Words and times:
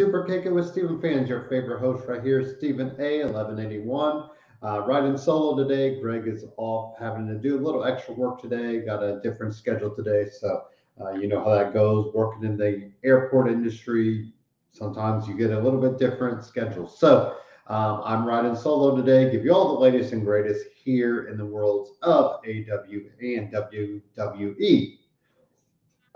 Super 0.00 0.24
Kicking 0.24 0.54
with 0.54 0.66
Stephen 0.66 0.98
fans. 0.98 1.28
Your 1.28 1.42
favorite 1.42 1.78
host 1.78 2.08
right 2.08 2.24
here, 2.24 2.42
Stephen 2.56 2.96
A. 2.98 3.22
1181. 3.22 4.30
Uh, 4.62 4.80
riding 4.86 5.18
solo 5.18 5.62
today. 5.62 6.00
Greg 6.00 6.26
is 6.26 6.46
off 6.56 6.94
having 6.98 7.26
to 7.26 7.34
do 7.34 7.58
a 7.58 7.60
little 7.60 7.84
extra 7.84 8.14
work 8.14 8.40
today. 8.40 8.78
Got 8.78 9.02
a 9.02 9.20
different 9.20 9.54
schedule 9.54 9.94
today, 9.94 10.30
so 10.30 10.62
uh, 11.02 11.10
you 11.10 11.28
know 11.28 11.44
how 11.44 11.50
that 11.50 11.74
goes. 11.74 12.14
Working 12.14 12.44
in 12.44 12.56
the 12.56 12.90
airport 13.04 13.50
industry, 13.50 14.32
sometimes 14.72 15.28
you 15.28 15.34
get 15.34 15.50
a 15.50 15.60
little 15.60 15.78
bit 15.78 15.98
different 15.98 16.46
schedule. 16.46 16.88
So 16.88 17.36
um, 17.66 18.00
I'm 18.02 18.24
riding 18.24 18.56
solo 18.56 18.96
today. 18.96 19.30
Give 19.30 19.44
you 19.44 19.52
all 19.52 19.74
the 19.74 19.80
latest 19.80 20.14
and 20.14 20.24
greatest 20.24 20.64
here 20.82 21.28
in 21.28 21.36
the 21.36 21.44
worlds 21.44 21.90
of 22.00 22.42
AEW 22.44 23.10
and 23.20 23.52
WWE. 23.52 24.96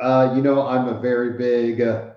Uh, 0.01 0.33
you 0.35 0.41
know, 0.41 0.67
I'm 0.67 0.89
a 0.89 0.99
very 0.99 1.37
big 1.37 1.83
uh, 1.83 2.14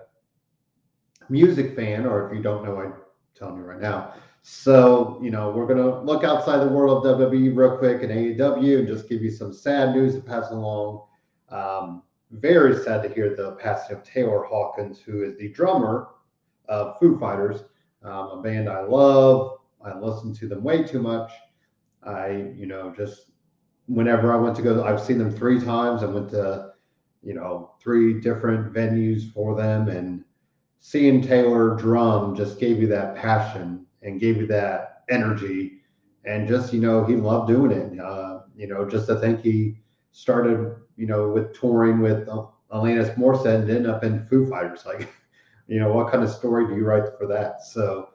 music 1.28 1.76
fan, 1.76 2.06
or 2.06 2.28
if 2.28 2.36
you 2.36 2.42
don't 2.42 2.64
know, 2.64 2.80
I'm 2.80 2.94
telling 3.34 3.56
you 3.56 3.62
right 3.62 3.80
now. 3.80 4.14
So, 4.42 5.18
you 5.22 5.30
know, 5.30 5.50
we're 5.50 5.66
going 5.66 5.78
to 5.78 6.00
look 6.00 6.24
outside 6.24 6.58
the 6.58 6.68
world 6.68 7.04
of 7.04 7.18
WWE 7.20 7.54
real 7.56 7.76
quick 7.76 8.02
and 8.02 8.10
AEW 8.10 8.78
and 8.78 8.88
just 8.88 9.08
give 9.08 9.22
you 9.22 9.30
some 9.30 9.52
sad 9.52 9.94
news 9.94 10.14
to 10.14 10.20
pass 10.20 10.50
along. 10.50 11.02
Um, 11.50 12.02
very 12.30 12.82
sad 12.82 13.02
to 13.02 13.08
hear 13.08 13.34
the 13.34 13.52
passing 13.52 13.96
of 13.96 14.02
Taylor 14.04 14.44
Hawkins, 14.44 15.00
who 15.00 15.22
is 15.22 15.36
the 15.36 15.48
drummer 15.50 16.08
of 16.68 16.98
Foo 16.98 17.18
Fighters, 17.18 17.62
um, 18.02 18.28
a 18.28 18.42
band 18.42 18.68
I 18.68 18.82
love. 18.82 19.58
I 19.84 19.98
listen 19.98 20.34
to 20.34 20.48
them 20.48 20.62
way 20.62 20.82
too 20.82 21.00
much. 21.00 21.30
I, 22.02 22.52
you 22.56 22.66
know, 22.66 22.92
just 22.96 23.30
whenever 23.86 24.32
I 24.32 24.36
went 24.36 24.56
to 24.56 24.62
go, 24.62 24.84
I've 24.84 25.00
seen 25.00 25.18
them 25.18 25.30
three 25.30 25.60
times. 25.60 26.02
I 26.02 26.06
went 26.06 26.30
to, 26.30 26.72
you 27.22 27.34
know, 27.34 27.72
three 27.80 28.20
different 28.20 28.72
venues 28.72 29.32
for 29.32 29.54
them 29.54 29.88
and 29.88 30.24
seeing 30.80 31.20
Taylor 31.22 31.74
drum 31.76 32.34
just 32.34 32.58
gave 32.58 32.80
you 32.80 32.86
that 32.88 33.16
passion 33.16 33.86
and 34.02 34.20
gave 34.20 34.36
you 34.36 34.46
that 34.46 35.02
energy. 35.10 35.82
And 36.24 36.46
just, 36.46 36.72
you 36.72 36.80
know, 36.80 37.04
he 37.04 37.16
loved 37.16 37.48
doing 37.48 37.72
it. 37.72 37.98
Uh, 37.98 38.40
you 38.56 38.66
know, 38.66 38.88
just 38.88 39.06
to 39.06 39.16
think 39.16 39.40
he 39.40 39.78
started, 40.12 40.76
you 40.96 41.06
know, 41.06 41.28
with 41.28 41.58
touring 41.58 42.00
with 42.00 42.26
Alanis 42.26 43.14
Morissette 43.16 43.62
and 43.62 43.70
ended 43.70 43.86
up 43.86 44.04
in 44.04 44.24
Foo 44.26 44.48
Fighters. 44.48 44.84
Like, 44.84 45.08
you 45.68 45.78
know, 45.80 45.92
what 45.92 46.10
kind 46.10 46.22
of 46.22 46.30
story 46.30 46.66
do 46.66 46.76
you 46.76 46.84
write 46.84 47.04
for 47.18 47.26
that? 47.28 47.62
So, 47.62 48.10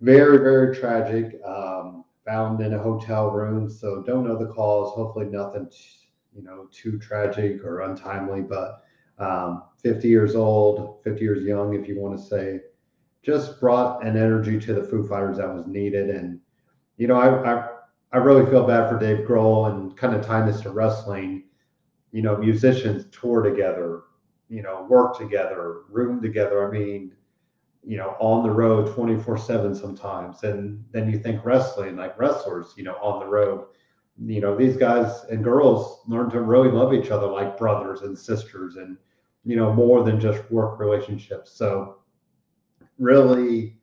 very, 0.00 0.38
very 0.38 0.74
tragic. 0.74 1.40
Um, 1.44 2.04
found 2.24 2.60
in 2.60 2.74
a 2.74 2.78
hotel 2.78 3.30
room. 3.30 3.68
So, 3.68 4.02
don't 4.02 4.26
know 4.26 4.38
the 4.38 4.52
cause. 4.52 4.94
Hopefully, 4.94 5.26
nothing, 5.26 5.68
you 6.34 6.42
know, 6.42 6.68
too 6.72 6.98
tragic 6.98 7.62
or 7.64 7.80
untimely. 7.80 8.40
But 8.40 8.82
um, 9.18 9.64
50 9.82 10.08
years 10.08 10.34
old, 10.34 11.02
50 11.02 11.22
years 11.22 11.44
young, 11.44 11.74
if 11.74 11.88
you 11.88 11.98
want 11.98 12.18
to 12.18 12.24
say, 12.24 12.60
just 13.22 13.60
brought 13.60 14.04
an 14.04 14.16
energy 14.16 14.58
to 14.58 14.74
the 14.74 14.82
Foo 14.82 15.06
Fighters 15.06 15.38
that 15.38 15.52
was 15.52 15.66
needed. 15.66 16.10
And, 16.10 16.40
you 16.96 17.06
know, 17.06 17.16
I, 17.16 17.54
I, 17.54 17.68
I 18.12 18.16
really 18.18 18.48
feel 18.50 18.66
bad 18.66 18.88
for 18.88 18.98
Dave 18.98 19.26
Grohl 19.26 19.70
and 19.70 19.96
kind 19.96 20.14
of 20.14 20.24
tying 20.24 20.46
this 20.46 20.60
to 20.62 20.70
wrestling. 20.70 21.44
You 22.12 22.22
know, 22.22 22.36
musicians 22.36 23.06
tour 23.12 23.42
together, 23.42 24.02
you 24.48 24.62
know, 24.62 24.86
work 24.88 25.16
together, 25.16 25.82
room 25.88 26.20
together. 26.20 26.66
I 26.66 26.70
mean, 26.76 27.12
you 27.84 27.96
know, 27.96 28.16
on 28.18 28.42
the 28.42 28.50
road 28.50 28.92
24 28.94 29.38
7 29.38 29.74
sometimes. 29.74 30.42
And 30.42 30.84
then 30.90 31.10
you 31.10 31.18
think 31.18 31.44
wrestling, 31.44 31.96
like 31.96 32.18
wrestlers, 32.18 32.74
you 32.76 32.84
know, 32.84 32.96
on 32.96 33.20
the 33.20 33.26
road. 33.26 33.66
You 34.22 34.40
know, 34.40 34.56
these 34.56 34.76
guys 34.76 35.24
and 35.30 35.44
girls 35.44 36.00
learn 36.06 36.30
to 36.30 36.42
really 36.42 36.70
love 36.70 36.92
each 36.92 37.10
other 37.10 37.26
like 37.26 37.56
brothers 37.56 38.02
and 38.02 38.18
sisters 38.18 38.76
and, 38.76 38.98
you 39.44 39.56
know, 39.56 39.72
more 39.72 40.04
than 40.04 40.20
just 40.20 40.50
work 40.50 40.78
relationships. 40.78 41.52
So 41.52 41.98
really 42.98 43.76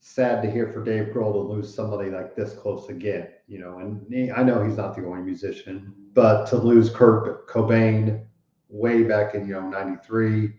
sad 0.00 0.42
to 0.42 0.50
hear 0.50 0.68
for 0.68 0.82
Dave 0.84 1.14
Grohl 1.14 1.32
to 1.32 1.38
lose 1.38 1.72
somebody 1.72 2.10
like 2.10 2.34
this 2.34 2.54
close 2.54 2.88
again, 2.88 3.28
you 3.46 3.60
know, 3.60 3.78
and 3.78 4.04
he, 4.12 4.30
I 4.30 4.42
know 4.42 4.62
he's 4.62 4.76
not 4.76 4.96
the 4.96 5.06
only 5.06 5.22
musician, 5.22 5.94
but 6.12 6.44
to 6.46 6.56
lose 6.56 6.90
Kurt 6.90 7.48
Cobain 7.48 8.26
way 8.68 9.04
back 9.04 9.34
in, 9.34 9.46
you 9.46 9.54
know, 9.54 9.68
93, 9.68 10.52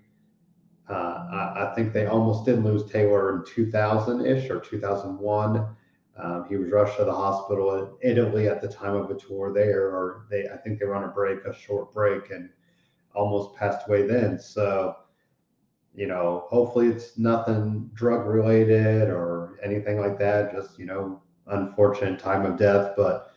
uh, 0.89 0.93
I, 0.93 1.67
I, 1.67 1.73
think 1.75 1.93
they 1.93 2.07
almost 2.07 2.45
did 2.45 2.63
lose 2.63 2.89
Taylor 2.89 3.35
in 3.35 3.45
2000 3.45 4.25
ish 4.25 4.49
or 4.49 4.59
2001. 4.59 5.67
Um, 6.17 6.45
he 6.47 6.57
was 6.57 6.71
rushed 6.71 6.97
to 6.97 7.05
the 7.05 7.13
hospital 7.13 7.97
in 8.01 8.11
Italy 8.11 8.47
at 8.47 8.61
the 8.61 8.67
time 8.67 8.95
of 8.95 9.09
a 9.09 9.15
tour 9.15 9.53
there, 9.53 9.87
or 9.87 10.25
they, 10.29 10.47
I 10.47 10.57
think 10.57 10.79
they 10.79 10.85
were 10.85 10.95
on 10.95 11.05
a 11.05 11.07
break, 11.07 11.43
a 11.45 11.53
short 11.53 11.93
break, 11.93 12.31
and 12.31 12.49
almost 13.13 13.55
passed 13.55 13.87
away 13.87 14.07
then. 14.07 14.39
So, 14.39 14.97
you 15.95 16.07
know, 16.07 16.45
hopefully 16.49 16.87
it's 16.87 17.17
nothing 17.17 17.89
drug 17.93 18.25
related 18.25 19.09
or 19.09 19.59
anything 19.63 19.99
like 19.99 20.17
that. 20.19 20.53
Just, 20.53 20.79
you 20.79 20.85
know, 20.85 21.21
unfortunate 21.47 22.19
time 22.19 22.45
of 22.45 22.57
death. 22.57 22.93
But 22.97 23.31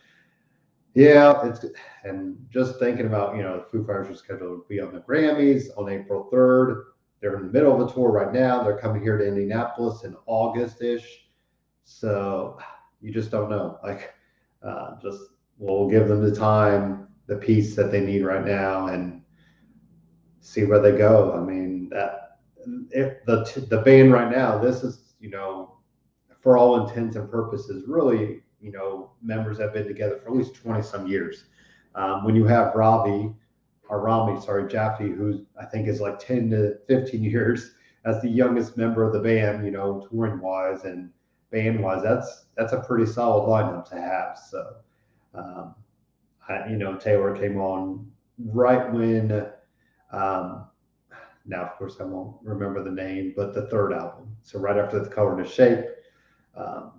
yeah, 0.93 1.45
it's 1.45 1.65
and 2.03 2.37
just 2.49 2.79
thinking 2.79 3.05
about, 3.05 3.35
you 3.35 3.43
know, 3.43 3.57
the 3.57 3.65
Foo 3.65 3.85
Fighters 3.85 4.09
are 4.09 4.15
scheduled 4.15 4.63
to 4.63 4.65
be 4.67 4.79
on 4.79 4.93
the 4.93 5.01
Grammys 5.01 5.65
on 5.77 5.89
April 5.89 6.27
3rd. 6.31 6.83
They're 7.21 7.35
in 7.35 7.47
the 7.47 7.51
middle 7.51 7.79
of 7.79 7.87
a 7.87 7.93
tour 7.93 8.09
right 8.09 8.33
now. 8.33 8.63
They're 8.63 8.79
coming 8.79 9.01
here 9.01 9.17
to 9.17 9.27
Indianapolis 9.27 10.03
in 10.03 10.15
August 10.25 10.81
ish. 10.81 11.27
So 11.83 12.57
you 13.01 13.11
just 13.11 13.31
don't 13.31 13.49
know. 13.49 13.79
Like, 13.83 14.13
uh, 14.63 14.95
just 15.01 15.21
we'll 15.57 15.89
give 15.89 16.07
them 16.07 16.23
the 16.23 16.35
time, 16.35 17.07
the 17.27 17.35
peace 17.35 17.75
that 17.75 17.91
they 17.91 18.01
need 18.01 18.23
right 18.23 18.45
now, 18.45 18.87
and 18.87 19.16
see 20.47 20.63
where 20.63 20.81
they 20.81 20.97
go. 20.97 21.33
I 21.33 21.41
mean, 21.41 21.89
that 21.89 22.39
if 22.91 23.23
the 23.25 23.65
the 23.69 23.81
band 23.81 24.13
right 24.13 24.31
now, 24.31 24.57
this 24.57 24.83
is 24.83 25.13
you 25.19 25.29
know, 25.29 25.77
for 26.39 26.57
all 26.57 26.87
intents 26.87 27.15
and 27.15 27.29
purposes, 27.29 27.83
really 27.87 28.43
you 28.61 28.71
know, 28.71 29.11
members 29.21 29.59
have 29.59 29.73
been 29.73 29.87
together 29.87 30.17
for 30.17 30.29
at 30.29 30.35
least 30.35 30.55
twenty 30.55 30.81
some 30.81 31.07
years. 31.07 31.45
Um, 31.95 32.23
when 32.23 32.35
you 32.35 32.45
have 32.45 32.75
Ravi 32.75 33.33
or 33.89 34.01
Rami, 34.01 34.39
sorry, 34.39 34.69
Jaffee, 34.69 35.09
who 35.09 35.45
I 35.59 35.65
think 35.65 35.87
is 35.87 35.99
like 35.99 36.19
ten 36.19 36.49
to 36.51 36.77
fifteen 36.87 37.23
years 37.35 37.71
as 38.05 38.21
the 38.21 38.29
youngest 38.29 38.77
member 38.77 39.03
of 39.03 39.11
the 39.11 39.19
band, 39.19 39.65
you 39.65 39.71
know, 39.71 40.07
touring 40.09 40.39
wise 40.39 40.85
and 40.85 41.09
band 41.51 41.81
wise, 41.83 42.01
that's 42.01 42.45
that's 42.55 42.71
a 42.71 42.79
pretty 42.79 43.05
solid 43.05 43.47
lineup 43.47 43.87
to 43.89 43.99
have. 43.99 44.39
So, 44.49 44.75
um, 45.33 45.75
I, 46.47 46.69
you 46.69 46.77
know, 46.77 46.95
Taylor 46.95 47.35
came 47.37 47.57
on 47.59 48.09
right 48.39 48.91
when 48.93 49.51
um, 50.11 50.65
now, 51.45 51.63
of 51.63 51.77
course, 51.77 51.95
I 51.99 52.03
won't 52.03 52.35
remember 52.43 52.83
the 52.83 52.91
name, 52.91 53.33
but 53.35 53.53
the 53.53 53.67
third 53.67 53.93
album. 53.93 54.35
So 54.43 54.59
right 54.59 54.77
after 54.77 54.99
the 54.99 55.09
color 55.09 55.35
and 55.35 55.45
the 55.45 55.49
shape, 55.49 55.85
um, 56.55 56.91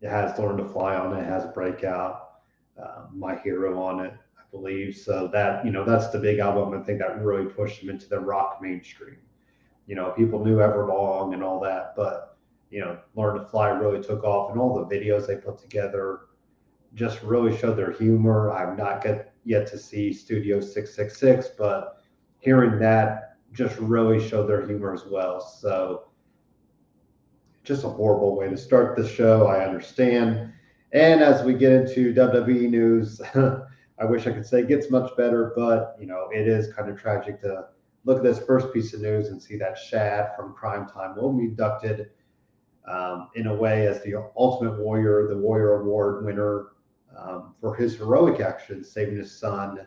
it 0.00 0.08
has 0.08 0.38
Learn 0.38 0.56
to 0.56 0.64
Fly 0.64 0.96
on 0.96 1.16
it, 1.16 1.24
has 1.24 1.44
Breakout, 1.52 2.30
uh, 2.82 3.06
My 3.12 3.36
Hero 3.36 3.82
on 3.82 4.00
it, 4.00 4.12
I 4.38 4.42
believe. 4.50 4.96
So 4.96 5.28
that, 5.28 5.64
you 5.64 5.72
know, 5.72 5.84
that's 5.84 6.08
the 6.08 6.18
big 6.18 6.38
album. 6.38 6.78
I 6.78 6.82
think 6.82 7.00
that 7.00 7.22
really 7.22 7.46
pushed 7.46 7.80
them 7.80 7.90
into 7.90 8.08
the 8.08 8.18
rock 8.20 8.60
mainstream. 8.62 9.18
You 9.86 9.96
know, 9.96 10.10
people 10.12 10.42
knew 10.42 10.56
Everlong 10.56 11.34
and 11.34 11.42
all 11.42 11.60
that, 11.60 11.94
but, 11.96 12.38
you 12.70 12.80
know, 12.80 12.98
Learn 13.14 13.38
to 13.38 13.44
Fly 13.44 13.68
really 13.68 14.02
took 14.02 14.24
off 14.24 14.50
and 14.50 14.60
all 14.60 14.74
the 14.74 14.94
videos 14.94 15.26
they 15.26 15.36
put 15.36 15.58
together 15.58 16.20
just 16.94 17.22
really 17.22 17.56
showed 17.56 17.76
their 17.76 17.92
humor. 17.92 18.52
I'm 18.52 18.76
not 18.76 19.02
get, 19.02 19.33
yet 19.44 19.66
to 19.68 19.78
see 19.78 20.12
Studio 20.12 20.60
666, 20.60 21.48
but 21.58 22.02
hearing 22.38 22.78
that 22.80 23.36
just 23.52 23.78
really 23.78 24.26
showed 24.26 24.48
their 24.48 24.66
humor 24.66 24.92
as 24.92 25.04
well. 25.06 25.40
So 25.40 26.08
just 27.62 27.84
a 27.84 27.88
horrible 27.88 28.36
way 28.36 28.48
to 28.48 28.56
start 28.56 28.96
the 28.96 29.08
show. 29.08 29.46
I 29.46 29.64
understand. 29.64 30.52
And 30.92 31.22
as 31.22 31.42
we 31.42 31.54
get 31.54 31.72
into 31.72 32.14
WWE 32.14 32.68
news, 32.68 33.20
I 33.34 34.04
wish 34.04 34.26
I 34.26 34.32
could 34.32 34.46
say 34.46 34.60
it 34.60 34.68
gets 34.68 34.90
much 34.90 35.16
better, 35.16 35.52
but 35.56 35.96
you 36.00 36.06
know, 36.06 36.28
it 36.32 36.46
is 36.46 36.72
kind 36.72 36.90
of 36.90 37.00
tragic 37.00 37.40
to 37.42 37.66
look 38.04 38.18
at 38.18 38.24
this 38.24 38.38
first 38.40 38.72
piece 38.72 38.92
of 38.92 39.00
news 39.00 39.28
and 39.28 39.42
see 39.42 39.56
that 39.58 39.78
Shad 39.78 40.36
from 40.36 40.52
Cryme 40.52 40.86
Tyme 40.92 41.16
will 41.16 41.32
be 41.32 41.44
inducted 41.44 42.10
um, 42.86 43.30
in 43.34 43.46
a 43.46 43.54
way 43.54 43.86
as 43.86 44.02
the 44.02 44.14
Ultimate 44.36 44.78
Warrior, 44.78 45.28
the 45.28 45.38
Warrior 45.38 45.80
Award 45.80 46.24
winner 46.24 46.66
um, 47.18 47.54
for 47.60 47.74
his 47.74 47.96
heroic 47.96 48.40
actions, 48.40 48.90
saving 48.90 49.16
his 49.16 49.32
son 49.32 49.86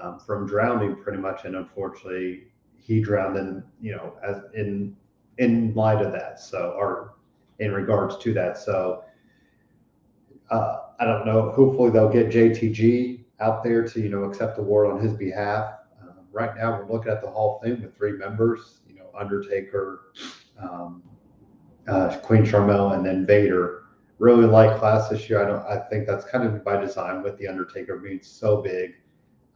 um, 0.00 0.18
from 0.18 0.46
drowning, 0.46 0.96
pretty 0.96 1.18
much. 1.18 1.44
And 1.44 1.56
unfortunately, 1.56 2.44
he 2.76 3.00
drowned 3.00 3.36
in, 3.36 3.62
you 3.80 3.92
know, 3.92 4.14
as 4.22 4.42
in 4.54 4.96
in 5.38 5.72
light 5.74 6.04
of 6.04 6.12
that. 6.12 6.40
So, 6.40 6.74
or 6.76 7.14
in 7.58 7.72
regards 7.72 8.18
to 8.18 8.34
that. 8.34 8.58
So, 8.58 9.04
uh, 10.50 10.78
I 10.98 11.04
don't 11.04 11.26
know. 11.26 11.50
Hopefully, 11.50 11.90
they'll 11.90 12.10
get 12.10 12.28
JTG 12.28 13.24
out 13.40 13.62
there 13.62 13.86
to, 13.86 14.00
you 14.00 14.08
know, 14.08 14.24
accept 14.24 14.56
the 14.56 14.62
award 14.62 14.90
on 14.90 15.00
his 15.00 15.12
behalf. 15.14 15.74
Um, 16.02 16.26
right 16.32 16.54
now, 16.56 16.78
we're 16.78 16.92
looking 16.92 17.12
at 17.12 17.22
the 17.22 17.30
Hall 17.30 17.56
of 17.56 17.62
Fame 17.62 17.82
with 17.82 17.96
three 17.96 18.12
members. 18.12 18.80
You 18.88 18.96
know, 18.96 19.10
Undertaker, 19.18 20.12
um, 20.60 21.02
uh, 21.88 22.16
Queen 22.18 22.44
Sharmell, 22.44 22.94
and 22.94 23.04
then 23.04 23.26
Vader 23.26 23.84
really 24.20 24.46
like 24.46 24.78
class 24.78 25.08
this 25.08 25.28
year. 25.28 25.42
I 25.42 25.46
don't. 25.46 25.66
I 25.66 25.78
think 25.88 26.06
that's 26.06 26.24
kind 26.26 26.46
of 26.46 26.62
by 26.62 26.76
design 26.76 27.22
with 27.22 27.36
the 27.38 27.48
Undertaker 27.48 27.96
being 27.96 28.22
so 28.22 28.62
big. 28.62 28.94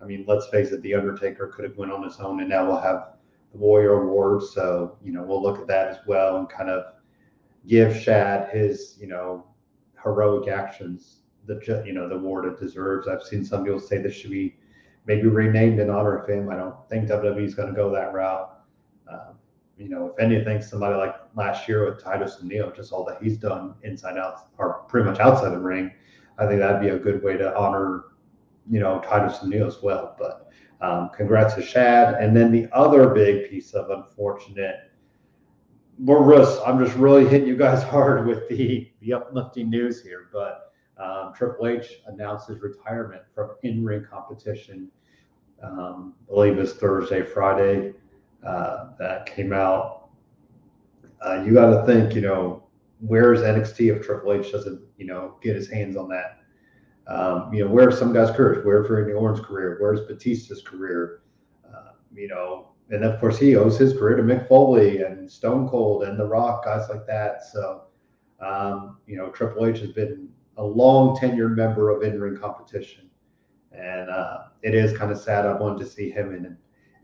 I 0.02 0.06
mean, 0.06 0.24
let's 0.26 0.48
face 0.48 0.72
it, 0.72 0.82
the 0.82 0.94
Undertaker 0.94 1.46
could 1.46 1.64
have 1.64 1.76
went 1.76 1.92
on 1.92 2.02
his 2.02 2.18
own, 2.18 2.40
and 2.40 2.48
now 2.48 2.66
we'll 2.66 2.80
have 2.80 3.10
the 3.52 3.58
Warrior 3.58 4.02
Award. 4.02 4.42
So, 4.42 4.96
you 5.04 5.12
know, 5.12 5.22
we'll 5.22 5.42
look 5.42 5.60
at 5.60 5.66
that 5.68 5.88
as 5.88 5.98
well 6.06 6.38
and 6.38 6.48
kind 6.48 6.70
of 6.70 6.94
give 7.68 7.96
Shad 7.96 8.50
his, 8.50 8.96
you 8.98 9.06
know, 9.06 9.46
heroic 10.02 10.48
actions, 10.48 11.20
the 11.46 11.82
you 11.86 11.92
know, 11.92 12.08
the 12.08 12.16
award 12.16 12.46
it 12.46 12.58
deserves. 12.58 13.06
I've 13.06 13.22
seen 13.22 13.44
some 13.44 13.64
people 13.64 13.80
say 13.80 13.98
this 13.98 14.14
should 14.14 14.30
be 14.30 14.56
maybe 15.06 15.28
renamed 15.28 15.78
in 15.78 15.90
honor 15.90 16.16
of 16.16 16.28
him. 16.28 16.48
I 16.48 16.56
don't 16.56 16.76
think 16.88 17.08
WWE 17.08 17.44
is 17.44 17.54
going 17.54 17.68
to 17.68 17.74
go 17.74 17.90
that 17.90 18.14
route. 18.14 18.50
Um, 19.10 19.38
you 19.76 19.90
know, 19.90 20.06
if 20.06 20.18
anything, 20.18 20.62
somebody 20.62 20.96
like 20.96 21.16
last 21.34 21.68
year 21.68 21.84
with 21.84 22.02
Titus 22.02 22.38
O'Neil, 22.42 22.72
just 22.72 22.92
all 22.92 23.04
that 23.04 23.22
he's 23.22 23.36
done 23.36 23.74
inside 23.82 24.18
out 24.18 24.48
or 24.58 24.84
pretty 24.88 25.08
much 25.08 25.20
outside 25.20 25.50
the 25.50 25.58
ring, 25.58 25.90
I 26.38 26.46
think 26.46 26.60
that'd 26.60 26.80
be 26.80 26.88
a 26.88 26.98
good 26.98 27.22
way 27.22 27.36
to 27.36 27.56
honor, 27.56 28.04
you 28.70 28.80
know, 28.80 29.00
Titus 29.00 29.38
O'Neil 29.42 29.66
as 29.66 29.82
well. 29.82 30.16
But 30.18 30.50
um, 30.80 31.10
congrats 31.14 31.54
to 31.54 31.62
Shad. 31.62 32.14
And 32.14 32.36
then 32.36 32.52
the 32.52 32.68
other 32.72 33.08
big 33.08 33.50
piece 33.50 33.74
of 33.74 33.90
unfortunate, 33.90 34.90
just, 36.06 36.60
I'm 36.66 36.84
just 36.84 36.96
really 36.96 37.26
hitting 37.26 37.48
you 37.48 37.56
guys 37.56 37.82
hard 37.94 38.26
with 38.26 38.48
the 38.48 38.90
the 39.00 39.12
uplifting 39.12 39.70
news 39.70 40.02
here, 40.02 40.28
but 40.32 40.72
um, 40.98 41.32
Triple 41.34 41.66
H 41.66 42.00
announced 42.06 42.48
his 42.48 42.60
retirement 42.60 43.22
from 43.34 43.50
in-ring 43.62 44.06
competition. 44.08 44.90
Um, 45.62 46.14
I 46.28 46.34
believe 46.34 46.58
it's 46.58 46.72
Thursday, 46.72 47.22
Friday. 47.22 47.94
Uh, 48.44 48.90
that 48.98 49.26
came 49.26 49.52
out. 49.52 50.03
Uh, 51.24 51.42
you 51.42 51.54
got 51.54 51.70
to 51.70 51.86
think, 51.86 52.14
you 52.14 52.20
know, 52.20 52.64
where's 53.00 53.40
NXT 53.40 53.96
if 53.96 54.04
Triple 54.04 54.32
H 54.32 54.52
doesn't, 54.52 54.80
you 54.98 55.06
know, 55.06 55.36
get 55.42 55.56
his 55.56 55.68
hands 55.68 55.96
on 55.96 56.08
that? 56.08 56.40
Um, 57.06 57.52
you 57.52 57.64
know, 57.64 57.70
where's 57.70 57.98
some 57.98 58.12
guys' 58.12 58.30
careers? 58.30 58.64
Where's 58.64 58.88
Randy 58.88 59.12
Orton's 59.12 59.44
career? 59.44 59.76
Where's 59.80 60.00
Batista's 60.02 60.62
career? 60.62 61.22
Uh, 61.66 61.92
you 62.14 62.28
know, 62.28 62.70
and 62.90 63.04
of 63.04 63.18
course 63.20 63.38
he 63.38 63.56
owes 63.56 63.78
his 63.78 63.96
career 63.96 64.16
to 64.16 64.22
Mick 64.22 64.48
Foley 64.48 65.02
and 65.02 65.30
Stone 65.30 65.68
Cold 65.68 66.04
and 66.04 66.18
The 66.18 66.26
Rock, 66.26 66.64
guys 66.64 66.88
like 66.88 67.06
that. 67.06 67.44
So, 67.44 67.84
um, 68.40 68.98
you 69.06 69.16
know, 69.16 69.30
Triple 69.30 69.66
H 69.66 69.80
has 69.80 69.92
been 69.92 70.28
a 70.56 70.64
long 70.64 71.16
tenured 71.16 71.56
member 71.56 71.90
of 71.90 72.02
in-ring 72.02 72.36
competition, 72.36 73.10
and 73.72 74.10
uh, 74.10 74.44
it 74.62 74.74
is 74.74 74.96
kind 74.96 75.10
of 75.10 75.18
sad. 75.18 75.46
I 75.46 75.54
wanted 75.54 75.80
to 75.80 75.90
see 75.90 76.10
him 76.10 76.34
and 76.34 76.56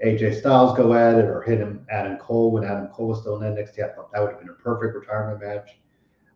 AJ 0.05 0.41
Styles 0.41 0.77
go 0.77 0.95
at 0.95 1.19
it, 1.19 1.27
or 1.27 1.43
hit 1.43 1.59
him 1.59 1.87
Adam 1.91 2.17
Cole 2.17 2.53
when 2.53 2.65
Adam 2.65 2.89
Cole 2.89 3.09
was 3.09 3.21
still 3.21 3.41
in 3.41 3.55
NXT. 3.55 3.85
I 3.85 3.95
thought 3.95 4.11
that 4.13 4.21
would 4.21 4.31
have 4.31 4.41
been 4.41 4.49
a 4.49 4.55
perfect 4.55 4.95
retirement 4.95 5.41
match. 5.43 5.79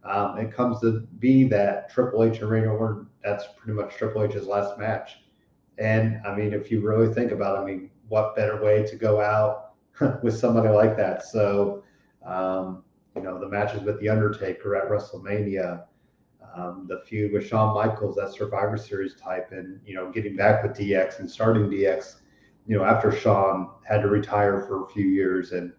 Um, 0.05 0.37
it 0.39 0.53
comes 0.53 0.81
to 0.83 1.01
be 1.19 1.45
that 1.49 1.91
Triple 1.91 2.25
H 2.25 2.41
and 2.41 2.51
Randy 2.51 2.69
Orton, 2.69 3.07
that's 3.23 3.47
pretty 3.57 3.73
much 3.73 3.95
Triple 3.95 4.23
H's 4.23 4.47
last 4.47 4.79
match. 4.79 5.21
And 5.79 6.21
I 6.27 6.35
mean, 6.35 6.53
if 6.53 6.71
you 6.71 6.87
really 6.87 7.13
think 7.13 7.33
about 7.33 7.59
it, 7.59 7.63
I 7.63 7.65
mean, 7.65 7.91
what 8.09 8.37
better 8.37 8.63
way 8.63 8.85
to 8.85 8.97
go 8.97 9.21
out 9.21 9.73
with 10.23 10.39
somebody 10.39 10.69
like 10.69 10.97
that? 10.99 11.25
So, 11.25 11.83
um, 12.25 12.85
you 13.17 13.23
know, 13.23 13.39
the 13.39 13.49
matches 13.49 13.83
with 13.83 13.99
The 14.01 14.11
Undertaker 14.11 14.77
at 14.77 14.91
WrestleMania, 14.91 15.85
um, 16.55 16.87
the 16.89 17.03
feud 17.07 17.33
with 17.33 17.47
Shawn 17.47 17.75
Michaels, 17.75 18.17
that 18.17 18.33
Survivor 18.33 18.77
Series 18.77 19.15
type, 19.15 19.53
and 19.53 19.81
you 19.87 19.95
know, 19.95 20.11
getting 20.11 20.37
back 20.37 20.63
with 20.63 20.77
DX 20.77 21.21
and 21.21 21.31
starting 21.31 21.65
DX, 21.65 22.17
you 22.67 22.77
know, 22.77 22.85
after 22.85 23.13
Shawn 23.13 23.71
had 23.87 24.03
to 24.03 24.09
retire 24.09 24.63
for 24.67 24.85
a 24.85 24.89
few 24.89 25.07
years 25.07 25.53
and 25.53 25.73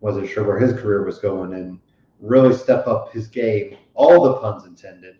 wasn't 0.00 0.28
sure 0.28 0.44
where 0.44 0.58
his 0.58 0.72
career 0.72 1.04
was 1.04 1.18
going, 1.18 1.54
and 1.54 1.78
really 2.20 2.54
step 2.54 2.86
up 2.86 3.12
his 3.12 3.26
game. 3.28 3.76
All 3.94 4.22
the 4.22 4.34
puns 4.34 4.64
intended. 4.64 5.16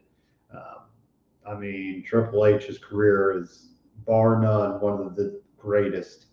Um, 0.53 0.87
I 1.47 1.55
mean, 1.55 2.03
Triple 2.07 2.47
H's 2.47 2.79
career 2.79 3.39
is 3.39 3.69
bar 4.07 4.41
none 4.41 4.81
one 4.81 5.01
of 5.01 5.17
the 5.17 5.41
greatest. 5.59 6.27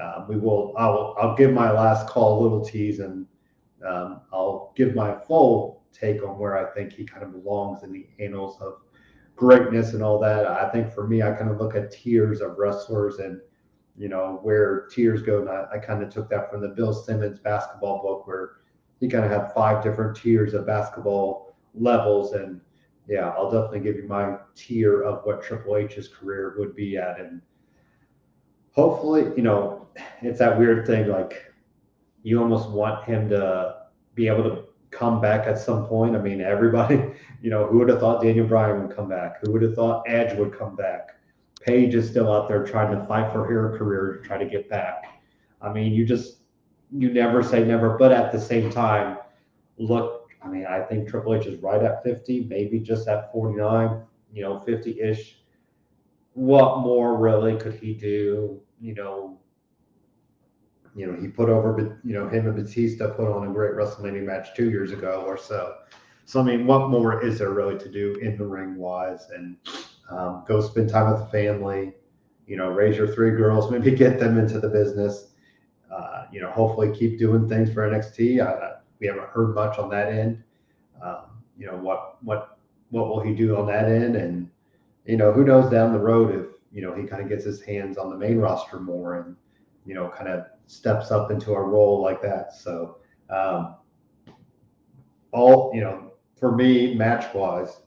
Um, 0.00 0.26
we 0.28 0.36
will. 0.36 0.74
I'll. 0.76 1.14
I'll 1.20 1.36
give 1.36 1.52
my 1.52 1.70
last 1.70 2.08
call 2.08 2.40
a 2.40 2.42
little 2.42 2.64
tease, 2.64 3.00
and 3.00 3.26
um, 3.86 4.22
I'll 4.32 4.72
give 4.76 4.94
my 4.94 5.14
full 5.26 5.84
take 5.92 6.22
on 6.22 6.38
where 6.38 6.56
I 6.56 6.72
think 6.74 6.92
he 6.92 7.04
kind 7.04 7.22
of 7.22 7.32
belongs 7.32 7.82
in 7.82 7.92
the 7.92 8.06
annals 8.20 8.60
of 8.60 8.80
greatness 9.34 9.92
and 9.92 10.02
all 10.02 10.18
that. 10.20 10.46
I 10.46 10.68
think 10.70 10.92
for 10.92 11.06
me, 11.06 11.22
I 11.22 11.32
kind 11.32 11.50
of 11.50 11.58
look 11.58 11.74
at 11.74 11.90
tiers 11.90 12.40
of 12.40 12.56
wrestlers 12.58 13.18
and 13.18 13.40
you 13.98 14.08
know 14.08 14.40
where 14.42 14.86
tiers 14.90 15.22
go. 15.22 15.40
And 15.40 15.48
I, 15.48 15.66
I 15.74 15.78
kind 15.78 16.02
of 16.02 16.10
took 16.10 16.28
that 16.30 16.50
from 16.50 16.60
the 16.60 16.68
Bill 16.68 16.92
Simmons 16.92 17.38
basketball 17.38 18.02
book 18.02 18.26
where 18.26 18.56
he 19.00 19.08
kind 19.08 19.24
of 19.24 19.30
had 19.30 19.52
five 19.52 19.82
different 19.82 20.16
tiers 20.16 20.54
of 20.54 20.66
basketball 20.66 21.56
levels. 21.74 22.32
And 22.32 22.60
yeah, 23.08 23.28
I'll 23.30 23.50
definitely 23.50 23.80
give 23.80 23.96
you 23.96 24.08
my 24.08 24.36
tier 24.54 25.02
of 25.02 25.24
what 25.24 25.42
Triple 25.42 25.76
H's 25.76 26.08
career 26.08 26.54
would 26.58 26.74
be 26.74 26.96
at. 26.96 27.20
And 27.20 27.40
hopefully, 28.72 29.32
you 29.36 29.42
know, 29.42 29.88
it's 30.22 30.38
that 30.38 30.58
weird 30.58 30.86
thing 30.86 31.08
like 31.08 31.52
you 32.22 32.40
almost 32.40 32.70
want 32.70 33.04
him 33.04 33.28
to 33.30 33.76
be 34.14 34.28
able 34.28 34.42
to 34.44 34.64
come 34.90 35.20
back 35.20 35.46
at 35.46 35.58
some 35.58 35.86
point. 35.86 36.16
I 36.16 36.18
mean, 36.20 36.40
everybody, 36.40 36.96
you 37.42 37.50
know, 37.50 37.66
who 37.66 37.78
would 37.78 37.88
have 37.88 38.00
thought 38.00 38.22
Daniel 38.22 38.46
Bryan 38.46 38.86
would 38.86 38.96
come 38.96 39.08
back? 39.08 39.36
Who 39.42 39.52
would 39.52 39.62
have 39.62 39.74
thought 39.74 40.04
Edge 40.06 40.36
would 40.38 40.58
come 40.58 40.74
back? 40.76 41.15
Paige 41.66 41.96
is 41.96 42.08
still 42.08 42.32
out 42.32 42.48
there 42.48 42.64
trying 42.64 42.96
to 42.96 43.04
fight 43.06 43.32
for 43.32 43.44
her 43.44 43.76
career 43.76 44.14
to 44.14 44.26
try 44.26 44.38
to 44.38 44.46
get 44.46 44.70
back. 44.70 45.20
I 45.60 45.72
mean, 45.72 45.92
you 45.92 46.06
just, 46.06 46.38
you 46.92 47.12
never 47.12 47.42
say 47.42 47.64
never, 47.64 47.98
but 47.98 48.12
at 48.12 48.30
the 48.30 48.40
same 48.40 48.70
time, 48.70 49.18
look, 49.76 50.30
I 50.42 50.48
mean, 50.48 50.64
I 50.64 50.80
think 50.82 51.08
Triple 51.08 51.34
H 51.34 51.46
is 51.46 51.60
right 51.60 51.82
at 51.82 52.04
50, 52.04 52.44
maybe 52.44 52.78
just 52.78 53.08
at 53.08 53.32
49, 53.32 54.00
you 54.32 54.42
know, 54.42 54.60
50 54.60 55.00
ish. 55.00 55.40
What 56.34 56.78
more 56.78 57.16
really 57.18 57.56
could 57.56 57.74
he 57.74 57.94
do? 57.94 58.60
You 58.80 58.94
know, 58.94 59.38
you 60.94 61.06
know, 61.06 61.20
he 61.20 61.26
put 61.26 61.48
over, 61.48 62.00
you 62.04 62.14
know, 62.14 62.28
him 62.28 62.46
and 62.46 62.54
Batista 62.54 63.10
put 63.10 63.26
on 63.26 63.48
a 63.48 63.52
great 63.52 63.72
WrestleMania 63.72 64.24
match 64.24 64.54
two 64.54 64.70
years 64.70 64.92
ago 64.92 65.24
or 65.26 65.36
so. 65.36 65.74
So, 66.26 66.40
I 66.40 66.44
mean, 66.44 66.66
what 66.66 66.90
more 66.90 67.24
is 67.24 67.38
there 67.38 67.50
really 67.50 67.78
to 67.78 67.88
do 67.90 68.14
in 68.22 68.36
the 68.36 68.46
ring 68.46 68.76
wise? 68.76 69.26
And 69.34 69.56
um, 70.10 70.44
go 70.46 70.60
spend 70.60 70.88
time 70.88 71.12
with 71.12 71.20
the 71.20 71.28
family, 71.28 71.94
you 72.46 72.56
know, 72.56 72.68
raise 72.70 72.96
your 72.96 73.08
three 73.08 73.30
girls, 73.30 73.70
maybe 73.70 73.90
get 73.90 74.18
them 74.18 74.38
into 74.38 74.60
the 74.60 74.68
business. 74.68 75.32
Uh, 75.90 76.24
you 76.32 76.40
know, 76.40 76.50
hopefully 76.50 76.94
keep 76.94 77.18
doing 77.18 77.48
things 77.48 77.72
for 77.72 77.88
NXT. 77.88 78.78
We 78.98 79.06
haven't 79.06 79.28
heard 79.28 79.54
much 79.54 79.78
on 79.78 79.88
that 79.90 80.12
end. 80.12 80.42
Um, 81.02 81.42
you 81.56 81.66
know, 81.66 81.76
what, 81.76 82.22
what, 82.22 82.58
what 82.90 83.08
will 83.08 83.20
he 83.20 83.34
do 83.34 83.56
on 83.56 83.66
that 83.66 83.84
end? 83.84 84.16
And, 84.16 84.50
you 85.04 85.16
know, 85.16 85.32
who 85.32 85.44
knows 85.44 85.70
down 85.70 85.92
the 85.92 85.98
road 85.98 86.34
if, 86.34 86.46
you 86.72 86.82
know, 86.82 86.94
he 86.94 87.04
kind 87.04 87.22
of 87.22 87.28
gets 87.28 87.44
his 87.44 87.62
hands 87.62 87.98
on 87.98 88.10
the 88.10 88.16
main 88.16 88.38
roster 88.38 88.80
more 88.80 89.20
and, 89.20 89.36
you 89.84 89.94
know, 89.94 90.08
kind 90.08 90.28
of 90.28 90.46
steps 90.66 91.10
up 91.10 91.30
into 91.30 91.52
a 91.52 91.62
role 91.62 92.02
like 92.02 92.20
that. 92.22 92.52
So, 92.52 92.98
um, 93.30 93.76
all 95.32 95.70
you 95.74 95.80
know, 95.80 96.12
for 96.38 96.54
me, 96.54 96.94
match 96.94 97.32
wise, 97.34 97.80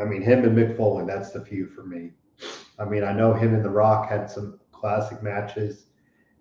I 0.00 0.04
mean, 0.04 0.22
him 0.22 0.44
and 0.44 0.56
Mick 0.56 0.76
Foley, 0.76 1.04
that's 1.06 1.30
the 1.30 1.44
few 1.44 1.66
for 1.66 1.84
me. 1.84 2.10
I 2.78 2.84
mean, 2.84 3.04
I 3.04 3.12
know 3.12 3.34
him 3.34 3.54
and 3.54 3.64
The 3.64 3.70
Rock 3.70 4.08
had 4.08 4.30
some 4.30 4.58
classic 4.72 5.22
matches, 5.22 5.86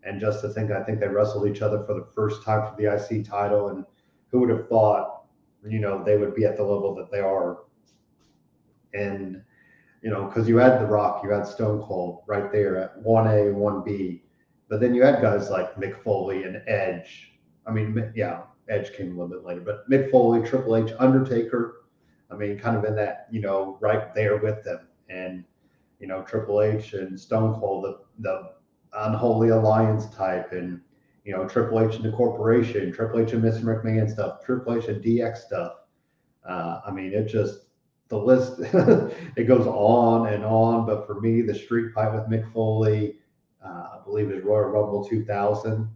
and 0.04 0.20
just 0.20 0.42
to 0.42 0.50
think, 0.50 0.72
I 0.72 0.84
think 0.84 1.00
they 1.00 1.08
wrestled 1.08 1.48
each 1.48 1.62
other 1.62 1.84
for 1.84 1.94
the 1.94 2.08
first 2.16 2.44
time 2.44 2.68
for 2.68 2.76
the 2.78 2.94
IC 2.94 3.26
title, 3.26 3.70
and 3.70 3.86
who 4.32 4.40
would 4.40 4.50
have 4.50 4.68
thought, 4.70 5.24
you 5.68 5.80
know, 5.80 6.04
they 6.04 6.18
would 6.18 6.36
be 6.36 6.46
at 6.46 6.58
the 6.58 6.64
level 6.64 6.96
that 6.96 7.12
they 7.12 7.20
are. 7.20 7.60
And 8.94 9.42
you 10.02 10.10
know, 10.10 10.26
because 10.26 10.48
you 10.48 10.58
had 10.58 10.80
The 10.80 10.86
Rock, 10.86 11.24
you 11.24 11.30
had 11.30 11.46
Stone 11.46 11.84
Cold 11.84 12.24
right 12.26 12.52
there 12.52 12.78
at 12.78 13.04
1A, 13.04 13.50
and 13.50 13.58
1B. 13.58 14.22
But 14.70 14.80
then 14.80 14.94
you 14.94 15.04
had 15.04 15.22
guys 15.22 15.50
like 15.50 15.76
Mick 15.76 16.02
Foley 16.04 16.44
and 16.44 16.62
Edge. 16.68 17.34
I 17.66 17.72
mean, 17.72 18.12
yeah, 18.16 18.44
Edge 18.70 18.94
came 18.94 19.08
a 19.08 19.12
little 19.12 19.28
bit 19.28 19.44
later, 19.44 19.62
but 19.62 19.90
Mick 19.90 20.10
Foley, 20.12 20.48
Triple 20.48 20.78
H, 20.78 20.94
Undertaker. 21.00 21.79
I 22.32 22.36
mean, 22.36 22.58
kind 22.60 22.78
of 22.78 22.86
in 22.86 22.96
that, 22.96 23.28
you 23.32 23.42
know, 23.42 23.78
right 23.82 24.14
there 24.14 24.38
with 24.38 24.64
them. 24.64 24.88
And, 25.10 25.44
you 26.00 26.08
know, 26.08 26.22
Triple 26.24 26.62
H 26.62 26.94
and 26.94 27.20
Stone 27.20 27.60
Cold, 27.60 27.86
the, 27.86 28.00
the 28.20 28.52
unholy 28.94 29.50
alliance 29.50 30.08
type, 30.16 30.52
and, 30.52 30.80
you 31.26 31.34
know, 31.34 31.48
Triple 31.48 31.80
H 31.80 31.96
and 31.96 32.06
the 32.06 32.12
corporation, 32.12 32.92
Triple 32.92 33.20
H 33.20 33.34
and 33.34 33.44
Mr. 33.44 33.64
McMahon 33.64 34.10
stuff, 34.10 34.44
Triple 34.46 34.78
H 34.78 34.88
and 34.88 35.04
DX 35.04 35.38
stuff. 35.38 35.74
Uh, 36.48 36.82
I 36.86 36.92
mean, 36.92 37.14
it 37.14 37.26
just, 37.26 37.66
the 38.10 38.18
list 38.18 38.60
it 39.36 39.48
goes 39.48 39.68
on 39.68 40.34
and 40.34 40.44
on. 40.44 40.86
But 40.86 41.08
for 41.08 41.20
me, 41.20 41.42
the 41.42 41.54
street 41.54 41.94
fight 41.94 42.14
with 42.14 42.30
Mick 42.30 42.52
Foley, 42.52 43.18
uh, 43.64 43.68
I 43.68 44.00
believe 44.04 44.32
is 44.32 44.44
Royal 44.44 44.70
Rumble 44.70 45.08
2000. 45.08 45.90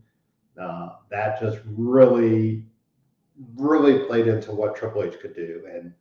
Uh, 0.59 0.89
that 1.09 1.39
just 1.39 1.59
really, 1.65 2.65
really 3.55 4.05
played 4.05 4.27
into 4.27 4.51
what 4.51 4.75
Triple 4.75 5.03
H 5.03 5.19
could 5.19 5.35
do, 5.35 5.63
and 5.73 5.93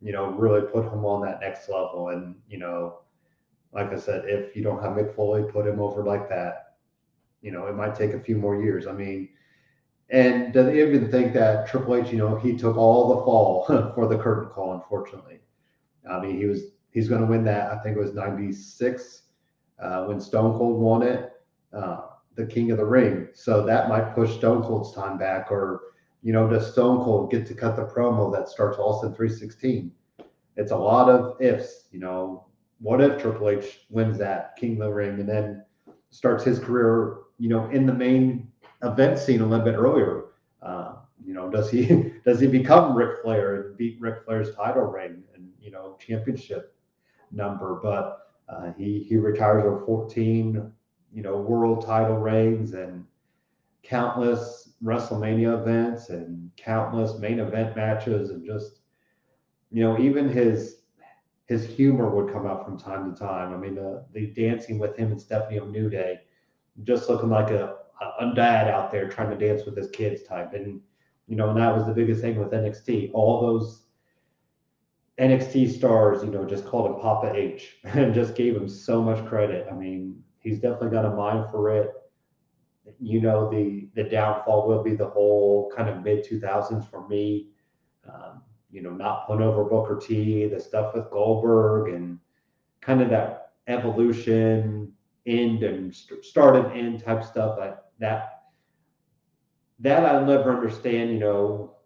you 0.00 0.12
know, 0.12 0.30
really 0.30 0.62
put 0.62 0.84
him 0.84 1.04
on 1.04 1.22
that 1.22 1.40
next 1.40 1.68
level. 1.68 2.08
And 2.08 2.34
you 2.48 2.58
know, 2.58 3.00
like 3.72 3.92
I 3.92 3.98
said, 3.98 4.24
if 4.26 4.56
you 4.56 4.62
don't 4.62 4.82
have 4.82 4.92
Mick 4.92 5.14
Foley, 5.14 5.50
put 5.50 5.66
him 5.66 5.80
over 5.80 6.02
like 6.02 6.28
that. 6.28 6.74
You 7.42 7.52
know, 7.52 7.66
it 7.66 7.74
might 7.74 7.94
take 7.94 8.12
a 8.12 8.20
few 8.20 8.36
more 8.36 8.62
years. 8.62 8.86
I 8.86 8.92
mean, 8.92 9.28
and 10.10 10.52
does 10.52 10.74
even 10.74 11.10
think 11.10 11.34
that 11.34 11.68
Triple 11.68 11.96
H, 11.96 12.10
you 12.10 12.18
know, 12.18 12.36
he 12.36 12.56
took 12.56 12.76
all 12.76 13.08
the 13.08 13.24
fall 13.24 13.64
for 13.94 14.08
the 14.08 14.18
curtain 14.18 14.50
call, 14.50 14.74
unfortunately. 14.74 15.40
I 16.10 16.20
mean, 16.20 16.38
he 16.38 16.46
was 16.46 16.62
he's 16.90 17.08
going 17.08 17.20
to 17.20 17.26
win 17.26 17.44
that. 17.44 17.70
I 17.70 17.78
think 17.78 17.96
it 17.96 18.00
was 18.00 18.14
'96 18.14 19.22
uh, 19.80 20.04
when 20.04 20.20
Stone 20.20 20.56
Cold 20.56 20.80
won 20.80 21.02
it. 21.02 21.32
Uh, 21.72 22.00
the 22.34 22.46
King 22.46 22.70
of 22.70 22.78
the 22.78 22.84
Ring. 22.84 23.28
So 23.34 23.66
that 23.66 23.88
might 23.88 24.14
push 24.14 24.36
Stone 24.36 24.62
Cold's 24.62 24.94
time 24.94 25.18
back, 25.18 25.50
or 25.50 25.80
you 26.22 26.32
know, 26.32 26.48
does 26.48 26.72
Stone 26.72 27.04
Cold 27.04 27.30
get 27.30 27.46
to 27.46 27.54
cut 27.54 27.76
the 27.76 27.84
promo 27.84 28.32
that 28.32 28.48
starts 28.48 28.78
Austin 28.78 29.14
316? 29.14 29.92
It's 30.56 30.72
a 30.72 30.76
lot 30.76 31.08
of 31.08 31.40
ifs, 31.40 31.84
you 31.92 32.00
know. 32.00 32.46
What 32.80 33.00
if 33.00 33.20
Triple 33.20 33.48
H 33.50 33.86
wins 33.90 34.18
that 34.18 34.56
King 34.56 34.72
of 34.72 34.88
the 34.88 34.92
Ring 34.92 35.20
and 35.20 35.28
then 35.28 35.64
starts 36.10 36.44
his 36.44 36.58
career, 36.58 37.18
you 37.38 37.48
know, 37.48 37.68
in 37.70 37.86
the 37.86 37.92
main 37.92 38.50
event 38.82 39.18
scene 39.18 39.40
a 39.40 39.46
little 39.46 39.64
bit 39.64 39.74
earlier? 39.74 40.24
Uh, 40.62 40.96
you 41.24 41.34
know, 41.34 41.48
does 41.48 41.70
he 41.70 42.12
does 42.24 42.40
he 42.40 42.46
become 42.46 42.96
Ric 42.96 43.22
Flair 43.22 43.62
and 43.62 43.76
beat 43.76 44.00
Ric 44.00 44.24
Flair's 44.24 44.54
title 44.54 44.82
reign 44.82 45.22
and 45.34 45.48
you 45.60 45.70
know 45.70 45.96
championship 46.00 46.74
number? 47.30 47.80
But 47.82 48.18
uh, 48.48 48.72
he 48.76 49.04
he 49.08 49.16
retires 49.16 49.64
with 49.64 49.86
14, 49.86 50.72
you 51.12 51.22
know, 51.22 51.36
world 51.36 51.84
title 51.84 52.18
reigns 52.18 52.74
and 52.74 53.04
countless 53.82 54.67
WrestleMania 54.82 55.60
events 55.60 56.10
and 56.10 56.50
countless 56.56 57.18
main 57.18 57.40
event 57.40 57.76
matches 57.76 58.30
and 58.30 58.44
just 58.44 58.80
you 59.70 59.82
know 59.82 59.98
even 59.98 60.28
his 60.28 60.82
his 61.46 61.66
humor 61.66 62.10
would 62.10 62.32
come 62.32 62.46
out 62.46 62.64
from 62.64 62.78
time 62.78 63.12
to 63.12 63.18
time. 63.18 63.52
I 63.52 63.56
mean 63.56 63.74
the 63.74 64.04
the 64.12 64.26
dancing 64.28 64.78
with 64.78 64.96
him 64.96 65.10
and 65.10 65.20
Stephanie 65.20 65.58
on 65.58 65.72
New 65.72 65.90
Day, 65.90 66.20
just 66.84 67.08
looking 67.08 67.30
like 67.30 67.50
a, 67.50 67.76
a 68.20 68.32
dad 68.34 68.68
out 68.68 68.92
there 68.92 69.08
trying 69.08 69.36
to 69.36 69.46
dance 69.46 69.64
with 69.64 69.76
his 69.76 69.90
kids 69.90 70.22
type 70.22 70.54
and 70.54 70.80
you 71.26 71.36
know 71.36 71.50
and 71.50 71.58
that 71.58 71.74
was 71.74 71.86
the 71.86 71.92
biggest 71.92 72.20
thing 72.20 72.38
with 72.38 72.52
NXT. 72.52 73.10
All 73.14 73.40
those 73.40 73.84
NXT 75.18 75.76
stars, 75.76 76.22
you 76.22 76.30
know, 76.30 76.44
just 76.44 76.64
called 76.64 76.88
him 76.88 77.00
Papa 77.00 77.32
H 77.34 77.78
and 77.84 78.14
just 78.14 78.36
gave 78.36 78.54
him 78.54 78.68
so 78.68 79.02
much 79.02 79.26
credit. 79.26 79.66
I 79.68 79.74
mean, 79.74 80.22
he's 80.38 80.60
definitely 80.60 80.90
got 80.90 81.04
a 81.04 81.16
mind 81.16 81.50
for 81.50 81.70
it 81.70 81.90
you 82.98 83.20
know 83.20 83.50
the 83.50 83.88
the 83.94 84.04
downfall 84.04 84.66
will 84.68 84.82
be 84.82 84.94
the 84.94 85.08
whole 85.08 85.72
kind 85.76 85.88
of 85.88 86.02
mid 86.02 86.24
2000s 86.24 86.88
for 86.90 87.06
me. 87.08 87.48
Um, 88.08 88.42
you 88.70 88.82
know 88.82 88.90
not 88.90 89.26
putting 89.26 89.42
over 89.42 89.64
booker 89.64 89.98
t 89.98 90.46
the 90.46 90.60
stuff 90.60 90.94
with 90.94 91.10
goldberg 91.10 91.92
and 91.92 92.18
kind 92.80 93.00
of 93.00 93.10
that 93.10 93.52
evolution 93.66 94.92
end 95.26 95.62
and 95.62 95.94
start 95.94 96.56
and 96.56 96.72
end 96.72 97.02
type 97.04 97.24
stuff 97.24 97.58
I, 97.58 97.74
that. 97.98 98.34
That 99.80 100.04
i'll 100.04 100.26
never 100.26 100.54
understand 100.54 101.12
you 101.12 101.18
know 101.18 101.76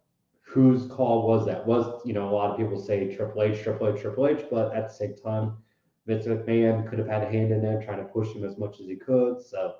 whose 0.40 0.86
call 0.86 1.26
was 1.26 1.46
that. 1.46 1.66
Was 1.66 2.02
you 2.04 2.14
know 2.14 2.28
a 2.28 2.32
lot 2.32 2.50
of 2.50 2.56
people 2.56 2.80
say 2.80 3.14
triple 3.14 3.42
h 3.42 3.62
triple 3.62 3.88
h 3.88 4.00
triple 4.00 4.26
h 4.26 4.44
but 4.50 4.74
at 4.74 4.88
the 4.88 4.94
same 4.94 5.14
time 5.16 5.56
vince 6.06 6.26
mcmahon 6.26 6.88
could 6.88 6.98
have 6.98 7.08
had 7.08 7.22
a 7.22 7.30
hand 7.30 7.52
in 7.52 7.62
there 7.62 7.82
trying 7.82 7.98
to 7.98 8.04
push 8.04 8.28
him 8.28 8.44
as 8.44 8.58
much 8.58 8.80
as 8.80 8.86
he 8.86 8.96
could. 8.96 9.40
So 9.40 9.74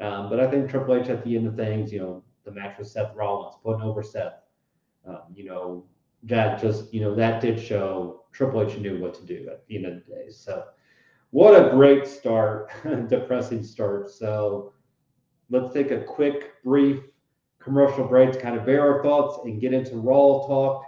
um, 0.00 0.28
but 0.28 0.40
I 0.40 0.50
think 0.50 0.68
Triple 0.68 0.96
H 0.96 1.08
at 1.08 1.24
the 1.24 1.36
end 1.36 1.46
of 1.46 1.56
things, 1.56 1.92
you 1.92 2.00
know, 2.00 2.24
the 2.44 2.50
match 2.50 2.78
with 2.78 2.88
Seth 2.88 3.14
Rollins, 3.14 3.56
putting 3.62 3.82
over 3.82 4.02
Seth, 4.02 4.34
um, 5.06 5.22
you 5.34 5.44
know, 5.44 5.84
that 6.24 6.60
just, 6.60 6.92
you 6.92 7.00
know, 7.00 7.14
that 7.14 7.40
did 7.40 7.60
show 7.60 8.24
Triple 8.32 8.62
H 8.62 8.78
knew 8.78 9.00
what 9.00 9.14
to 9.14 9.24
do 9.24 9.48
at 9.50 9.66
the 9.66 9.76
end 9.76 9.86
of 9.86 9.94
the 9.94 10.14
day. 10.14 10.30
So, 10.30 10.64
what 11.30 11.54
a 11.54 11.70
great 11.70 12.06
start, 12.06 12.70
depressing 13.08 13.62
start. 13.62 14.10
So, 14.10 14.72
let's 15.50 15.72
take 15.72 15.90
a 15.90 16.00
quick, 16.00 16.62
brief 16.64 17.00
commercial 17.60 18.06
break 18.06 18.30
to 18.32 18.40
kind 18.40 18.56
of 18.56 18.66
bear 18.66 18.82
our 18.82 19.02
thoughts 19.02 19.40
and 19.44 19.60
get 19.60 19.72
into 19.72 19.96
Raw 19.96 20.46
talk 20.46 20.84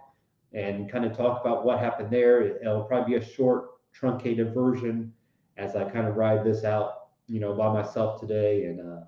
and 0.53 0.91
kind 0.91 1.05
of 1.05 1.17
talk 1.17 1.41
about 1.41 1.65
what 1.65 1.79
happened 1.79 2.11
there. 2.11 2.59
It'll 2.59 2.85
probably 2.85 3.19
be 3.19 3.25
a 3.25 3.27
short, 3.27 3.71
truncated 3.93 4.53
version 4.53 5.13
as 5.57 5.75
I 5.75 5.85
kind 5.85 6.07
of 6.07 6.17
ride 6.17 6.45
this 6.45 6.65
out 6.65 6.96
you 7.27 7.41
know, 7.41 7.55
by 7.55 7.73
myself 7.73 8.21
today 8.21 8.65
and 8.65 8.81
uh, 8.81 9.01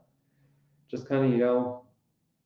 just 0.90 1.08
kind 1.08 1.25
of, 1.25 1.30
you 1.30 1.38
know, 1.38 1.84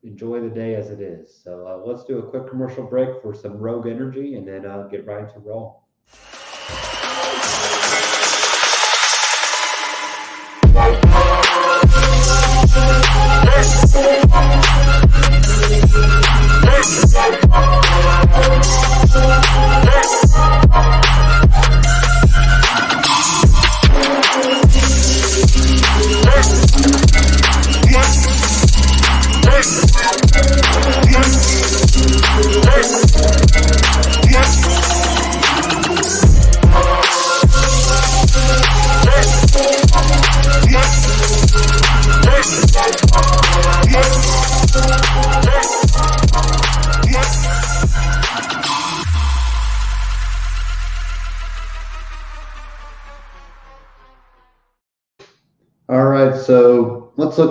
enjoy 0.03 0.41
the 0.41 0.51
day 0.51 0.75
as 0.75 0.91
it 0.91 1.01
is. 1.01 1.41
So 1.43 1.67
uh, 1.67 1.89
let's 1.89 2.05
do 2.05 2.19
a 2.19 2.31
quick 2.31 2.49
commercial 2.49 2.85
break 2.85 3.23
for 3.23 3.35
some 3.35 3.57
Rogue 3.57 3.87
Energy 3.87 4.35
and 4.35 4.47
then 4.47 4.67
uh, 4.67 4.89
get 4.91 5.07
right 5.07 5.25
into 5.25 5.39
Raw. 5.39 5.75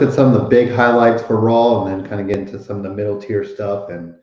Look 0.02 0.10
at 0.10 0.16
some 0.16 0.34
of 0.34 0.42
the 0.42 0.48
big 0.48 0.72
highlights 0.72 1.22
for 1.22 1.40
Raw, 1.40 1.86
and 1.86 2.02
then 2.02 2.10
kind 2.10 2.20
of 2.20 2.28
get 2.28 2.38
into 2.38 2.62
some 2.62 2.78
of 2.78 2.84
the 2.84 2.90
middle 2.90 3.22
tier 3.22 3.44
stuff, 3.44 3.90
and 3.90 4.16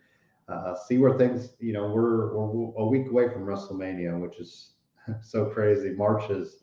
uh, 0.48 0.74
see 0.74 0.98
where 0.98 1.16
things. 1.16 1.50
You 1.60 1.72
know, 1.72 1.88
we're 1.88 2.36
we're 2.36 2.72
a 2.82 2.86
week 2.86 3.08
away 3.08 3.28
from 3.28 3.46
WrestleMania, 3.46 4.20
which 4.20 4.40
is 4.40 4.72
so 5.22 5.46
crazy. 5.46 5.90
March 5.90 6.28
is 6.30 6.62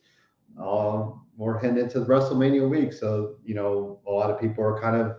uh, 0.61 1.07
we're 1.37 1.57
heading 1.59 1.77
into 1.77 2.01
the 2.01 2.05
WrestleMania 2.05 2.69
week, 2.69 2.91
so 2.91 3.35
you 3.45 3.55
know 3.55 3.99
a 4.05 4.11
lot 4.11 4.29
of 4.29 4.39
people 4.39 4.63
are 4.65 4.81
kind 4.81 4.97
of 4.97 5.17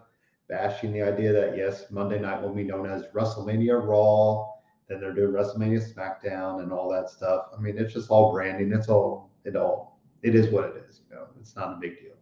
bashing 0.48 0.92
the 0.92 1.02
idea 1.02 1.32
that 1.32 1.56
yes, 1.56 1.86
Monday 1.90 2.18
night 2.18 2.42
will 2.42 2.54
be 2.54 2.64
known 2.64 2.86
as 2.86 3.04
WrestleMania 3.14 3.82
Raw. 3.82 4.52
Then 4.88 5.00
they're 5.00 5.14
doing 5.14 5.32
WrestleMania 5.32 5.82
SmackDown 5.94 6.62
and 6.62 6.70
all 6.70 6.88
that 6.92 7.08
stuff. 7.08 7.46
I 7.56 7.60
mean, 7.60 7.76
it's 7.78 7.94
just 7.94 8.10
all 8.10 8.30
branding. 8.30 8.72
It's 8.72 8.88
all 8.88 9.30
it 9.44 9.56
all 9.56 9.98
it 10.22 10.34
is 10.34 10.52
what 10.52 10.64
it 10.64 10.84
is. 10.86 11.00
You 11.08 11.16
know, 11.16 11.28
it's 11.40 11.56
not 11.56 11.72
a 11.72 11.78
big 11.80 11.98
deal. 11.98 12.15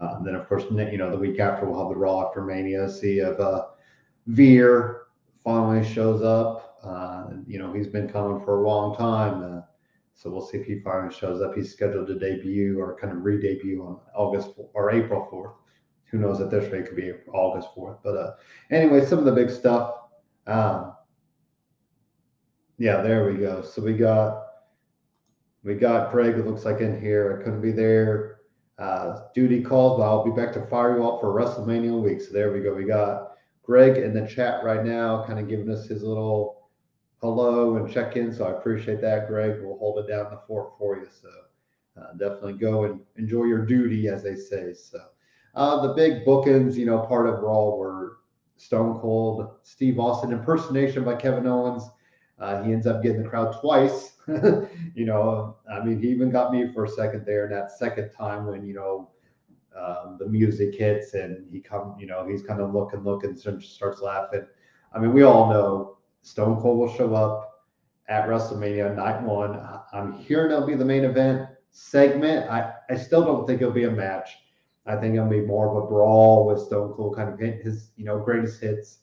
Um, 0.00 0.22
then, 0.24 0.34
of 0.34 0.48
course, 0.48 0.64
you 0.70 0.98
know, 0.98 1.10
the 1.10 1.18
week 1.18 1.40
after 1.40 1.66
we'll 1.66 1.80
have 1.80 1.88
the 1.88 1.96
Raw 1.96 2.26
after 2.26 2.42
Mania. 2.42 2.88
See 2.88 3.18
if 3.18 3.38
uh, 3.40 3.66
Veer 4.26 5.02
finally 5.42 5.84
shows 5.84 6.22
up. 6.22 6.78
Uh, 6.82 7.28
you 7.46 7.58
know, 7.58 7.72
he's 7.72 7.86
been 7.86 8.08
coming 8.08 8.44
for 8.44 8.62
a 8.62 8.68
long 8.68 8.96
time. 8.96 9.42
Uh, 9.42 9.62
so 10.14 10.30
we'll 10.30 10.46
see 10.46 10.58
if 10.58 10.66
he 10.66 10.80
finally 10.80 11.14
shows 11.14 11.42
up. 11.42 11.54
He's 11.54 11.72
scheduled 11.72 12.06
to 12.08 12.18
debut 12.18 12.80
or 12.80 12.96
kind 12.98 13.12
of 13.12 13.24
re-debut 13.24 13.82
on 13.82 14.00
August 14.14 14.50
or 14.74 14.90
April 14.90 15.28
4th. 15.30 15.54
Who 16.10 16.18
knows 16.18 16.40
at 16.40 16.50
this 16.50 16.72
rate 16.72 16.86
could 16.86 16.96
be 16.96 17.12
August 17.32 17.68
4th. 17.76 17.98
But 18.02 18.16
uh, 18.16 18.32
anyway, 18.70 19.04
some 19.04 19.18
of 19.18 19.24
the 19.24 19.32
big 19.32 19.50
stuff. 19.50 19.94
Um, 20.46 20.94
yeah, 22.78 23.02
there 23.02 23.30
we 23.30 23.38
go. 23.38 23.62
So 23.62 23.82
we 23.82 23.94
got 23.94 24.42
we 25.64 25.74
got 25.74 26.12
Greg. 26.12 26.36
It 26.36 26.46
looks 26.46 26.64
like 26.64 26.80
in 26.80 27.00
here. 27.00 27.38
I 27.38 27.44
couldn't 27.44 27.60
be 27.60 27.72
there. 27.72 28.35
Uh, 28.78 29.22
duty 29.34 29.62
calls, 29.62 29.98
but 29.98 30.04
I'll 30.04 30.24
be 30.24 30.30
back 30.30 30.52
to 30.52 30.66
fire 30.66 30.98
you 30.98 31.08
up 31.08 31.20
for 31.20 31.32
WrestleMania 31.32 31.98
week. 31.98 32.20
So 32.20 32.32
there 32.32 32.52
we 32.52 32.60
go. 32.60 32.74
We 32.74 32.84
got 32.84 33.32
Greg 33.62 33.96
in 33.96 34.12
the 34.12 34.26
chat 34.26 34.62
right 34.62 34.84
now, 34.84 35.24
kind 35.26 35.38
of 35.38 35.48
giving 35.48 35.70
us 35.70 35.86
his 35.86 36.02
little 36.02 36.68
hello 37.22 37.76
and 37.76 37.90
check 37.90 38.16
in. 38.16 38.32
So 38.32 38.44
I 38.44 38.50
appreciate 38.50 39.00
that, 39.00 39.28
Greg. 39.28 39.60
We'll 39.62 39.78
hold 39.78 40.04
it 40.04 40.08
down 40.08 40.30
the 40.30 40.40
fort 40.46 40.74
for 40.78 40.96
you. 40.98 41.08
So 41.10 41.30
uh, 42.00 42.12
definitely 42.12 42.54
go 42.54 42.84
and 42.84 43.00
enjoy 43.16 43.44
your 43.44 43.64
duty, 43.64 44.08
as 44.08 44.22
they 44.22 44.36
say. 44.36 44.74
So 44.74 44.98
uh, 45.54 45.86
the 45.86 45.94
big 45.94 46.26
bookends, 46.26 46.74
you 46.74 46.84
know, 46.84 46.98
part 46.98 47.28
of 47.28 47.40
Raw 47.40 47.76
were 47.76 48.18
Stone 48.58 49.00
Cold, 49.00 49.56
Steve 49.62 49.98
Austin 49.98 50.32
impersonation 50.32 51.02
by 51.02 51.14
Kevin 51.14 51.46
Owens. 51.46 51.84
Uh, 52.38 52.62
he 52.62 52.72
ends 52.72 52.86
up 52.86 53.02
getting 53.02 53.22
the 53.22 53.28
crowd 53.28 53.58
twice. 53.60 54.15
you 54.94 55.04
know, 55.04 55.56
I 55.70 55.84
mean, 55.84 56.00
he 56.00 56.08
even 56.08 56.30
got 56.30 56.52
me 56.52 56.72
for 56.72 56.84
a 56.84 56.88
second 56.88 57.24
there. 57.26 57.44
And 57.44 57.54
that 57.54 57.70
second 57.72 58.10
time 58.10 58.46
when 58.46 58.64
you 58.66 58.74
know 58.74 59.10
um, 59.76 60.16
the 60.18 60.26
music 60.26 60.74
hits 60.74 61.14
and 61.14 61.46
he 61.50 61.60
come, 61.60 61.96
you 61.98 62.06
know, 62.06 62.26
he's 62.26 62.42
kind 62.42 62.60
of 62.60 62.74
looking, 62.74 63.04
looking, 63.04 63.36
starts 63.36 64.00
laughing. 64.00 64.46
I 64.94 64.98
mean, 64.98 65.12
we 65.12 65.22
all 65.22 65.50
know 65.50 65.98
Stone 66.22 66.60
Cold 66.60 66.78
will 66.78 66.96
show 66.96 67.14
up 67.14 67.64
at 68.08 68.26
WrestleMania 68.28 68.94
night 68.94 69.22
one. 69.22 69.60
I'm 69.92 70.18
hearing 70.18 70.50
it'll 70.50 70.66
be 70.66 70.74
the 70.74 70.84
main 70.84 71.04
event 71.04 71.48
segment. 71.70 72.50
I, 72.50 72.72
I 72.88 72.96
still 72.96 73.24
don't 73.24 73.46
think 73.46 73.60
it'll 73.60 73.72
be 73.72 73.84
a 73.84 73.90
match. 73.90 74.30
I 74.86 74.96
think 74.96 75.14
it'll 75.14 75.28
be 75.28 75.40
more 75.40 75.68
of 75.68 75.84
a 75.84 75.86
brawl 75.86 76.46
with 76.46 76.60
Stone 76.60 76.94
Cold 76.94 77.16
kind 77.16 77.28
of 77.28 77.38
hitting 77.38 77.60
his, 77.62 77.90
you 77.96 78.04
know, 78.04 78.18
greatest 78.18 78.60
hits. 78.60 78.98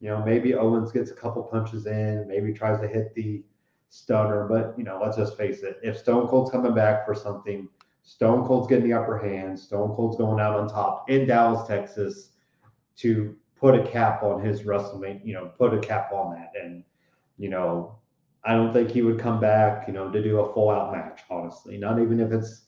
You 0.00 0.10
know, 0.10 0.24
maybe 0.24 0.54
Owens 0.54 0.92
gets 0.92 1.10
a 1.10 1.14
couple 1.14 1.42
punches 1.42 1.86
in, 1.86 2.26
maybe 2.28 2.52
tries 2.52 2.80
to 2.80 2.86
hit 2.86 3.14
the 3.14 3.42
stunner, 3.88 4.46
but 4.48 4.74
you 4.78 4.84
know, 4.84 5.00
let's 5.02 5.16
just 5.16 5.36
face 5.36 5.62
it. 5.62 5.78
If 5.82 5.98
Stone 5.98 6.28
Cold's 6.28 6.50
coming 6.50 6.74
back 6.74 7.06
for 7.06 7.14
something 7.14 7.68
Stone 8.06 8.46
Cold's 8.46 8.68
getting 8.68 8.88
the 8.88 8.92
upper 8.92 9.18
hand. 9.18 9.58
Stone 9.58 9.94
Cold's 9.96 10.16
going 10.16 10.40
out 10.40 10.54
on 10.54 10.68
top 10.68 11.10
in 11.10 11.26
Dallas, 11.26 11.66
Texas, 11.66 12.30
to 12.98 13.36
put 13.56 13.74
a 13.74 13.82
cap 13.82 14.22
on 14.22 14.40
his 14.40 14.62
WrestleMania. 14.62 15.26
You 15.26 15.34
know, 15.34 15.46
put 15.58 15.74
a 15.74 15.80
cap 15.80 16.12
on 16.12 16.32
that, 16.34 16.52
and 16.60 16.84
you 17.36 17.48
know, 17.48 17.98
I 18.44 18.54
don't 18.54 18.72
think 18.72 18.92
he 18.92 19.02
would 19.02 19.18
come 19.18 19.40
back. 19.40 19.88
You 19.88 19.92
know, 19.92 20.08
to 20.08 20.22
do 20.22 20.38
a 20.38 20.54
full 20.54 20.70
out 20.70 20.92
match. 20.92 21.22
Honestly, 21.28 21.76
not 21.78 22.00
even 22.00 22.20
if 22.20 22.30
it's 22.30 22.66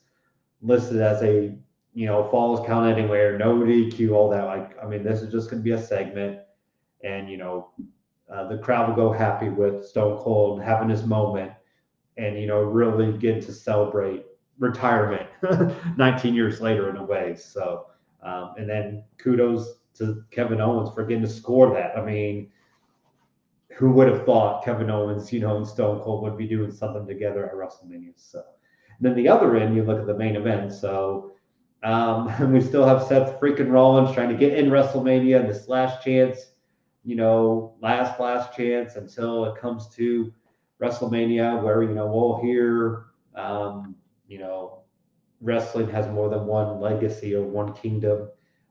listed 0.61 1.01
as 1.01 1.23
a 1.23 1.57
you 1.95 2.07
know 2.07 2.29
falls 2.31 2.67
count 2.67 2.91
anywhere, 2.91 3.39
no 3.39 3.59
DQ, 3.61 4.11
all 4.11 4.29
that. 4.31 4.45
Like, 4.45 4.77
I 4.83 4.89
mean, 4.89 5.05
this 5.05 5.23
is 5.23 5.31
just 5.31 5.51
going 5.51 5.63
to 5.63 5.65
be 5.65 5.71
a 5.71 5.81
segment, 5.81 6.41
and 7.05 7.31
you 7.31 7.37
know, 7.37 7.71
uh, 8.33 8.47
the 8.49 8.59
crowd 8.59 8.89
will 8.89 8.97
go 8.97 9.13
happy 9.13 9.49
with 9.49 9.87
Stone 9.87 10.19
Cold 10.19 10.63
having 10.63 10.89
his 10.89 11.05
moment, 11.05 11.53
and 12.17 12.39
you 12.39 12.47
know, 12.47 12.61
really 12.61 13.17
get 13.17 13.43
to 13.47 13.53
celebrate 13.53 14.25
retirement 14.59 15.29
19 15.97 16.35
years 16.35 16.61
later 16.61 16.91
in 16.91 16.97
a 16.97 17.05
way. 17.05 17.35
So, 17.37 17.87
um, 18.23 18.55
and 18.59 18.69
then 18.69 19.05
kudos 19.19 19.79
to 19.95 20.25
Kevin 20.31 20.61
Owens 20.61 20.91
for 20.95 21.05
getting 21.05 21.23
to 21.23 21.29
score 21.29 21.73
that. 21.75 21.97
I 21.97 22.05
mean, 22.05 22.51
who 23.77 23.93
would 23.93 24.09
have 24.09 24.25
thought 24.25 24.65
Kevin 24.65 24.91
Owens, 24.91 25.33
you 25.33 25.41
know, 25.41 25.57
and 25.57 25.67
Stone 25.67 26.01
Cold 26.01 26.23
would 26.25 26.37
be 26.37 26.49
doing 26.49 26.73
something 26.73 27.07
together 27.07 27.47
at 27.47 27.55
WrestleMania? 27.55 28.13
So, 28.17 28.39
and 28.39 29.07
then 29.07 29.15
the 29.15 29.29
other 29.29 29.57
end, 29.57 29.77
you 29.77 29.85
look 29.85 30.01
at 30.01 30.07
the 30.07 30.17
main 30.17 30.37
event. 30.37 30.73
So, 30.73 31.33
um, 31.85 32.29
and 32.29 32.53
we 32.53 32.61
still 32.61 32.87
have 32.87 33.05
Seth 33.07 33.41
freaking 33.41 33.71
Rollins 33.71 34.15
trying 34.15 34.31
to 34.31 34.37
get 34.37 34.55
in 34.55 34.71
WrestleMania, 34.71 35.47
this 35.47 35.69
last 35.69 36.05
chance, 36.05 36.39
you 37.05 37.17
know, 37.17 37.77
last 37.81 38.21
last 38.21 38.57
chance 38.57 38.97
until 38.97 39.45
it 39.47 39.61
comes 39.61 39.89
to 39.97 40.33
WrestleMania, 40.83 41.63
where 41.63 41.83
you 41.83 41.95
know 41.95 42.07
we'll 42.07 42.41
hear 42.41 43.09
um, 43.39 43.95
you 44.27 44.39
know, 44.39 44.83
wrestling 45.41 45.89
has 45.91 46.07
more 46.09 46.29
than 46.29 46.47
one 46.47 46.81
legacy 46.81 47.35
or 47.35 47.43
one 47.43 47.73
kingdom. 47.73 48.29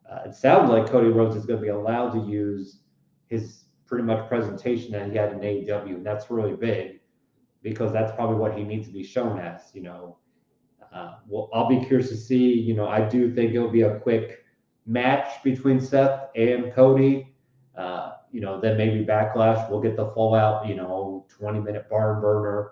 Uh, 0.09 0.21
it 0.25 0.35
sounds 0.35 0.69
like 0.69 0.87
Cody 0.87 1.09
Rhodes 1.09 1.35
is 1.35 1.45
going 1.45 1.59
to 1.59 1.63
be 1.63 1.69
allowed 1.69 2.11
to 2.11 2.29
use 2.29 2.79
his 3.27 3.63
pretty 3.85 4.03
much 4.03 4.27
presentation 4.27 4.91
that 4.91 5.09
he 5.09 5.17
had 5.17 5.31
in 5.31 5.39
AEW, 5.39 5.95
and 5.95 6.05
that's 6.05 6.29
really 6.29 6.55
big 6.55 6.99
because 7.63 7.91
that's 7.91 8.11
probably 8.15 8.35
what 8.35 8.57
he 8.57 8.63
needs 8.63 8.87
to 8.87 8.93
be 8.93 9.03
shown 9.03 9.39
as. 9.39 9.71
You 9.73 9.83
know, 9.83 10.17
uh, 10.93 11.15
well, 11.27 11.49
I'll 11.53 11.67
be 11.67 11.83
curious 11.85 12.09
to 12.09 12.17
see. 12.17 12.53
You 12.53 12.75
know, 12.75 12.87
I 12.87 13.07
do 13.07 13.33
think 13.33 13.53
it'll 13.53 13.71
be 13.71 13.81
a 13.81 13.99
quick 13.99 14.43
match 14.85 15.43
between 15.43 15.79
Seth 15.79 16.29
and 16.35 16.73
Cody. 16.73 17.33
You 18.31 18.41
know, 18.41 18.59
then 18.59 18.77
maybe 18.77 19.05
backlash. 19.05 19.69
We'll 19.69 19.81
get 19.81 19.95
the 19.95 20.11
full 20.11 20.35
out. 20.35 20.67
You 20.67 20.75
know, 20.75 21.25
20 21.29 21.59
minute 21.59 21.89
barn 21.89 22.21
burner 22.21 22.71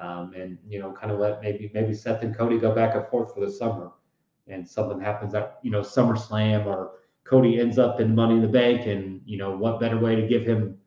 um, 0.00 0.32
and 0.34 0.58
you 0.66 0.80
know, 0.80 0.92
kind 0.92 1.12
of 1.12 1.18
let 1.18 1.42
maybe 1.42 1.70
maybe 1.74 1.94
Seth 1.94 2.22
and 2.22 2.36
Cody 2.36 2.58
go 2.58 2.74
back 2.74 2.94
and 2.94 3.06
forth 3.08 3.34
for 3.34 3.40
the 3.40 3.50
summer, 3.50 3.92
and 4.48 4.66
something 4.66 4.98
happens 4.98 5.34
at 5.34 5.58
you 5.62 5.70
know 5.70 5.80
SummerSlam 5.80 6.66
or 6.66 6.92
Cody 7.24 7.60
ends 7.60 7.78
up 7.78 8.00
in 8.00 8.14
Money 8.14 8.36
in 8.36 8.42
the 8.42 8.48
Bank, 8.48 8.86
and 8.86 9.20
you 9.26 9.36
know 9.36 9.54
what 9.54 9.78
better 9.78 9.98
way 9.98 10.16
to 10.16 10.26
give 10.26 10.44
him 10.44 10.78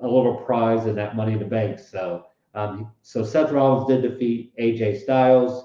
a 0.00 0.06
little 0.06 0.36
prize 0.36 0.84
than 0.84 0.94
that 0.94 1.16
Money 1.16 1.32
in 1.32 1.40
the 1.40 1.44
Bank? 1.44 1.80
So 1.80 2.26
um, 2.54 2.92
so 3.02 3.24
Seth 3.24 3.50
Rollins 3.50 3.88
did 3.88 4.08
defeat 4.08 4.56
AJ 4.56 5.02
Styles. 5.02 5.64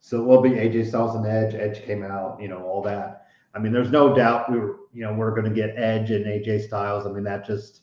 So 0.00 0.20
it 0.20 0.24
will 0.24 0.40
be 0.40 0.50
AJ 0.50 0.88
Styles 0.88 1.14
and 1.14 1.26
Edge. 1.26 1.54
Edge 1.54 1.84
came 1.84 2.02
out, 2.02 2.40
you 2.40 2.48
know, 2.48 2.64
all 2.64 2.82
that. 2.82 3.26
I 3.54 3.58
mean, 3.58 3.72
there's 3.72 3.90
no 3.90 4.14
doubt 4.14 4.50
we 4.50 4.58
were, 4.58 4.76
you 4.92 5.02
know, 5.02 5.12
we're 5.12 5.30
going 5.30 5.44
to 5.44 5.54
get 5.54 5.74
Edge 5.76 6.10
and 6.10 6.26
AJ 6.26 6.66
Styles. 6.66 7.06
I 7.06 7.10
mean, 7.10 7.24
that 7.24 7.46
just 7.46 7.82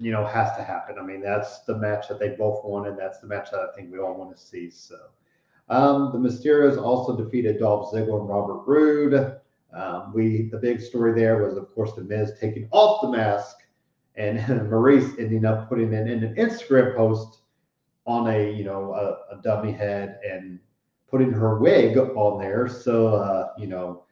you 0.00 0.10
know, 0.10 0.24
has 0.24 0.56
to 0.56 0.64
happen. 0.64 0.98
I 0.98 1.02
mean, 1.02 1.20
that's 1.20 1.60
the 1.60 1.76
match 1.76 2.08
that 2.08 2.18
they 2.18 2.30
both 2.30 2.64
wanted. 2.64 2.96
That's 2.96 3.20
the 3.20 3.26
match 3.26 3.50
that 3.50 3.60
I 3.60 3.76
think 3.76 3.92
we 3.92 3.98
all 3.98 4.14
want 4.14 4.34
to 4.34 4.42
see. 4.42 4.70
So, 4.70 4.96
um, 5.68 6.10
the 6.12 6.18
Mysterios 6.18 6.82
also 6.82 7.16
defeated 7.16 7.58
Dolph 7.58 7.92
Ziggler 7.92 8.20
and 8.20 8.28
Robert 8.28 8.62
Roode. 8.66 9.36
Um, 9.72 10.12
we 10.14 10.48
the 10.50 10.56
big 10.56 10.80
story 10.80 11.12
there 11.12 11.46
was, 11.46 11.56
of 11.56 11.72
course, 11.74 11.92
the 11.92 12.02
Miz 12.02 12.32
taking 12.40 12.66
off 12.72 13.02
the 13.02 13.10
mask 13.10 13.58
and 14.16 14.38
Maryse 14.70 15.18
ending 15.20 15.44
up 15.44 15.68
putting 15.68 15.92
it 15.92 16.08
in 16.08 16.24
an 16.24 16.34
Instagram 16.36 16.96
post 16.96 17.42
on 18.06 18.26
a 18.28 18.50
you 18.50 18.64
know 18.64 18.94
a, 18.94 19.36
a 19.36 19.42
dummy 19.42 19.70
head 19.70 20.18
and 20.28 20.58
putting 21.10 21.30
her 21.30 21.58
wig 21.58 21.98
on 21.98 22.40
there. 22.40 22.66
So 22.68 23.08
uh, 23.08 23.48
you 23.58 23.66
know, 23.66 24.04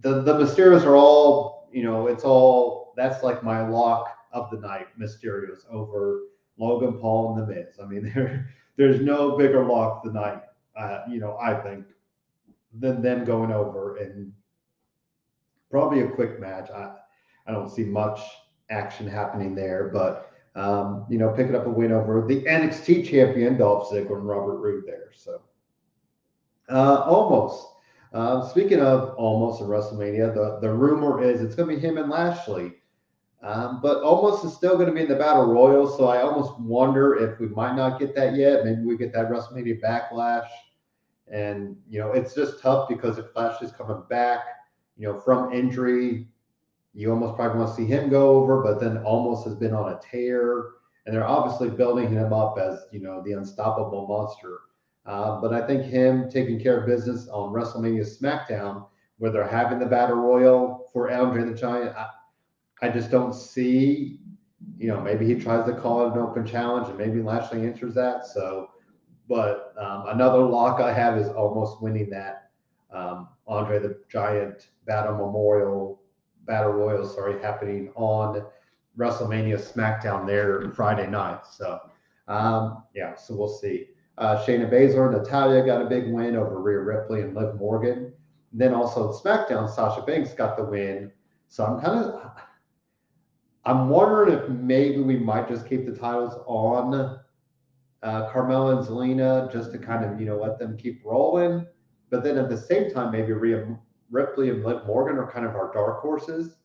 the 0.00 0.22
the 0.22 0.34
Mysterios 0.34 0.84
are 0.84 0.96
all 0.96 1.59
you 1.72 1.82
know, 1.82 2.06
it's 2.06 2.24
all 2.24 2.92
that's 2.96 3.22
like 3.22 3.42
my 3.42 3.66
lock 3.66 4.16
of 4.32 4.50
the 4.50 4.58
night, 4.58 4.86
Mysterios 4.98 5.60
over 5.70 6.22
Logan 6.58 6.98
Paul 6.98 7.38
and 7.38 7.48
The 7.48 7.54
Miz. 7.54 7.78
I 7.82 7.86
mean, 7.86 8.02
there 8.14 8.50
there's 8.76 9.00
no 9.00 9.36
bigger 9.36 9.64
lock 9.64 10.04
of 10.04 10.12
the 10.12 10.20
night, 10.20 10.42
uh, 10.76 11.00
you 11.08 11.20
know, 11.20 11.36
I 11.40 11.54
think, 11.54 11.86
than 12.78 13.02
them 13.02 13.24
going 13.24 13.52
over 13.52 13.96
and 13.98 14.32
probably 15.70 16.00
a 16.00 16.08
quick 16.08 16.40
match. 16.40 16.70
I 16.70 16.94
I 17.46 17.52
don't 17.52 17.70
see 17.70 17.84
much 17.84 18.20
action 18.70 19.06
happening 19.06 19.54
there, 19.54 19.90
but 19.92 20.32
um, 20.54 21.06
you 21.08 21.18
know, 21.18 21.30
picking 21.30 21.54
up 21.54 21.66
a 21.66 21.70
win 21.70 21.92
over 21.92 22.26
the 22.26 22.42
NXT 22.42 23.08
champion 23.08 23.56
Dolph 23.56 23.90
Ziggler 23.90 24.18
and 24.18 24.28
Robert 24.28 24.58
Roode 24.58 24.84
there. 24.86 25.10
So 25.14 25.40
uh, 26.68 27.06
Omos. 27.06 27.64
Uh, 28.12 28.46
speaking 28.48 28.80
of 28.80 29.16
Omos 29.16 29.60
in 29.60 29.66
WrestleMania, 29.66 30.34
the, 30.34 30.58
the 30.60 30.72
rumor 30.72 31.22
is 31.22 31.40
it's 31.40 31.54
going 31.54 31.68
to 31.68 31.76
be 31.76 31.80
him 31.80 31.96
and 31.96 32.10
Lashley 32.10 32.74
um, 33.42 33.80
but 33.80 34.02
Omos 34.02 34.44
is 34.44 34.54
still 34.54 34.76
going 34.76 34.88
to 34.88 34.92
be 34.92 35.00
in 35.00 35.08
the 35.08 35.14
battle 35.14 35.46
royal, 35.46 35.88
so 35.88 36.08
I 36.08 36.20
almost 36.20 36.58
wonder 36.60 37.14
if 37.14 37.40
we 37.40 37.48
might 37.48 37.74
not 37.74 37.98
get 37.98 38.14
that 38.14 38.34
yet. 38.34 38.64
Maybe 38.64 38.82
we 38.82 38.98
get 38.98 39.14
that 39.14 39.30
WrestleMania 39.30 39.80
backlash, 39.80 40.48
and 41.32 41.76
you 41.88 42.00
know 42.00 42.12
it's 42.12 42.34
just 42.34 42.60
tough 42.60 42.88
because 42.88 43.16
if 43.16 43.30
Flash 43.30 43.62
is 43.62 43.72
coming 43.72 44.02
back, 44.10 44.40
you 44.98 45.08
know 45.08 45.18
from 45.18 45.54
injury, 45.54 46.28
you 46.92 47.08
Omos 47.08 47.34
probably 47.34 47.60
want 47.60 47.74
to 47.74 47.76
see 47.76 47.86
him 47.86 48.10
go 48.10 48.28
over, 48.30 48.62
but 48.62 48.78
then 48.78 48.98
almost 49.04 49.46
has 49.46 49.54
been 49.54 49.72
on 49.72 49.94
a 49.94 50.00
tear, 50.02 50.72
and 51.06 51.14
they're 51.14 51.26
obviously 51.26 51.70
building 51.70 52.10
him 52.10 52.34
up 52.34 52.58
as 52.58 52.80
you 52.92 53.00
know 53.00 53.22
the 53.22 53.32
unstoppable 53.32 54.06
monster. 54.06 54.58
Uh, 55.06 55.40
but 55.40 55.52
I 55.52 55.66
think 55.66 55.82
him 55.84 56.30
taking 56.30 56.60
care 56.60 56.80
of 56.80 56.86
business 56.86 57.28
on 57.28 57.52
WrestleMania 57.52 58.06
SmackDown, 58.06 58.86
where 59.18 59.30
they're 59.30 59.46
having 59.46 59.78
the 59.78 59.86
battle 59.86 60.16
royal 60.16 60.88
for 60.92 61.10
Andre 61.10 61.44
the 61.44 61.54
Giant. 61.54 61.96
I, 61.96 62.06
I 62.82 62.88
just 62.88 63.10
don't 63.10 63.34
see, 63.34 64.20
you 64.78 64.88
know, 64.88 65.00
maybe 65.00 65.26
he 65.26 65.34
tries 65.34 65.66
to 65.66 65.74
call 65.74 66.06
it 66.06 66.12
an 66.12 66.18
open 66.18 66.46
challenge 66.46 66.88
and 66.88 66.98
maybe 66.98 67.22
Lashley 67.22 67.66
answers 67.66 67.94
that. 67.94 68.26
So, 68.26 68.70
but 69.28 69.74
um, 69.78 70.04
another 70.08 70.38
lock 70.38 70.80
I 70.80 70.92
have 70.92 71.18
is 71.18 71.28
Omos 71.28 71.80
winning 71.82 72.10
that 72.10 72.50
um, 72.92 73.28
Andre 73.46 73.78
the 73.78 74.00
Giant 74.08 74.68
Battle 74.86 75.16
Memorial 75.16 76.00
Battle 76.46 76.72
Royal, 76.72 77.06
sorry, 77.06 77.40
happening 77.40 77.92
on 77.94 78.44
WrestleMania 78.98 79.58
SmackDown 79.60 80.26
there 80.26 80.70
Friday 80.72 81.08
night. 81.08 81.46
So, 81.46 81.78
um, 82.28 82.84
yeah, 82.94 83.14
so 83.14 83.36
we'll 83.36 83.48
see. 83.48 83.88
Uh, 84.20 84.36
Shayna 84.44 84.70
Baszler, 84.70 85.10
Natalya 85.10 85.64
got 85.64 85.80
a 85.80 85.86
big 85.86 86.12
win 86.12 86.36
over 86.36 86.60
Rhea 86.60 86.78
Ripley 86.78 87.22
and 87.22 87.34
Liv 87.34 87.54
Morgan. 87.54 88.12
then 88.52 88.74
also 88.74 89.12
SmackDown, 89.12 89.68
Sasha 89.68 90.02
Banks 90.02 90.34
got 90.34 90.58
the 90.58 90.64
win. 90.64 91.10
So 91.48 91.64
I'm 91.64 91.80
kind 91.80 92.04
of 92.04 92.30
I'm 93.64 93.88
wondering 93.88 94.38
if 94.38 94.48
maybe 94.48 95.00
we 95.00 95.16
might 95.16 95.48
just 95.48 95.66
keep 95.66 95.86
the 95.86 95.92
titles 95.92 96.34
on 96.46 97.18
uh, 98.02 98.30
Carmella 98.30 98.78
and 98.78 98.86
Zelina 98.86 99.50
just 99.50 99.72
to 99.72 99.78
kind 99.78 100.04
of, 100.04 100.20
you 100.20 100.26
know, 100.26 100.36
let 100.36 100.58
them 100.58 100.76
keep 100.76 101.02
rolling. 101.04 101.66
But 102.10 102.22
then 102.22 102.36
at 102.36 102.50
the 102.50 102.56
same 102.56 102.90
time, 102.90 103.12
maybe 103.12 103.32
Rhea 103.32 103.74
Ripley 104.10 104.50
and 104.50 104.64
Liv 104.64 104.84
Morgan 104.86 105.18
are 105.18 105.30
kind 105.30 105.46
of 105.46 105.54
our 105.54 105.72
dark 105.72 106.00
horses, 106.00 106.56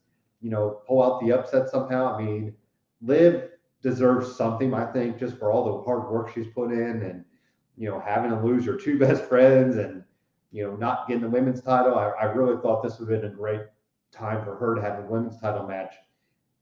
you 0.42 0.50
know, 0.50 0.82
pull 0.86 1.02
out 1.02 1.20
the 1.20 1.32
upset 1.32 1.70
somehow. 1.70 2.14
I 2.14 2.22
mean, 2.22 2.54
Liv 3.00 3.50
deserves 3.82 4.36
something, 4.36 4.74
I 4.74 4.86
think, 4.92 5.18
just 5.18 5.38
for 5.38 5.50
all 5.50 5.64
the 5.64 5.84
hard 5.84 6.10
work 6.10 6.32
she's 6.34 6.48
put 6.48 6.70
in 6.70 7.02
and, 7.02 7.24
you 7.76 7.88
know, 7.88 8.00
having 8.00 8.30
to 8.30 8.40
lose 8.40 8.64
your 8.64 8.76
two 8.76 8.98
best 9.04 9.24
friends 9.24 9.76
and, 9.76 10.02
you 10.52 10.64
know, 10.64 10.76
not 10.76 11.06
getting 11.06 11.22
the 11.22 11.28
women's 11.28 11.62
title. 11.62 11.96
I, 11.96 12.08
I 12.10 12.24
really 12.24 12.60
thought 12.60 12.82
this 12.82 12.98
would 12.98 13.10
have 13.10 13.20
been 13.20 13.30
a 13.30 13.34
great 13.34 13.62
time 14.12 14.44
for 14.44 14.56
her 14.56 14.74
to 14.74 14.80
have 14.80 14.98
a 14.98 15.02
women's 15.02 15.40
title 15.40 15.66
match 15.66 15.94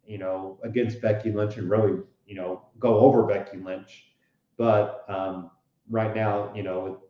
you 0.06 0.18
know, 0.18 0.58
against 0.62 1.00
Becky 1.00 1.32
Lynch 1.32 1.56
and 1.56 1.70
really, 1.70 2.00
you 2.26 2.34
know, 2.34 2.66
go 2.78 2.98
over 2.98 3.24
Becky 3.24 3.58
Lynch. 3.58 4.06
But 4.56 5.04
um, 5.08 5.50
right 5.90 6.14
now, 6.14 6.52
you 6.54 6.62
know, 6.62 7.00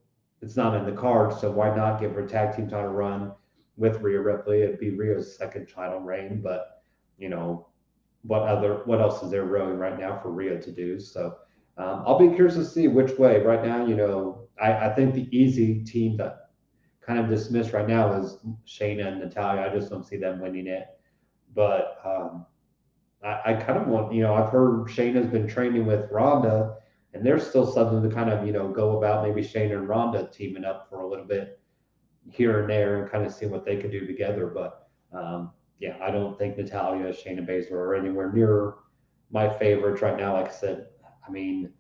it's 0.41 0.57
not 0.57 0.75
in 0.75 0.85
the 0.85 1.01
cards, 1.01 1.41
so 1.41 1.51
why 1.51 1.75
not 1.75 2.01
give 2.01 2.13
her 2.13 2.25
a 2.25 2.29
tag 2.29 2.55
team 2.55 2.69
title 2.69 2.93
run 2.93 3.33
with 3.77 4.01
Rhea 4.01 4.21
Ripley? 4.21 4.63
It'd 4.63 4.79
be 4.79 4.91
Rhea's 4.91 5.37
second 5.37 5.67
title 5.67 6.01
reign, 6.01 6.41
but 6.43 6.83
you 7.19 7.29
know, 7.29 7.69
what 8.23 8.43
other 8.43 8.83
what 8.85 9.01
else 9.01 9.23
is 9.23 9.31
there 9.31 9.45
really 9.45 9.73
right 9.73 9.99
now 9.99 10.19
for 10.21 10.31
Rhea 10.31 10.61
to 10.61 10.73
do? 10.73 11.01
So 11.01 11.37
um, 11.77 12.05
I'll 12.07 12.19
be 12.19 12.35
curious 12.35 12.55
to 12.55 12.65
see 12.65 12.89
which 12.89 13.19
way. 13.19 13.41
Right 13.41 13.65
now, 13.65 13.85
you 13.87 13.97
know, 13.97 14.49
I, 14.61 14.73
I 14.89 14.95
think 14.95 15.15
the 15.15 15.29
easy 15.37 15.83
team 15.85 16.17
that 16.19 16.51
kind 17.01 17.19
of 17.19 17.29
dismissed 17.29 17.73
right 17.73 17.89
now 17.89 18.13
is 18.13 18.39
Shayna 18.67 19.07
and 19.09 19.21
Natalya. 19.21 19.63
I 19.63 19.75
just 19.75 19.91
don't 19.91 20.07
see 20.07 20.17
them 20.17 20.41
winning 20.41 20.67
it. 20.67 20.87
But 21.55 21.99
um, 22.05 22.47
I, 23.23 23.41
I 23.47 23.55
kind 23.55 23.79
of 23.79 23.89
want, 23.89 24.15
you 24.15 24.23
know, 24.23 24.35
I've 24.35 24.51
heard 24.51 24.87
Shayna's 24.87 25.27
been 25.27 25.47
training 25.47 25.87
with 25.87 26.11
Ronda, 26.11 26.77
And 27.15 27.25
there's 27.25 27.47
still 27.47 27.67
something 27.71 28.03
to 28.09 28.15
kind 28.15 28.31
of, 28.31 28.45
you 28.47 28.53
know, 28.53 28.69
go 28.69 28.99
about 28.99 29.27
maybe 29.27 29.47
Shane 29.47 29.73
and 29.73 29.89
Ronda 29.89 30.29
teaming 30.33 30.65
up 30.65 30.89
for 30.91 31.01
a 31.01 31.09
little 31.09 31.25
bit 31.25 31.61
here 32.31 32.61
and 32.61 32.71
there 32.71 33.03
and 33.03 33.11
kind 33.11 33.25
of 33.25 33.33
see 33.33 33.47
what 33.47 33.65
they 33.65 33.77
could 33.77 33.93
do 33.93 34.07
together. 34.07 34.47
But 34.47 34.89
um, 35.13 35.53
yeah, 35.79 35.97
I 36.03 36.11
don't 36.11 36.37
think 36.37 36.57
Natalya, 36.57 37.13
Shayna 37.13 37.49
Baszler 37.49 37.73
are 37.73 37.95
anywhere 37.95 38.33
near 38.33 38.75
my 39.31 39.49
favorites 39.49 40.03
right 40.03 40.17
now. 40.17 40.35
Like 40.35 40.49
I 40.49 40.53
said, 40.53 40.87
I 41.27 41.31
mean, 41.31 41.73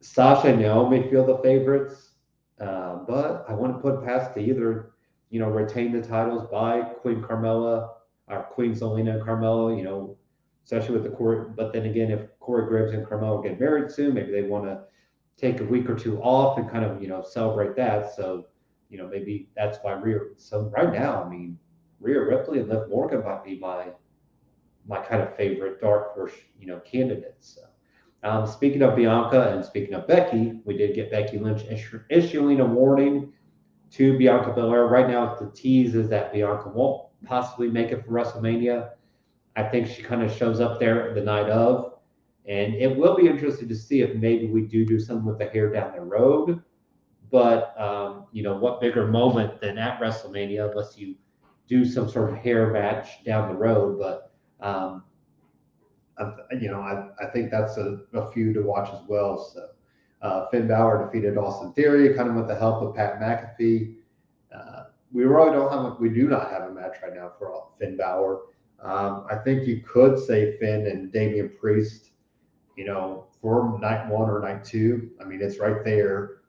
Sasha 0.00 0.48
and 0.48 0.60
Naomi 0.60 1.08
feel 1.10 1.26
the 1.26 1.38
favorites, 1.38 2.12
uh, 2.60 2.96
but 3.06 3.44
I 3.48 3.52
wouldn't 3.54 3.82
put 3.82 4.04
past 4.04 4.34
to 4.34 4.40
either, 4.40 4.92
you 5.30 5.40
know, 5.40 5.48
retain 5.48 5.92
the 5.92 6.06
titles 6.06 6.46
by 6.50 6.82
Queen 6.82 7.22
Carmella 7.22 7.90
or 8.28 8.42
Queen 8.44 8.72
Zelina 8.72 9.14
and 9.14 9.22
Carmella, 9.22 9.76
you 9.76 9.84
know, 9.84 10.16
especially 10.64 10.94
with 10.94 11.04
the 11.04 11.16
court. 11.16 11.56
But 11.56 11.72
then 11.72 11.86
again, 11.86 12.10
if 12.10 12.38
Corey 12.40 12.66
Graves 12.66 12.92
and 12.92 13.06
Carmella 13.06 13.42
get 13.42 13.60
married 13.60 13.90
soon, 13.90 14.14
maybe 14.14 14.32
they 14.32 14.42
want 14.42 14.64
to 14.64 14.80
take 15.36 15.60
a 15.60 15.64
week 15.64 15.88
or 15.88 15.94
two 15.94 16.20
off 16.20 16.58
and 16.58 16.70
kind 16.70 16.84
of, 16.84 17.00
you 17.00 17.08
know, 17.08 17.22
celebrate 17.22 17.76
that. 17.76 18.14
So, 18.14 18.46
you 18.90 18.98
know, 18.98 19.08
maybe 19.08 19.48
that's 19.56 19.78
why 19.82 19.92
Rhea. 19.92 20.18
So 20.36 20.70
right 20.76 20.92
now, 20.92 21.22
I 21.22 21.28
mean, 21.28 21.58
Rhea 22.00 22.20
Ripley 22.20 22.60
and 22.60 22.68
Liv 22.68 22.88
Morgan 22.88 23.24
might 23.24 23.44
be 23.44 23.58
my 23.58 23.88
my 24.86 25.00
kind 25.02 25.20
of 25.20 25.36
favorite 25.36 25.80
dark 25.80 26.14
horse, 26.14 26.32
you 26.58 26.66
know, 26.66 26.80
candidates. 26.80 27.56
So, 27.56 27.67
um, 28.24 28.46
speaking 28.46 28.82
of 28.82 28.96
Bianca 28.96 29.54
and 29.54 29.64
speaking 29.64 29.94
of 29.94 30.06
Becky, 30.06 30.60
we 30.64 30.76
did 30.76 30.94
get 30.94 31.10
Becky 31.10 31.38
Lynch 31.38 31.62
issuing 32.10 32.60
a 32.60 32.66
warning 32.66 33.32
to 33.90 34.18
Bianca 34.18 34.52
Belair. 34.52 34.86
Right 34.86 35.08
now, 35.08 35.34
the 35.36 35.50
tease 35.52 35.94
is 35.94 36.08
that 36.08 36.32
Bianca 36.32 36.68
won't 36.68 37.06
possibly 37.24 37.68
make 37.68 37.90
it 37.90 38.04
for 38.04 38.10
WrestleMania. 38.10 38.90
I 39.56 39.62
think 39.62 39.86
she 39.88 40.02
kind 40.02 40.22
of 40.22 40.32
shows 40.32 40.60
up 40.60 40.78
there 40.78 41.14
the 41.14 41.20
night 41.20 41.48
of, 41.48 41.98
and 42.46 42.74
it 42.74 42.96
will 42.96 43.16
be 43.16 43.28
interesting 43.28 43.68
to 43.68 43.76
see 43.76 44.02
if 44.02 44.14
maybe 44.16 44.46
we 44.46 44.62
do 44.62 44.84
do 44.84 44.98
something 44.98 45.24
with 45.24 45.38
the 45.38 45.46
hair 45.46 45.70
down 45.72 45.92
the 45.92 46.00
road. 46.00 46.62
But 47.30 47.78
um, 47.80 48.26
you 48.32 48.42
know, 48.42 48.56
what 48.56 48.80
bigger 48.80 49.06
moment 49.06 49.60
than 49.60 49.78
at 49.78 50.00
WrestleMania, 50.00 50.70
unless 50.70 50.96
you 50.96 51.14
do 51.68 51.84
some 51.84 52.08
sort 52.08 52.30
of 52.30 52.36
hair 52.36 52.72
match 52.72 53.22
down 53.24 53.48
the 53.48 53.54
road. 53.54 53.98
But 53.98 54.32
um, 54.60 55.04
You 56.60 56.70
know, 56.70 56.80
I, 56.80 57.08
I 57.22 57.30
think 57.30 57.50
that's 57.50 57.76
a, 57.76 58.00
a 58.14 58.30
few 58.32 58.52
to 58.52 58.62
watch 58.62 58.88
as 58.92 59.00
well. 59.08 59.38
So 59.38 59.68
uh, 60.22 60.48
Finn 60.50 60.66
Balor 60.66 61.06
defeated 61.06 61.36
Austin 61.36 61.72
Theory, 61.74 62.14
kind 62.14 62.28
of 62.28 62.34
with 62.34 62.48
the 62.48 62.54
help 62.56 62.82
of 62.82 62.94
Pat 62.94 63.20
McAfee. 63.20 63.94
Uh, 64.54 64.84
we 65.12 65.24
really 65.24 65.52
don't 65.52 65.70
have, 65.70 65.84
a, 65.84 65.96
we 66.00 66.08
do 66.08 66.28
not 66.28 66.50
have 66.50 66.62
a 66.62 66.72
match 66.72 66.96
right 67.02 67.14
now 67.14 67.32
for 67.38 67.68
Finn 67.78 67.96
Balor. 67.96 68.40
Um, 68.82 69.26
I 69.30 69.36
think 69.36 69.66
you 69.66 69.82
could 69.82 70.18
say 70.18 70.56
Finn 70.58 70.86
and 70.86 71.12
Damian 71.12 71.52
Priest, 71.60 72.10
you 72.76 72.84
know, 72.84 73.26
for 73.40 73.78
night 73.80 74.08
one 74.08 74.28
or 74.28 74.40
night 74.40 74.64
two. 74.64 75.10
I 75.20 75.24
mean, 75.24 75.40
it's 75.40 75.58
right 75.58 75.84
there. 75.84 76.42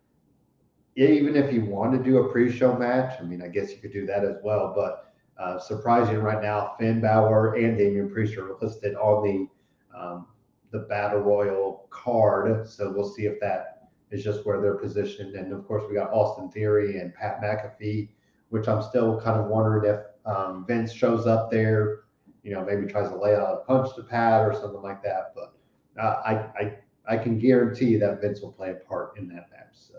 Even 0.96 1.36
if 1.36 1.54
you 1.54 1.64
want 1.66 1.94
to 1.94 2.04
do 2.04 2.18
a 2.18 2.32
pre-show 2.32 2.76
match, 2.76 3.20
I 3.20 3.24
mean, 3.24 3.42
I 3.42 3.48
guess 3.48 3.72
you 3.72 3.78
could 3.78 3.94
do 3.94 4.06
that 4.08 4.26
as 4.26 4.38
well. 4.44 4.74
But 4.76 5.14
uh, 5.42 5.58
surprising 5.60 6.18
right 6.18 6.42
now, 6.42 6.76
Finn 6.78 7.00
Balor 7.00 7.56
and 7.56 7.78
Damian 7.78 8.10
Priest 8.10 8.36
are 8.38 8.58
listed 8.62 8.96
on 8.96 9.24
the 9.24 9.48
um, 9.96 10.28
the 10.72 10.80
Battle 10.80 11.20
Royal 11.20 11.88
card. 11.90 12.68
So 12.68 12.92
we'll 12.92 13.10
see 13.10 13.26
if 13.26 13.40
that 13.40 13.90
is 14.12 14.24
just 14.24 14.46
where 14.46 14.62
they're 14.62 14.78
positioned. 14.78 15.36
And 15.36 15.54
of 15.54 15.68
course, 15.68 15.84
we 15.88 15.96
got 15.96 16.12
Austin 16.12 16.50
Theory 16.50 17.00
and 17.00 17.14
Pat 17.14 17.42
McAfee, 17.42 18.10
which 18.50 18.68
I'm 18.68 18.82
still 18.82 19.20
kind 19.20 19.40
of 19.40 19.48
wondering 19.48 19.94
if 19.94 20.02
um, 20.26 20.66
Vince 20.68 20.92
shows 20.92 21.28
up 21.28 21.52
there, 21.52 22.02
you 22.44 22.52
know, 22.52 22.64
maybe 22.64 22.86
tries 22.86 23.10
to 23.10 23.16
lay 23.16 23.36
out 23.36 23.54
a 23.54 23.66
punch 23.66 23.96
to 23.96 24.04
Pat 24.04 24.42
or 24.42 24.54
something 24.54 24.82
like 24.82 25.04
that. 25.04 25.34
But 25.36 25.54
uh, 26.02 26.22
I, 26.26 26.34
I 26.60 26.74
I 27.08 27.18
can 27.18 27.40
guarantee 27.40 27.98
that 27.98 28.22
Vince 28.22 28.42
will 28.42 28.52
play 28.52 28.72
a 28.72 28.76
part 28.76 29.18
in 29.18 29.28
that 29.30 29.50
match. 29.52 29.74
So. 29.74 29.96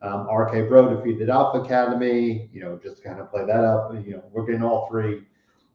Um, 0.00 0.28
RK 0.28 0.68
Bro 0.68 0.96
defeated 0.96 1.28
Alpha 1.28 1.60
Academy, 1.60 2.48
you 2.52 2.60
know, 2.60 2.78
just 2.80 3.02
kind 3.02 3.20
of 3.20 3.30
play 3.30 3.44
that 3.44 3.64
up. 3.64 3.92
You 3.94 4.12
know, 4.12 4.24
we're 4.30 4.44
getting 4.44 4.62
all 4.62 4.88
three. 4.88 5.22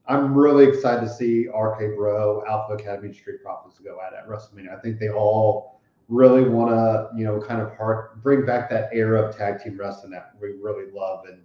I'm 0.07 0.33
really 0.33 0.65
excited 0.65 1.01
to 1.01 1.09
see 1.09 1.47
RK 1.47 1.95
Bro, 1.95 2.43
Alpha 2.47 2.73
Academy, 2.73 3.07
and 3.07 3.15
Street 3.15 3.41
Profits 3.43 3.79
go 3.79 3.99
at 4.05 4.13
at 4.13 4.27
WrestleMania. 4.27 4.77
I 4.77 4.81
think 4.81 4.99
they 4.99 5.09
all 5.09 5.79
really 6.09 6.47
want 6.47 6.71
to, 6.71 7.09
you 7.17 7.25
know, 7.25 7.39
kind 7.39 7.61
of 7.61 7.71
bring 8.21 8.45
back 8.45 8.69
that 8.69 8.89
era 8.91 9.21
of 9.21 9.35
tag 9.35 9.63
team 9.63 9.77
wrestling 9.77 10.11
that 10.11 10.33
we 10.41 10.49
really 10.61 10.91
love 10.91 11.25
and, 11.25 11.41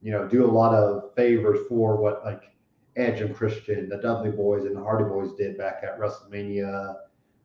you 0.00 0.10
know, 0.10 0.26
do 0.26 0.46
a 0.46 0.50
lot 0.50 0.74
of 0.74 1.14
favors 1.14 1.60
for 1.68 1.96
what 1.96 2.24
like 2.24 2.50
Edge 2.96 3.20
and 3.20 3.34
Christian, 3.36 3.88
the 3.88 3.98
Dudley 3.98 4.30
Boys, 4.30 4.64
and 4.64 4.74
the 4.74 4.80
Hardy 4.80 5.04
Boys 5.04 5.34
did 5.34 5.58
back 5.58 5.82
at 5.82 6.00
WrestleMania, 6.00 6.96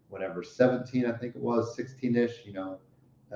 whatever, 0.10 0.43
17, 0.43 1.06
I 1.06 1.12
think 1.12 1.36
it 1.36 1.41
was, 1.41 1.76
16 1.76 2.15
ish, 2.15 2.45
you 2.45 2.54
know 2.54 2.80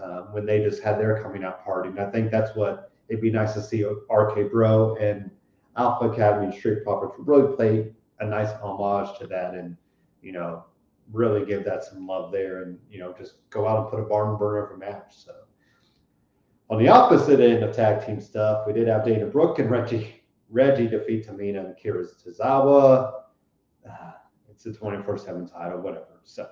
um, 0.02 0.28
when 0.32 0.46
they 0.46 0.60
just 0.60 0.82
had 0.82 1.00
their 1.00 1.22
coming 1.22 1.44
out 1.44 1.64
party. 1.64 1.90
And 1.90 2.00
I 2.00 2.10
think 2.10 2.32
that's 2.32 2.56
what 2.56 2.92
it'd 3.10 3.22
be 3.22 3.32
nice 3.32 3.54
to 3.54 3.62
see 3.62 3.84
RK 3.84 4.52
Bro 4.52 4.98
and 4.98 5.32
Alpha 5.78 6.10
Academy 6.10 6.56
Street 6.58 6.84
Profits 6.84 7.14
really 7.20 7.56
play 7.56 7.92
a 8.20 8.26
nice 8.26 8.52
homage 8.62 9.18
to 9.20 9.28
that 9.28 9.54
and, 9.54 9.78
you 10.22 10.32
know, 10.32 10.66
really 11.12 11.46
give 11.46 11.64
that 11.66 11.84
some 11.84 12.06
love 12.06 12.32
there 12.32 12.64
and, 12.64 12.78
you 12.90 13.00
know, 13.00 13.14
just 13.18 13.50
go 13.50 13.68
out 13.68 13.82
and 13.82 13.90
put 13.90 14.00
a 14.00 14.04
barn 14.04 14.38
burner 14.38 14.66
of 14.66 14.76
a 14.76 14.78
match. 14.78 15.14
So 15.14 15.34
on 16.70 16.80
the 16.80 16.90
opposite 16.90 17.40
end 17.40 17.64
of 17.64 17.76
tag 17.76 18.06
team 18.06 18.20
stuff, 18.20 18.66
we 18.68 18.74
did 18.74 18.88
have 18.88 19.06
Dana 19.06 19.26
Brooke 19.26 19.60
and 19.60 19.70
Reggie 19.70 20.14
Reggie 20.50 20.88
defeat 20.88 21.28
Tamina 21.28 21.60
and 21.60 21.70
Akira 21.70 22.06
Tozawa. 22.06 23.12
Uh, 23.88 24.12
it's 24.50 24.66
a 24.66 24.74
24 24.74 25.18
7 25.18 25.48
title, 25.48 25.82
whatever. 25.82 26.22
So 26.24 26.48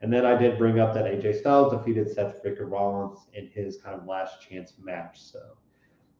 and 0.00 0.12
then 0.12 0.24
I 0.24 0.36
did 0.36 0.58
bring 0.58 0.78
up 0.78 0.94
that 0.94 1.06
AJ 1.06 1.40
Styles 1.40 1.72
defeated 1.72 2.10
Seth 2.10 2.42
freaking 2.42 2.70
Rollins 2.70 3.26
in 3.34 3.48
his 3.48 3.78
kind 3.78 3.98
of 3.98 4.06
last 4.06 4.40
chance 4.40 4.74
match. 4.80 5.20
So 5.20 5.40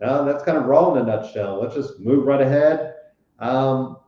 uh, 0.02 0.24
that's 0.24 0.44
kind 0.44 0.58
of 0.58 0.66
Raw 0.66 0.94
in 0.94 1.02
a 1.02 1.04
nutshell. 1.04 1.60
Let's 1.60 1.74
just 1.74 2.00
move 2.00 2.24
right 2.24 2.40
ahead. 2.40 2.94
Um, 3.38 3.98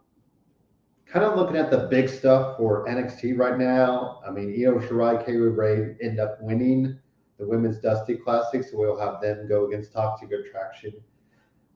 kind 1.06 1.24
of 1.24 1.36
looking 1.36 1.56
at 1.56 1.70
the 1.70 1.88
big 1.90 2.08
stuff 2.08 2.56
for 2.56 2.86
NXT 2.86 3.36
right 3.36 3.58
now. 3.58 4.20
I 4.26 4.30
mean, 4.30 4.50
Io 4.50 4.78
Shirai, 4.78 5.24
Kay 5.24 5.36
Ray 5.36 5.96
end 6.00 6.20
up 6.20 6.38
winning 6.40 6.98
the 7.38 7.46
Women's 7.46 7.78
Dusty 7.78 8.16
Classic, 8.16 8.62
so 8.62 8.76
we'll 8.76 8.98
have 8.98 9.20
them 9.20 9.48
go 9.48 9.66
against 9.66 9.92
Toxic 9.92 10.30
Attraction. 10.30 10.92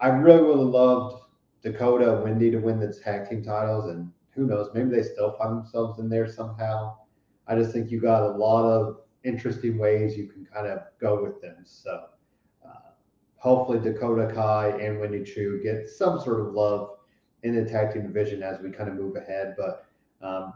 I 0.01 0.09
really, 0.09 0.43
really 0.43 0.65
loved 0.65 1.23
Dakota 1.63 2.15
and 2.15 2.23
Wendy 2.23 2.51
to 2.51 2.59
win 2.59 2.79
the 2.79 2.93
tag 2.93 3.29
team 3.29 3.43
titles, 3.43 3.91
and 3.91 4.13
who 4.31 4.47
knows, 4.47 4.69
maybe 4.75 4.91
they 4.91 5.03
still 5.03 5.33
find 5.33 5.57
themselves 5.57 5.99
in 5.99 6.09
there 6.09 6.29
somehow. 6.29 6.97
I 7.49 7.57
just 7.57 7.73
think 7.73 7.91
you 7.91 8.01
got 8.01 8.23
a 8.23 8.37
lot 8.37 8.65
of 8.65 9.01
interesting 9.25 9.79
ways 9.79 10.17
you 10.17 10.27
can 10.27 10.47
kind 10.47 10.67
of 10.67 10.81
go 11.01 11.23
with 11.23 11.41
them. 11.41 11.57
So 11.65 12.05
hopefully 13.45 13.79
Dakota 13.79 14.33
Kai 14.35 14.71
and 14.81 14.99
Wendy 14.99 15.23
Choo 15.23 15.61
get 15.63 15.87
some 15.87 16.19
sort 16.19 16.41
of 16.41 16.55
love 16.55 16.97
in 17.43 17.55
the 17.55 17.71
tag 17.71 17.93
team 17.93 18.05
division 18.05 18.43
as 18.43 18.59
we 18.59 18.71
kind 18.71 18.89
of 18.89 18.95
move 18.95 19.17
ahead. 19.17 19.55
But 19.59 19.85
um, 20.23 20.55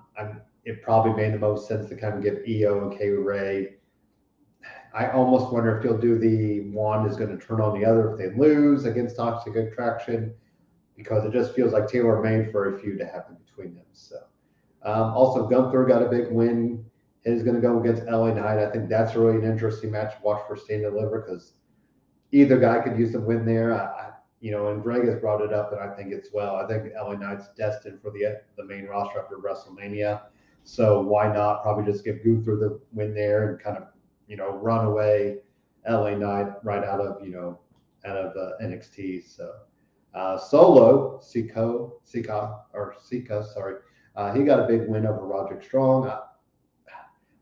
it 0.64 0.82
probably 0.82 1.12
made 1.12 1.34
the 1.34 1.38
most 1.38 1.68
sense 1.68 1.86
to 1.90 1.96
kind 1.96 2.14
of 2.14 2.22
give 2.22 2.38
Io 2.48 2.88
and 2.88 2.98
Kay 2.98 3.10
Ray. 3.10 3.74
I 4.94 5.10
almost 5.10 5.52
wonder 5.52 5.76
if 5.76 5.84
you'll 5.84 5.98
do 5.98 6.18
the 6.18 6.70
one 6.70 7.06
is 7.06 7.18
going 7.18 7.38
to 7.38 7.46
turn 7.46 7.60
on 7.60 7.78
the 7.78 7.84
other 7.84 8.12
if 8.12 8.18
they 8.18 8.38
lose 8.38 8.86
against 8.86 9.16
Toxic 9.16 9.54
Attraction 9.54 10.32
because 10.96 11.26
it 11.26 11.32
just 11.32 11.54
feels 11.54 11.74
like 11.74 11.88
tailor 11.88 12.22
made 12.22 12.50
for 12.50 12.74
a 12.74 12.80
feud 12.80 12.98
to 13.00 13.04
happen 13.04 13.36
between 13.46 13.74
them. 13.74 13.84
So. 13.92 14.16
Um, 14.82 15.12
also, 15.12 15.46
Gunther 15.46 15.84
got 15.84 16.02
a 16.02 16.08
big 16.08 16.32
win. 16.32 16.86
He's 17.22 17.42
going 17.42 17.56
to 17.56 17.60
go 17.60 17.78
against 17.78 18.04
LA 18.04 18.32
Knight. 18.32 18.58
I 18.58 18.70
think 18.70 18.88
that's 18.88 19.14
really 19.14 19.36
an 19.36 19.44
interesting 19.44 19.90
match 19.90 20.14
to 20.14 20.22
watch 20.22 20.40
for 20.48 20.56
Stand 20.56 20.86
and 20.86 20.94
Deliver 20.94 21.20
because 21.20 21.52
either 22.32 22.58
guy 22.58 22.80
could 22.80 22.98
use 22.98 23.14
a 23.14 23.20
win 23.20 23.44
there. 23.44 23.74
I, 23.74 24.10
you 24.40 24.52
know, 24.52 24.68
and 24.68 24.82
Greg 24.82 25.04
has 25.06 25.16
brought 25.16 25.40
it 25.40 25.52
up, 25.52 25.72
and 25.72 25.80
I 25.80 25.94
think 25.96 26.12
it's 26.12 26.30
well. 26.32 26.56
I 26.56 26.66
think 26.66 26.92
LA 26.94 27.14
Knight's 27.14 27.48
destined 27.56 28.00
for 28.00 28.10
the 28.10 28.40
the 28.56 28.64
main 28.64 28.86
roster 28.86 29.20
after 29.20 29.36
WrestleMania. 29.36 30.22
So 30.64 31.00
why 31.00 31.32
not 31.32 31.62
probably 31.62 31.90
just 31.90 32.04
give 32.04 32.22
Gunther 32.22 32.56
the 32.56 32.80
win 32.92 33.14
there 33.14 33.48
and 33.48 33.60
kind 33.60 33.76
of 33.76 33.84
you 34.28 34.36
know 34.36 34.50
run 34.50 34.86
away 34.86 35.38
LA 35.88 36.10
Knight 36.10 36.52
right 36.62 36.84
out 36.84 37.00
of 37.00 37.24
you 37.24 37.32
know 37.32 37.58
out 38.04 38.16
of 38.16 38.36
uh, 38.36 38.62
NXT. 38.62 39.24
So 39.24 39.52
uh, 40.14 40.38
Solo 40.38 41.18
Siko 41.18 41.92
Sika 42.04 42.60
or 42.74 42.94
Sika, 43.00 43.44
sorry, 43.52 43.76
uh, 44.14 44.32
he 44.32 44.44
got 44.44 44.60
a 44.60 44.66
big 44.66 44.86
win 44.88 45.06
over 45.06 45.26
Roderick 45.26 45.64
Strong. 45.64 46.12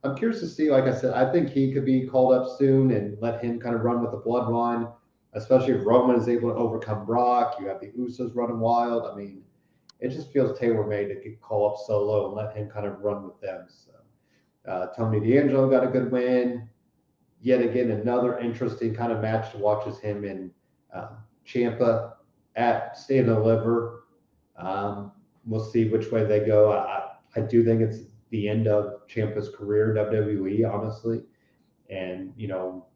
I'm 0.04 0.16
curious 0.16 0.40
to 0.40 0.46
see, 0.46 0.70
like 0.70 0.84
I 0.84 0.94
said, 0.94 1.14
I 1.14 1.30
think 1.32 1.50
he 1.50 1.72
could 1.72 1.84
be 1.84 2.06
called 2.06 2.34
up 2.34 2.58
soon 2.58 2.92
and 2.92 3.16
let 3.20 3.42
him 3.42 3.58
kind 3.58 3.74
of 3.74 3.82
run 3.82 4.02
with 4.02 4.12
the 4.12 4.18
bloodline, 4.18 4.92
especially 5.34 5.74
if 5.74 5.86
Roman 5.86 6.16
is 6.16 6.28
able 6.28 6.50
to 6.50 6.56
overcome 6.56 7.04
Brock. 7.04 7.56
You 7.58 7.66
have 7.66 7.80
the 7.80 7.88
Usos 7.98 8.34
running 8.34 8.60
wild. 8.60 9.06
I 9.10 9.16
mean, 9.16 9.42
it 10.00 10.10
just 10.10 10.32
feels 10.32 10.58
tailor 10.58 10.86
made 10.86 11.08
to 11.08 11.30
call 11.40 11.70
up 11.70 11.78
Solo 11.86 12.26
and 12.26 12.36
let 12.36 12.56
him 12.56 12.68
kind 12.68 12.86
of 12.86 13.00
run 13.00 13.24
with 13.24 13.40
them. 13.40 13.66
So, 13.68 14.70
uh, 14.70 14.86
Tony 14.88 15.20
D'Angelo 15.20 15.68
got 15.68 15.84
a 15.84 15.88
good 15.88 16.12
win. 16.12 16.68
Yet 17.40 17.62
again, 17.62 17.90
another 17.90 18.38
interesting 18.38 18.94
kind 18.94 19.12
of 19.12 19.20
match 19.20 19.52
to 19.52 19.58
watch 19.58 19.86
is 19.86 19.98
him 19.98 20.24
and 20.24 20.50
uh, 20.94 21.08
Ciampa 21.46 22.14
at 22.56 22.96
Stand 22.96 23.28
and 23.28 23.36
Deliver. 23.36 24.04
Um, 24.56 25.12
we'll 25.44 25.64
see 25.64 25.88
which 25.88 26.10
way 26.10 26.24
they 26.24 26.40
go. 26.40 26.72
I, 26.72 27.10
I 27.36 27.40
do 27.40 27.64
think 27.64 27.82
it's 27.82 28.00
the 28.30 28.48
end 28.48 28.66
of 28.66 29.06
Ciampa's 29.08 29.50
career 29.50 29.94
WWE, 29.94 30.70
honestly. 30.72 31.22
And, 31.90 32.32
you 32.36 32.48
know, 32.48 32.86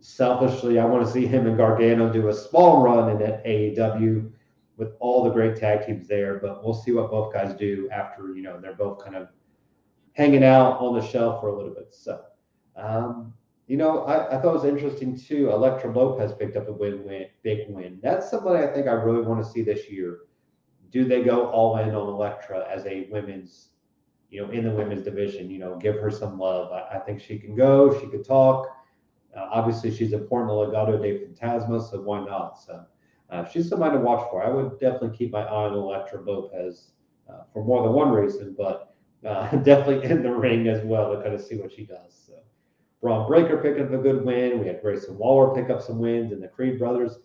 selfishly, 0.00 0.78
I 0.78 0.84
want 0.84 1.06
to 1.06 1.12
see 1.12 1.26
him 1.26 1.46
and 1.46 1.56
Gargano 1.56 2.12
do 2.12 2.28
a 2.28 2.34
small 2.34 2.82
run 2.82 3.10
in 3.10 3.22
at 3.22 3.44
AEW 3.44 4.30
with 4.76 4.94
all 5.00 5.22
the 5.22 5.30
great 5.30 5.56
tag 5.56 5.86
teams 5.86 6.08
there. 6.08 6.38
But 6.38 6.64
we'll 6.64 6.74
see 6.74 6.92
what 6.92 7.10
both 7.10 7.32
guys 7.32 7.54
do 7.54 7.88
after, 7.90 8.34
you 8.34 8.42
know, 8.42 8.60
they're 8.60 8.74
both 8.74 9.04
kind 9.04 9.16
of 9.16 9.28
hanging 10.14 10.44
out 10.44 10.78
on 10.80 10.98
the 10.98 11.06
shelf 11.06 11.40
for 11.40 11.48
a 11.48 11.56
little 11.56 11.74
bit. 11.74 11.94
So, 11.94 12.20
um, 12.76 13.32
you 13.66 13.76
know, 13.76 14.04
I, 14.04 14.36
I 14.36 14.40
thought 14.40 14.50
it 14.50 14.60
was 14.60 14.64
interesting 14.64 15.16
too. 15.16 15.50
Elektra 15.50 15.92
Lopez 15.92 16.32
picked 16.32 16.56
up 16.56 16.68
a 16.68 16.72
win, 16.72 17.04
win, 17.04 17.26
big 17.42 17.68
win. 17.68 17.98
That's 18.02 18.30
somebody 18.30 18.64
I 18.64 18.72
think 18.72 18.86
I 18.86 18.92
really 18.92 19.22
want 19.22 19.42
to 19.44 19.50
see 19.50 19.62
this 19.62 19.88
year. 19.88 20.20
Do 20.90 21.04
they 21.04 21.22
go 21.22 21.46
all 21.46 21.78
in 21.78 21.94
on 21.94 22.08
Elektra 22.08 22.66
as 22.68 22.84
a 22.86 23.08
women's, 23.10 23.68
you 24.32 24.40
know, 24.40 24.50
in 24.50 24.64
the 24.64 24.70
women's 24.70 25.02
division? 25.02 25.50
You 25.50 25.58
know, 25.58 25.76
give 25.76 25.96
her 25.96 26.10
some 26.10 26.38
love. 26.38 26.72
I, 26.72 26.96
I 26.96 26.98
think 27.00 27.20
she 27.20 27.38
can 27.38 27.54
go. 27.54 28.00
She 28.00 28.06
could 28.06 28.24
talk. 28.24 28.66
Uh, 29.36 29.46
obviously, 29.50 29.94
she's 29.94 30.12
a 30.12 30.18
to 30.18 30.24
Legado 30.24 31.00
del 31.00 31.28
Fantasma, 31.28 31.88
so 31.88 32.00
why 32.00 32.24
not? 32.24 32.58
So 32.58 32.84
uh, 33.30 33.44
she's 33.44 33.68
somebody 33.68 33.96
to 33.96 34.00
watch 34.00 34.26
for. 34.30 34.42
I 34.42 34.48
would 34.48 34.80
definitely 34.80 35.16
keep 35.16 35.32
my 35.32 35.42
eye 35.42 35.68
on 35.68 35.74
Elektra 35.74 36.22
Lopez 36.22 36.92
uh, 37.30 37.42
for 37.52 37.64
more 37.64 37.82
than 37.82 37.92
one 37.92 38.10
reason, 38.10 38.54
but 38.56 38.94
uh, 39.26 39.50
definitely 39.56 40.10
in 40.10 40.22
the 40.22 40.32
ring 40.32 40.66
as 40.68 40.82
well 40.82 41.14
to 41.14 41.22
kind 41.22 41.34
of 41.34 41.40
see 41.40 41.56
what 41.56 41.70
she 41.70 41.84
does. 41.84 42.24
So. 42.26 42.34
Bron 43.02 43.26
Breakker 43.26 43.58
picking 43.58 43.84
up 43.84 43.92
a 43.92 43.98
good 43.98 44.24
win. 44.24 44.60
We 44.60 44.66
had 44.66 44.80
Grayson 44.80 45.18
Waller 45.18 45.54
pick 45.54 45.70
up 45.70 45.82
some 45.82 45.98
wins, 45.98 46.32
and 46.32 46.42
the 46.42 46.48
Creed 46.48 46.78
brothers. 46.78 47.18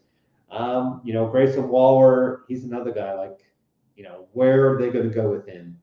Um, 0.50 1.02
you 1.06 1.14
know, 1.14 1.28
Grayson 1.28 1.70
Waller, 1.70 2.42
he's 2.48 2.64
another 2.64 2.92
guy. 2.92 3.14
Like, 3.14 3.40
you 3.96 4.04
know, 4.04 4.28
where 4.34 4.74
are 4.74 4.82
they 4.82 4.90
going 4.90 5.08
to 5.08 5.14
go 5.14 5.30
with 5.30 5.48
him 5.48 5.78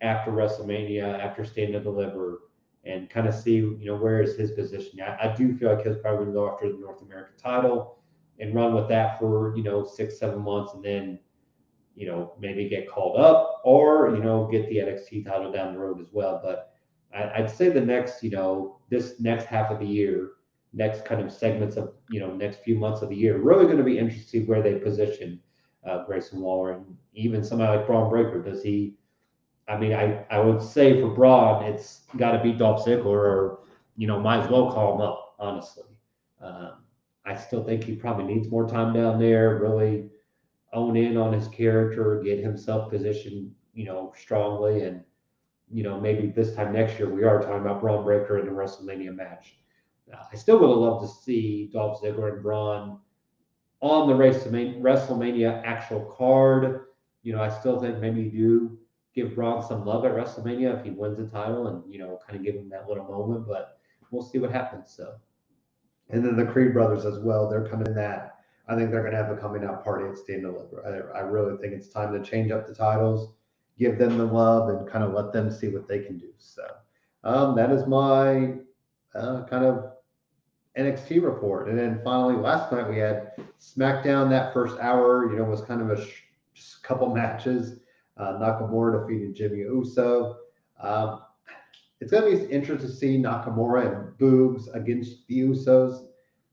after 0.00 0.30
WrestleMania, 0.30 1.20
after 1.20 1.44
Stand 1.44 1.74
and 1.74 1.84
Deliver, 1.84 2.40
and 2.84 3.08
kind 3.08 3.26
of 3.26 3.34
see, 3.34 3.56
you 3.56 3.84
know, 3.84 3.96
where 3.96 4.20
is 4.22 4.36
his 4.36 4.50
position? 4.52 5.00
I, 5.00 5.30
I 5.30 5.34
do 5.34 5.56
feel 5.56 5.74
like 5.74 5.86
he's 5.86 5.96
probably 5.96 6.26
going 6.26 6.28
to 6.28 6.34
go 6.34 6.52
after 6.52 6.70
the 6.70 6.78
North 6.78 7.00
American 7.02 7.36
title 7.36 7.98
and 8.38 8.54
run 8.54 8.74
with 8.74 8.88
that 8.88 9.18
for, 9.18 9.56
you 9.56 9.62
know, 9.62 9.84
six, 9.84 10.18
seven 10.18 10.40
months, 10.40 10.74
and 10.74 10.84
then, 10.84 11.18
you 11.96 12.06
know, 12.06 12.34
maybe 12.38 12.68
get 12.68 12.90
called 12.90 13.18
up 13.18 13.60
or, 13.64 14.14
you 14.14 14.22
know, 14.22 14.48
get 14.50 14.68
the 14.68 14.76
NXT 14.76 15.24
title 15.24 15.52
down 15.52 15.72
the 15.72 15.78
road 15.78 16.00
as 16.00 16.08
well. 16.12 16.40
But 16.42 16.74
I'd 17.14 17.50
say 17.50 17.68
the 17.68 17.80
next, 17.80 18.22
you 18.22 18.30
know, 18.30 18.80
this 18.90 19.20
next 19.20 19.44
half 19.44 19.70
of 19.70 19.78
the 19.78 19.86
year, 19.86 20.32
next 20.72 21.04
kind 21.04 21.20
of 21.20 21.32
segments 21.32 21.76
of, 21.76 21.92
you 22.10 22.18
know, 22.18 22.34
next 22.34 22.64
few 22.64 22.76
months 22.76 23.02
of 23.02 23.08
the 23.08 23.16
year, 23.16 23.38
really 23.38 23.66
going 23.66 23.78
to 23.78 23.84
be 23.84 23.98
interesting 23.98 24.46
where 24.46 24.62
they 24.62 24.74
position 24.74 25.40
uh, 25.86 26.04
Grayson 26.04 26.40
Waller 26.40 26.72
and 26.72 26.96
even 27.14 27.44
somebody 27.44 27.78
like 27.78 27.86
Bron 27.86 28.10
Breakker. 28.10 28.42
Does 28.42 28.62
he? 28.62 28.94
I 29.68 29.78
mean, 29.78 29.94
I, 29.94 30.24
I 30.30 30.38
would 30.40 30.60
say 30.60 31.00
for 31.00 31.08
Bron, 31.08 31.64
it's 31.64 32.02
got 32.16 32.32
to 32.32 32.42
be 32.42 32.52
Dolph 32.52 32.84
Ziggler, 32.84 33.06
or 33.06 33.60
you 33.96 34.06
know, 34.06 34.20
might 34.20 34.44
as 34.44 34.50
well 34.50 34.70
call 34.72 34.94
him 34.94 35.00
up. 35.00 35.34
Honestly, 35.38 35.84
um, 36.40 36.84
I 37.24 37.34
still 37.34 37.64
think 37.64 37.84
he 37.84 37.94
probably 37.96 38.32
needs 38.32 38.48
more 38.48 38.68
time 38.68 38.92
down 38.92 39.18
there. 39.18 39.58
Really 39.58 40.10
own 40.72 40.96
in 40.96 41.16
on 41.16 41.32
his 41.32 41.48
character, 41.48 42.20
get 42.22 42.40
himself 42.40 42.90
positioned, 42.90 43.50
you 43.72 43.84
know, 43.84 44.12
strongly, 44.16 44.82
and 44.82 45.02
you 45.72 45.82
know, 45.82 45.98
maybe 45.98 46.28
this 46.28 46.54
time 46.54 46.72
next 46.72 46.98
year 46.98 47.08
we 47.08 47.24
are 47.24 47.40
talking 47.40 47.60
about 47.60 47.80
Bron 47.80 48.04
Breakker 48.04 48.38
in 48.38 48.48
a 48.48 48.50
WrestleMania 48.50 49.14
match. 49.14 49.56
Uh, 50.12 50.22
I 50.30 50.36
still 50.36 50.58
would 50.58 50.68
have 50.68 50.78
loved 50.78 51.06
to 51.06 51.22
see 51.22 51.70
Dolph 51.72 52.02
Ziggler 52.02 52.34
and 52.34 52.42
Bron 52.42 52.98
on 53.80 54.08
the 54.08 54.14
WrestleMania 54.14 55.62
actual 55.64 56.14
card. 56.16 56.86
You 57.22 57.32
know, 57.32 57.42
I 57.42 57.48
still 57.48 57.80
think 57.80 57.98
maybe 57.98 58.20
you 58.22 58.30
do 58.30 58.78
give 59.14 59.34
Bron 59.34 59.62
some 59.62 59.84
love 59.84 60.04
at 60.04 60.12
WrestleMania 60.12 60.78
if 60.78 60.84
he 60.84 60.90
wins 60.90 61.18
the 61.18 61.26
title 61.26 61.68
and, 61.68 61.92
you 61.92 61.98
know, 61.98 62.18
kind 62.26 62.38
of 62.38 62.44
give 62.44 62.56
him 62.56 62.68
that 62.70 62.88
little 62.88 63.04
moment, 63.04 63.46
but 63.46 63.78
we'll 64.10 64.22
see 64.22 64.38
what 64.38 64.50
happens. 64.50 64.92
So. 64.96 65.14
And 66.10 66.24
then 66.24 66.36
the 66.36 66.44
Creed 66.44 66.74
brothers 66.74 67.04
as 67.04 67.18
well. 67.18 67.48
They're 67.48 67.66
coming 67.66 67.86
in 67.86 67.94
that. 67.94 68.36
I 68.68 68.76
think 68.76 68.90
they're 68.90 69.00
going 69.00 69.12
to 69.12 69.22
have 69.22 69.30
a 69.30 69.36
coming 69.36 69.64
out 69.64 69.84
party 69.84 70.06
at 70.08 70.18
Stand 70.18 70.42
Deliver. 70.42 71.12
I, 71.14 71.18
I 71.18 71.20
really 71.22 71.56
think 71.58 71.72
it's 71.72 71.88
time 71.88 72.12
to 72.12 72.28
change 72.28 72.50
up 72.50 72.66
the 72.66 72.74
titles 72.74 73.34
give 73.78 73.98
them 73.98 74.18
the 74.18 74.24
love 74.24 74.68
and 74.68 74.88
kind 74.88 75.04
of 75.04 75.12
let 75.12 75.32
them 75.32 75.50
see 75.50 75.68
what 75.68 75.88
they 75.88 76.00
can 76.00 76.18
do. 76.18 76.28
So 76.38 76.64
um, 77.24 77.56
that 77.56 77.70
is 77.70 77.86
my 77.86 78.54
uh, 79.14 79.44
kind 79.44 79.64
of 79.64 79.92
NXT 80.78 81.22
report. 81.22 81.68
And 81.68 81.78
then 81.78 82.00
finally, 82.04 82.36
last 82.36 82.72
night 82.72 82.88
we 82.88 82.98
had 82.98 83.32
SmackDown. 83.60 84.28
That 84.30 84.52
first 84.52 84.78
hour, 84.78 85.30
you 85.30 85.38
know, 85.38 85.44
was 85.44 85.62
kind 85.62 85.80
of 85.80 85.90
a 85.90 86.04
sh- 86.04 86.74
couple 86.82 87.08
matches. 87.14 87.80
Uh, 88.16 88.34
Nakamura 88.34 89.00
defeating 89.00 89.34
Jimmy 89.34 89.60
Uso. 89.60 90.36
Um, 90.80 91.22
it's 92.00 92.10
going 92.10 92.30
to 92.30 92.46
be 92.46 92.52
interesting 92.52 92.88
to 92.88 92.94
see 92.94 93.18
Nakamura 93.18 93.86
and 93.86 94.18
Boogs 94.18 94.72
against 94.74 95.26
the 95.26 95.40
Usos. 95.40 96.06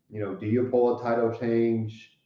You 0.10 0.22
know, 0.22 0.36
do 0.36 0.46
you 0.46 0.64
pull 0.72 0.98
a 1.00 1.04
title 1.04 1.32
change 1.38 2.18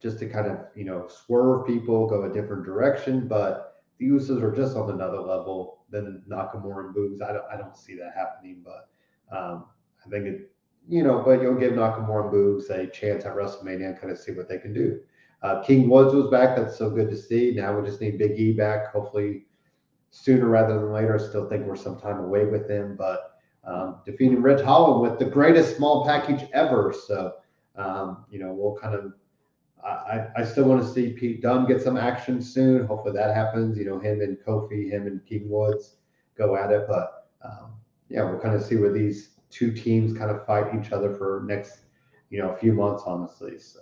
just 0.00 0.18
to 0.20 0.26
kind 0.28 0.46
of, 0.46 0.58
you 0.74 0.84
know, 0.84 1.08
swerve 1.08 1.66
people, 1.66 2.06
go 2.06 2.22
a 2.22 2.32
different 2.32 2.64
direction? 2.64 3.28
But 3.28 3.82
the 3.98 4.06
Usos 4.06 4.42
are 4.42 4.54
just 4.54 4.76
on 4.76 4.90
another 4.90 5.20
level 5.20 5.84
than 5.90 6.22
Nakamura 6.28 6.86
and 6.86 6.94
Boogs. 6.94 7.22
I 7.22 7.32
don't, 7.32 7.44
I 7.52 7.56
don't 7.56 7.76
see 7.76 7.96
that 7.96 8.14
happening, 8.16 8.64
but 8.64 8.88
um, 9.36 9.66
I 10.04 10.08
think 10.08 10.26
it, 10.26 10.52
you 10.88 11.02
know, 11.02 11.22
but 11.24 11.42
you'll 11.42 11.54
give 11.54 11.72
Nakamura 11.72 12.24
and 12.24 12.32
Boogs 12.32 12.70
a 12.70 12.86
chance 12.86 13.24
at 13.24 13.36
WrestleMania 13.36 13.88
and 13.88 14.00
kind 14.00 14.10
of 14.12 14.18
see 14.18 14.32
what 14.32 14.48
they 14.48 14.58
can 14.58 14.72
do. 14.72 15.00
Uh, 15.42 15.62
King 15.62 15.88
Woods 15.88 16.14
was 16.14 16.30
back. 16.30 16.56
That's 16.56 16.76
so 16.76 16.90
good 16.90 17.08
to 17.10 17.16
see. 17.16 17.52
Now 17.54 17.78
we 17.78 17.86
just 17.86 18.00
need 18.00 18.18
Big 18.18 18.38
E 18.38 18.52
back, 18.52 18.92
hopefully 18.92 19.46
sooner 20.10 20.46
rather 20.46 20.74
than 20.74 20.92
later. 20.92 21.14
I 21.14 21.18
still 21.18 21.48
think 21.48 21.66
we're 21.66 21.76
some 21.76 21.98
time 21.98 22.18
away 22.18 22.44
with 22.46 22.68
him, 22.68 22.96
but 22.96 23.38
um, 23.64 24.00
defeating 24.04 24.42
Ridge 24.42 24.64
Holland 24.64 25.02
with 25.02 25.18
the 25.18 25.24
greatest 25.24 25.76
small 25.76 26.04
package 26.04 26.48
ever. 26.52 26.94
So, 27.06 27.34
um, 27.76 28.24
you 28.30 28.38
know, 28.38 28.52
we'll 28.52 28.76
kind 28.76 28.94
of 28.94 29.12
I, 29.84 30.26
I 30.36 30.44
still 30.44 30.64
want 30.64 30.82
to 30.82 30.88
see 30.88 31.12
Pete 31.12 31.40
Dunne 31.40 31.66
get 31.66 31.80
some 31.80 31.96
action 31.96 32.42
soon. 32.42 32.86
Hopefully 32.86 33.14
that 33.14 33.34
happens. 33.34 33.78
You 33.78 33.86
know, 33.86 33.98
him 33.98 34.20
and 34.20 34.36
Kofi, 34.38 34.90
him 34.90 35.06
and 35.06 35.24
King 35.24 35.48
Woods 35.48 35.96
go 36.36 36.56
at 36.56 36.70
it. 36.70 36.86
But 36.88 37.28
um, 37.44 37.74
yeah, 38.08 38.24
we'll 38.24 38.40
kind 38.40 38.54
of 38.54 38.62
see 38.62 38.76
where 38.76 38.92
these 38.92 39.30
two 39.50 39.72
teams 39.72 40.16
kind 40.16 40.30
of 40.30 40.44
fight 40.46 40.74
each 40.78 40.92
other 40.92 41.14
for 41.14 41.44
next, 41.46 41.80
you 42.28 42.42
know, 42.42 42.50
a 42.50 42.56
few 42.56 42.72
months, 42.72 43.04
honestly. 43.06 43.58
So 43.58 43.80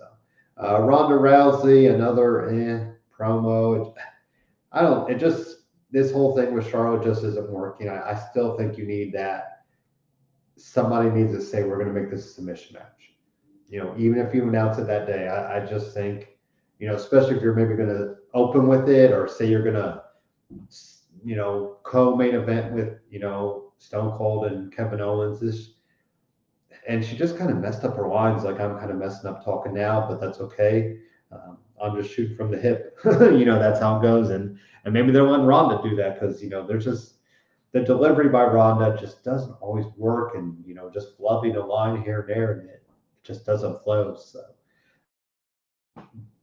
uh, 0.61 0.81
Ronda 0.81 1.15
Rousey, 1.15 1.93
another 1.93 2.49
eh, 2.49 2.91
promo. 3.17 3.87
It, 3.87 3.93
I 4.71 4.81
don't. 4.81 5.09
It 5.09 5.17
just 5.17 5.57
this 5.91 6.11
whole 6.11 6.35
thing 6.35 6.53
with 6.53 6.69
Charlotte 6.69 7.03
just 7.03 7.23
isn't 7.23 7.49
working. 7.49 7.89
I, 7.89 8.11
I 8.11 8.15
still 8.29 8.57
think 8.57 8.77
you 8.77 8.85
need 8.85 9.13
that. 9.13 9.63
Somebody 10.57 11.09
needs 11.09 11.31
to 11.33 11.41
say 11.41 11.63
we're 11.63 11.81
going 11.81 11.93
to 11.93 11.99
make 11.99 12.11
this 12.11 12.25
a 12.25 12.29
submission 12.29 12.75
match 12.75 12.99
you 13.69 13.79
know, 13.79 13.93
even 13.97 14.17
if 14.17 14.33
you 14.33 14.43
announce 14.43 14.77
it 14.79 14.87
that 14.87 15.05
day, 15.05 15.27
I, 15.27 15.57
I 15.57 15.65
just 15.65 15.93
think, 15.93 16.29
you 16.79 16.87
know, 16.87 16.95
especially 16.95 17.35
if 17.35 17.43
you're 17.43 17.53
maybe 17.53 17.75
going 17.75 17.89
to 17.89 18.15
open 18.33 18.67
with 18.67 18.89
it 18.89 19.11
or 19.11 19.27
say 19.27 19.45
you're 19.45 19.63
going 19.63 19.75
to, 19.75 20.03
you 21.23 21.35
know, 21.35 21.77
co-main 21.83 22.33
event 22.33 22.73
with, 22.73 22.97
you 23.11 23.19
know, 23.19 23.73
Stone 23.77 24.17
Cold 24.17 24.45
and 24.47 24.75
Kevin 24.75 25.01
Owens. 25.01 25.39
This, 25.39 25.73
and 26.89 27.05
she 27.05 27.15
just 27.15 27.37
kind 27.37 27.51
of 27.51 27.57
messed 27.57 27.83
up 27.83 27.95
her 27.95 28.07
lines. 28.07 28.43
Like 28.43 28.59
I'm 28.59 28.77
kind 28.79 28.89
of 28.89 28.97
messing 28.97 29.29
up 29.29 29.45
talking 29.45 29.75
now, 29.75 30.07
but 30.09 30.19
that's 30.19 30.39
okay. 30.39 30.97
Um, 31.31 31.59
I'm 31.81 31.95
just 31.95 32.13
shooting 32.13 32.35
from 32.35 32.49
the 32.49 32.57
hip. 32.57 32.97
you 33.05 33.45
know, 33.45 33.59
that's 33.59 33.79
how 33.79 33.99
it 33.99 34.01
goes. 34.01 34.31
And 34.31 34.57
and 34.83 34.93
maybe 34.93 35.11
they're 35.11 35.23
letting 35.23 35.45
Ronda 35.45 35.87
do 35.87 35.95
that 35.97 36.19
because 36.19 36.41
you 36.41 36.49
know 36.49 36.65
there's 36.65 36.85
just 36.85 37.17
the 37.73 37.81
delivery 37.81 38.29
by 38.29 38.43
Ronda 38.43 38.97
just 38.99 39.23
doesn't 39.23 39.53
always 39.61 39.85
work, 39.97 40.33
and 40.35 40.57
you 40.65 40.73
know 40.73 40.89
just 40.89 41.17
flubbing 41.19 41.55
a 41.55 41.59
line 41.59 42.01
here 42.01 42.21
and 42.21 42.29
there, 42.29 42.51
and 42.53 42.69
it 42.69 42.83
just 43.21 43.45
doesn't 43.45 43.83
flow. 43.83 44.15
So 44.15 44.41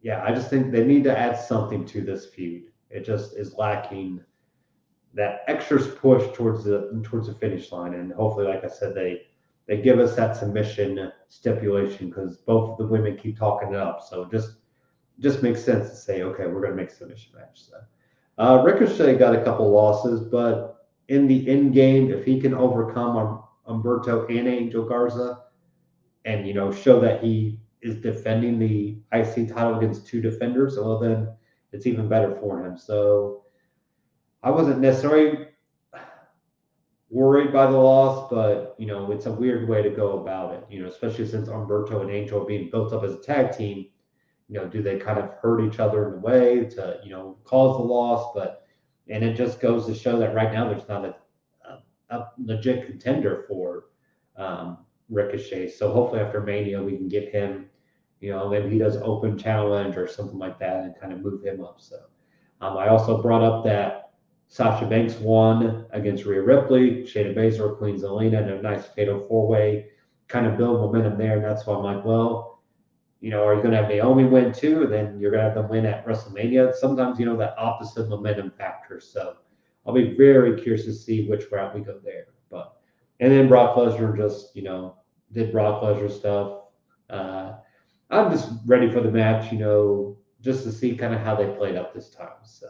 yeah, 0.01 0.23
I 0.25 0.33
just 0.33 0.49
think 0.49 0.71
they 0.71 0.85
need 0.85 1.03
to 1.05 1.19
add 1.19 1.37
something 1.37 1.85
to 1.87 2.03
this 2.03 2.27
feud. 2.27 2.71
It 2.89 3.05
just 3.05 3.37
is 3.37 3.55
lacking 3.55 4.21
that 5.15 5.41
extra 5.49 5.81
push 5.81 6.23
towards 6.37 6.63
the 6.63 7.03
towards 7.03 7.27
the 7.27 7.35
finish 7.35 7.73
line. 7.73 7.95
And 7.95 8.13
hopefully, 8.13 8.47
like 8.47 8.65
I 8.65 8.69
said, 8.69 8.95
they 8.95 9.23
they 9.67 9.81
give 9.81 9.99
us 9.99 10.15
that 10.17 10.37
submission 10.37 11.13
stipulation 11.29 12.09
because 12.09 12.37
both 12.39 12.71
of 12.71 12.79
the 12.79 12.87
women 12.87 13.17
keep 13.17 13.39
talking 13.39 13.71
it 13.73 13.77
up. 13.77 14.03
So 14.09 14.27
just 14.27 14.57
just 15.19 15.43
makes 15.43 15.65
sense 15.65 15.89
to 15.91 15.97
say, 15.97 16.23
okay, 16.23 16.47
we're 16.47 16.63
gonna 16.63 16.75
make 16.75 16.91
submission 16.91 17.33
match. 17.37 17.65
So 17.65 17.79
uh, 18.39 18.63
Ricochet 18.63 19.17
got 19.19 19.35
a 19.35 19.43
couple 19.43 19.71
losses, 19.71 20.21
but 20.21 20.89
in 21.09 21.27
the 21.27 21.49
end 21.49 21.73
game, 21.73 22.11
if 22.11 22.25
he 22.25 22.41
can 22.41 22.55
overcome 22.55 23.17
um, 23.17 23.43
Humberto 23.67 24.29
and 24.29 24.47
Angel 24.47 24.85
Garza, 24.85 25.43
and 26.25 26.47
you 26.47 26.55
know 26.55 26.73
show 26.73 27.01
that 27.01 27.23
he 27.23 27.61
is 27.83 27.97
defending 27.97 28.59
the 28.59 28.99
IC 29.13 29.49
title 29.49 29.79
against 29.79 30.07
two 30.07 30.21
defenders, 30.21 30.77
well 30.79 30.99
then 30.99 31.29
it's 31.73 31.87
even 31.87 32.09
better 32.09 32.37
for 32.41 32.65
him. 32.65 32.77
So 32.77 33.45
I 34.43 34.51
wasn't 34.51 34.81
necessarily 34.81 35.49
worried 37.11 37.53
by 37.53 37.67
the 37.67 37.77
loss, 37.77 38.29
but 38.31 38.75
you 38.79 38.87
know 38.87 39.11
it's 39.13 39.27
a 39.27 39.33
weird 39.33 39.69
way 39.69 39.83
to 39.83 39.91
go 39.91 40.21
about 40.21 40.55
it. 40.55 40.65
You 40.71 40.83
know, 40.83 40.89
especially 40.89 41.27
since 41.27 41.49
Humberto 41.49 42.01
and 42.01 42.11
Angel 42.11 42.45
being 42.45 42.71
built 42.71 42.93
up 42.93 43.05
as 43.05 43.15
a 43.15 43.23
tag 43.23 43.57
team. 43.57 43.87
You 44.49 44.61
know, 44.61 44.69
do 44.69 44.81
they 44.81 44.99
kind 44.99 45.19
of 45.19 45.31
hurt 45.43 45.61
each 45.61 45.81
other 45.81 46.09
in 46.09 46.15
a 46.15 46.19
way 46.19 46.65
to 46.67 47.01
you 47.05 47.11
know 47.11 47.39
cause 47.45 47.77
the 47.77 47.83
loss? 47.83 48.33
But 48.35 48.67
and 49.09 49.25
it 49.25 49.35
just 49.37 49.61
goes 49.61 49.87
to 49.87 49.95
show 49.95 50.19
that 50.19 50.35
right 50.35 50.53
now 50.53 50.69
there's 50.69 50.89
not 50.89 51.05
a, 51.05 51.17
a, 51.69 52.17
a 52.17 52.29
legit 52.39 52.87
contender 52.87 53.45
for 53.49 53.87
um, 54.37 54.79
Ricochet. 55.09 55.71
So 55.71 55.93
hopefully 55.93 56.21
after 56.21 56.41
Mania 56.41 56.83
we 56.83 56.97
can 56.97 57.09
get 57.09 57.33
him, 57.33 57.67
you 58.21 58.31
know, 58.31 58.49
maybe 58.49 58.71
he 58.71 58.79
does 58.79 58.97
open 58.97 59.39
challenge 59.39 59.97
or 59.97 60.09
something 60.09 60.39
like 60.39 60.59
that 60.59 60.85
and 60.85 61.01
kind 61.01 61.13
of 61.13 61.21
move 61.21 61.45
him 61.45 61.63
up. 61.63 61.81
So 61.81 61.97
um, 62.61 62.77
I 62.77 62.89
also 62.89 63.21
brought 63.23 63.43
up 63.43 63.65
that 63.65 64.06
Sasha 64.49 64.87
Banks 64.87 65.15
won 65.15 65.87
against 65.91 66.25
Rhea 66.25 66.43
Ripley, 66.43 67.03
Shayna 67.03 67.35
Baszler, 67.35 67.77
Queen 67.77 67.97
Zelina, 67.97 68.39
and 68.39 68.51
a 68.51 68.63
nice 68.63 68.87
fatal 68.87 69.27
four 69.27 69.47
way, 69.47 69.89
kind 70.29 70.47
of 70.47 70.57
build 70.57 70.81
momentum 70.81 71.19
there. 71.19 71.37
And 71.37 71.45
that's 71.45 71.67
why 71.67 71.75
I'm 71.75 71.83
like, 71.83 72.05
well, 72.05 72.63
you 73.21 73.31
know, 73.31 73.45
are 73.45 73.55
you 73.55 73.61
going 73.61 73.73
to 73.73 73.79
have 73.79 73.89
Naomi 73.89 74.25
win 74.25 74.53
too? 74.53 74.83
And 74.83 74.93
then 74.93 75.19
you're 75.19 75.31
going 75.31 75.43
to 75.43 75.49
have 75.49 75.55
them 75.55 75.69
win 75.69 75.87
at 75.87 76.07
WrestleMania. 76.07 76.75
Sometimes, 76.75 77.19
you 77.19 77.27
know, 77.27 77.37
that 77.37 77.55
opposite 77.59 78.09
momentum 78.09 78.53
factor. 78.57 79.01
So 79.01 79.37
I'll 79.85 79.95
be 79.95 80.15
very 80.17 80.61
curious 80.61 80.85
to 80.85 80.93
see 80.93 81.29
which 81.29 81.51
route 81.51 81.75
we 81.75 81.81
go 81.81 81.99
there. 82.05 82.27
But, 82.51 82.77
and 83.21 83.33
then 83.33 83.49
Brock 83.49 83.77
Lesnar 83.77 84.17
just, 84.17 84.55
you 84.55 84.63
know, 84.63 84.97
did 85.33 85.53
Brock 85.53 85.83
Lesnar 85.83 86.11
stuff. 86.11 86.61
Uh, 87.11 87.55
I'm 88.11 88.31
just 88.31 88.51
ready 88.67 88.91
for 88.91 89.01
the 89.01 89.11
match, 89.11 89.53
you 89.53 89.59
know, 89.59 90.19
just 90.41 90.63
to 90.65 90.73
see 90.73 90.97
kind 90.97 91.15
of 91.15 91.21
how 91.21 91.35
they 91.35 91.47
played 91.47 91.77
up 91.77 91.95
this 91.95 92.11
time. 92.11 92.29
So, 92.45 92.69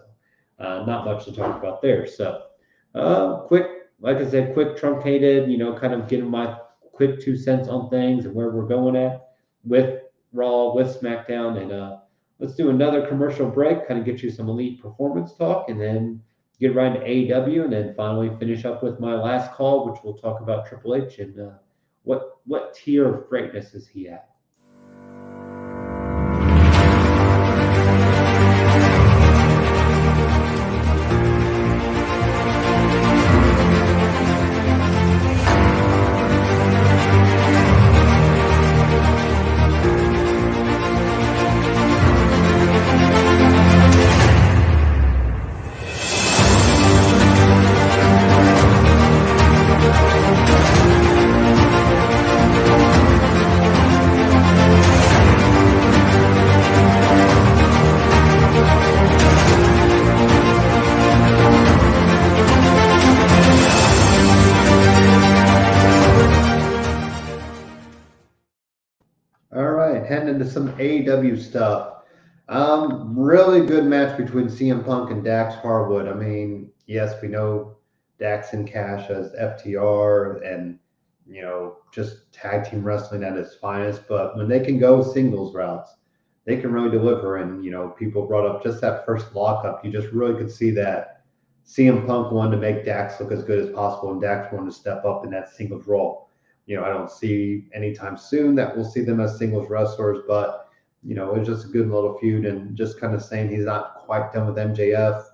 uh, 0.58 0.84
not 0.86 1.04
much 1.04 1.24
to 1.24 1.32
talk 1.32 1.58
about 1.58 1.82
there. 1.82 2.06
So, 2.06 2.42
uh, 2.94 3.40
quick, 3.42 3.66
like 4.00 4.16
I 4.16 4.28
said, 4.28 4.54
quick 4.54 4.76
truncated, 4.76 5.50
you 5.50 5.58
know, 5.58 5.78
kind 5.78 5.92
of 5.92 6.08
getting 6.08 6.30
my 6.30 6.56
quick 6.92 7.20
two 7.20 7.36
cents 7.36 7.68
on 7.68 7.90
things 7.90 8.24
and 8.24 8.34
where 8.34 8.50
we're 8.50 8.66
going 8.66 8.96
at 8.96 9.28
with 9.64 10.02
Raw, 10.32 10.74
with 10.74 11.00
SmackDown. 11.00 11.60
And 11.60 11.72
uh, 11.72 11.98
let's 12.38 12.54
do 12.54 12.70
another 12.70 13.06
commercial 13.06 13.48
break, 13.48 13.86
kind 13.86 14.00
of 14.00 14.06
get 14.06 14.22
you 14.22 14.30
some 14.30 14.48
elite 14.48 14.80
performance 14.80 15.34
talk, 15.34 15.68
and 15.68 15.80
then 15.80 16.22
get 16.58 16.74
right 16.74 16.96
into 16.96 17.06
AEW, 17.06 17.64
and 17.64 17.72
then 17.72 17.94
finally 17.94 18.30
finish 18.38 18.64
up 18.64 18.82
with 18.82 18.98
my 18.98 19.14
last 19.14 19.52
call, 19.52 19.90
which 19.90 20.00
we'll 20.02 20.16
talk 20.16 20.40
about 20.40 20.66
Triple 20.66 20.94
H 20.94 21.18
and 21.18 21.38
uh, 21.38 21.50
what 22.04 22.38
what 22.44 22.74
tier 22.74 23.12
of 23.12 23.28
greatness 23.28 23.74
is 23.74 23.86
he 23.86 24.08
at. 24.08 24.30
AEW 71.16 71.40
stuff. 71.40 72.02
Um, 72.48 73.18
really 73.18 73.66
good 73.66 73.84
match 73.84 74.16
between 74.16 74.46
CM 74.46 74.84
Punk 74.84 75.10
and 75.10 75.24
Dax 75.24 75.54
Harwood. 75.56 76.06
I 76.08 76.14
mean, 76.14 76.70
yes, 76.86 77.20
we 77.20 77.28
know 77.28 77.76
Dax 78.18 78.52
and 78.52 78.70
Cash 78.70 79.10
as 79.10 79.32
FTR 79.32 80.46
and 80.46 80.78
you 81.28 81.42
know 81.42 81.78
just 81.92 82.32
tag 82.32 82.70
team 82.70 82.84
wrestling 82.84 83.24
at 83.24 83.36
its 83.36 83.56
finest, 83.56 84.02
but 84.08 84.36
when 84.36 84.48
they 84.48 84.60
can 84.60 84.78
go 84.78 85.02
singles 85.02 85.54
routes, 85.54 85.96
they 86.44 86.56
can 86.56 86.72
really 86.72 86.90
deliver. 86.90 87.38
And 87.38 87.64
you 87.64 87.70
know, 87.70 87.88
people 87.88 88.26
brought 88.26 88.46
up 88.46 88.62
just 88.62 88.80
that 88.82 89.04
first 89.04 89.34
lockup. 89.34 89.84
You 89.84 89.90
just 89.90 90.12
really 90.12 90.38
could 90.38 90.50
see 90.50 90.70
that 90.72 91.22
CM 91.66 92.06
Punk 92.06 92.30
wanted 92.30 92.52
to 92.52 92.62
make 92.62 92.84
Dax 92.84 93.20
look 93.20 93.32
as 93.32 93.42
good 93.42 93.58
as 93.58 93.74
possible, 93.74 94.12
and 94.12 94.20
Dax 94.20 94.52
wanted 94.52 94.70
to 94.70 94.76
step 94.76 95.04
up 95.04 95.24
in 95.24 95.30
that 95.32 95.48
singles 95.48 95.86
role 95.88 96.26
you 96.66 96.76
know, 96.76 96.84
I 96.84 96.88
don't 96.88 97.10
see 97.10 97.68
anytime 97.72 98.16
soon 98.16 98.54
that 98.56 98.76
we'll 98.76 98.84
see 98.84 99.02
them 99.02 99.20
as 99.20 99.38
singles 99.38 99.70
wrestlers, 99.70 100.18
but 100.26 100.65
you 101.06 101.14
know, 101.14 101.32
it 101.32 101.38
was 101.38 101.48
just 101.48 101.66
a 101.66 101.68
good 101.68 101.88
little 101.88 102.18
feud 102.18 102.44
and 102.44 102.76
just 102.76 103.00
kind 103.00 103.14
of 103.14 103.22
saying 103.22 103.48
he's 103.48 103.64
not 103.64 103.94
quite 103.98 104.32
done 104.32 104.46
with 104.46 104.56
MJF, 104.56 105.24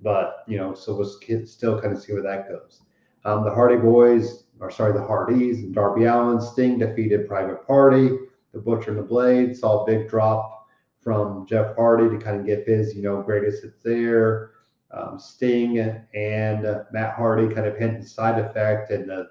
but 0.00 0.42
you 0.48 0.56
know, 0.56 0.74
so 0.74 0.96
we'll 0.96 1.46
still 1.46 1.80
kind 1.80 1.96
of 1.96 2.02
see 2.02 2.12
where 2.12 2.22
that 2.22 2.48
goes. 2.48 2.80
Um, 3.24 3.44
the 3.44 3.54
Hardy 3.54 3.76
Boys, 3.76 4.44
or 4.58 4.68
sorry, 4.68 4.92
the 4.92 5.06
Hardys 5.06 5.60
and 5.60 5.72
Darby 5.72 6.04
Allin, 6.04 6.40
Sting 6.40 6.76
defeated 6.76 7.28
Private 7.28 7.64
Party, 7.64 8.10
the 8.52 8.58
Butcher 8.58 8.90
and 8.90 8.98
the 8.98 9.04
Blade, 9.04 9.56
saw 9.56 9.84
a 9.84 9.86
big 9.86 10.08
drop 10.08 10.66
from 11.00 11.46
Jeff 11.46 11.76
Hardy 11.76 12.08
to 12.08 12.22
kind 12.22 12.40
of 12.40 12.46
get 12.46 12.66
his, 12.66 12.94
you 12.94 13.02
know, 13.02 13.22
greatest 13.22 13.62
hits 13.62 13.80
there. 13.84 14.50
Um, 14.90 15.20
Sting 15.20 15.78
and 15.78 16.66
uh, 16.66 16.82
Matt 16.92 17.14
Hardy 17.14 17.52
kind 17.54 17.66
of 17.66 17.78
hinting 17.78 18.04
side 18.04 18.44
effect 18.44 18.90
and 18.90 19.08
the 19.08 19.30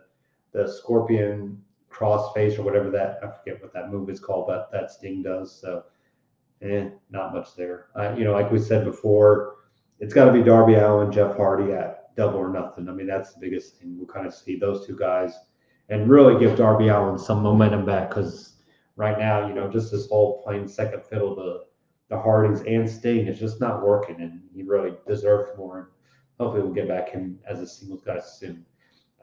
the 0.54 0.67
scorpion 0.67 1.62
crossface 1.91 2.58
or 2.58 2.63
whatever 2.63 2.89
that 2.89 3.19
I 3.23 3.27
forget 3.27 3.62
what 3.62 3.73
that 3.73 3.91
move 3.91 4.10
is 4.10 4.19
called, 4.19 4.47
but 4.47 4.71
that 4.71 4.91
Sting 4.91 5.21
does. 5.21 5.60
So, 5.60 5.84
eh, 6.62 6.89
not 7.10 7.34
much 7.34 7.56
there. 7.56 7.88
Uh, 7.95 8.13
you 8.17 8.23
know, 8.23 8.34
like 8.34 8.51
we 8.51 8.60
said 8.60 8.86
before, 8.86 9.56
it's 9.99 10.13
got 10.13 10.25
to 10.25 10.34
be 10.34 10.43
Darby 10.43 10.75
Allin, 10.75 11.12
Jeff 11.12 11.36
Hardy 11.38 11.73
at 11.73 12.15
double 12.15 12.39
or 12.39 12.49
nothing. 12.49 12.89
I 12.89 12.91
mean, 12.91 13.08
that's 13.08 13.34
the 13.34 13.39
biggest 13.39 13.77
thing. 13.77 13.97
We'll 13.97 14.08
kind 14.08 14.25
of 14.25 14.34
see 14.34 14.58
those 14.58 14.86
two 14.86 14.95
guys 14.95 15.34
and 15.89 16.10
really 16.10 16.39
give 16.39 16.58
Darby 16.58 16.88
Allin 16.88 17.19
some 17.19 17.43
momentum 17.43 17.86
back 17.86 18.10
because 18.10 18.56
right 18.95 19.17
now, 19.17 19.47
you 19.47 19.54
know, 19.54 19.69
just 19.69 19.91
this 19.91 20.08
whole 20.08 20.41
playing 20.43 20.67
second 20.67 21.04
fiddle 21.04 21.36
to 21.36 21.60
the 22.10 22.19
Hardys 22.19 22.62
and 22.62 22.89
Sting 22.89 23.27
is 23.27 23.39
just 23.39 23.62
not 23.62 23.86
working, 23.86 24.19
and 24.21 24.41
he 24.54 24.63
really 24.63 24.93
deserves 25.08 25.49
more. 25.58 25.77
And 25.77 25.88
hopefully, 26.39 26.62
we'll 26.62 26.73
get 26.73 26.88
back 26.88 27.10
him 27.10 27.39
as 27.47 27.60
a 27.62 27.67
singles 27.67 28.01
guy 28.06 28.19
soon. 28.19 28.65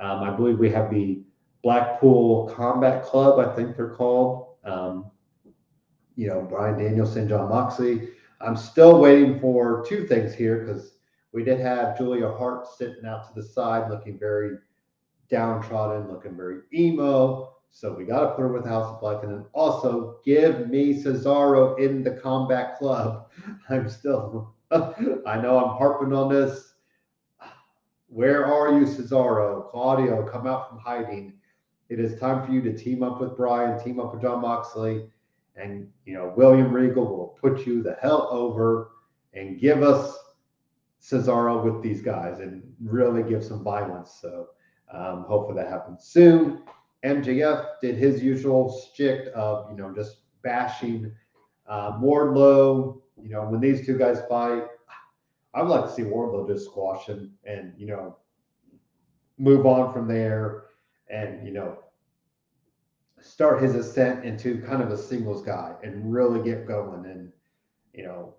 Um, 0.01 0.23
I 0.23 0.35
believe 0.35 0.59
we 0.59 0.71
have 0.71 0.91
the 0.91 1.23
Blackpool 1.69 2.49
Combat 2.49 3.05
Club, 3.05 3.39
I 3.39 3.55
think 3.55 3.77
they're 3.77 3.91
called. 3.91 4.55
Um, 4.65 5.11
you 6.17 6.27
know, 6.27 6.41
Bryan 6.41 6.79
Danielson, 6.79 7.29
Jon 7.29 7.51
Moxley. 7.51 8.09
I'm 8.41 8.57
still 8.57 8.99
waiting 8.99 9.39
for 9.39 9.85
two 9.87 10.07
things 10.07 10.33
here 10.33 10.65
because 10.65 10.95
we 11.33 11.45
did 11.45 11.61
have 11.61 11.99
Julia 11.99 12.33
Hart 12.33 12.67
sitting 12.67 13.05
out 13.05 13.29
to 13.29 13.39
the 13.39 13.47
side 13.47 13.91
looking 13.91 14.19
very 14.19 14.57
downtrodden, 15.29 16.11
looking 16.11 16.35
very 16.35 16.61
emo. 16.73 17.57
So 17.69 17.93
we 17.93 18.07
got 18.07 18.21
to 18.21 18.29
put 18.29 18.41
her 18.41 18.53
with 18.55 18.65
House 18.65 18.95
of 18.95 19.01
Black. 19.03 19.23
And 19.23 19.31
then 19.31 19.45
also 19.53 20.21
give 20.25 20.71
me 20.71 20.95
Cesaro 20.95 21.79
in 21.79 22.03
the 22.03 22.13
Combat 22.13 22.79
Club. 22.79 23.29
I'm 23.69 23.91
still, 23.91 24.55
I 24.71 25.39
know 25.39 25.63
I'm 25.63 25.77
harping 25.77 26.15
on 26.15 26.33
this 26.33 26.73
where 28.09 28.47
are 28.47 28.79
you, 28.79 28.87
Cesaro? 28.87 29.71
Claudio, 29.71 30.27
come 30.27 30.47
out 30.47 30.71
from 30.71 30.79
hiding. 30.79 31.35
It 31.89 32.01
is 32.01 32.19
time 32.21 32.45
for 32.45 32.53
you 32.53 32.61
to 32.63 32.77
team 32.77 33.03
up 33.03 33.21
with 33.21 33.37
Bryan, 33.37 33.83
team 33.83 33.99
up 33.99 34.13
with 34.13 34.23
Jon 34.23 34.43
Moxley, 34.43 35.09
and 35.57 35.89
you 36.05 36.15
know 36.15 36.33
William 36.37 36.73
Regal 36.73 37.05
will 37.05 37.39
put 37.41 37.67
you 37.67 37.83
the 37.83 37.97
hell 38.01 38.29
over 38.31 38.91
and 39.35 39.59
give 39.59 39.83
us 39.83 40.17
Cesaro 41.03 41.65
with 41.65 41.83
these 41.83 42.03
guys 42.03 42.41
and 42.41 42.63
really 42.83 43.23
give 43.23 43.43
some 43.43 43.63
violence. 43.63 44.19
So 44.21 44.49
um, 44.93 45.25
hopefully 45.25 45.63
that 45.63 45.71
happens 45.71 46.05
soon. 46.05 46.63
MJF 47.05 47.67
did 47.81 47.97
his 47.97 48.23
usual 48.23 48.85
shtick 48.93 49.29
of 49.35 49.71
you 49.71 49.77
know 49.77 49.95
just 49.95 50.19
bashing 50.43 51.13
uh, 51.67 51.93
Wardlow. 51.99 53.01
You 53.23 53.31
know 53.31 53.45
when 53.45 53.61
these 53.61 53.87
two 53.87 53.97
guys 53.97 54.21
fight, 54.29 54.65
I 55.55 55.63
would 55.63 55.71
like 55.71 55.87
to 55.87 55.93
see 55.93 56.03
Wardlow 56.03 56.49
just 56.49 56.67
squash 56.67 57.07
him 57.07 57.33
and 57.45 57.73
you 57.79 57.87
know 57.87 58.17
move 59.39 59.67
on 59.67 59.93
from 59.93 60.09
there 60.09 60.65
and 61.09 61.47
you 61.47 61.53
know 61.53 61.79
start 63.29 63.63
his 63.63 63.75
ascent 63.75 64.25
into 64.25 64.63
kind 64.63 64.83
of 64.83 64.91
a 64.91 64.97
singles 64.97 65.43
guy 65.43 65.75
and 65.83 66.13
really 66.13 66.43
get 66.43 66.67
going. 66.67 67.05
And 67.07 67.33
you 67.93 68.05
know 68.05 68.35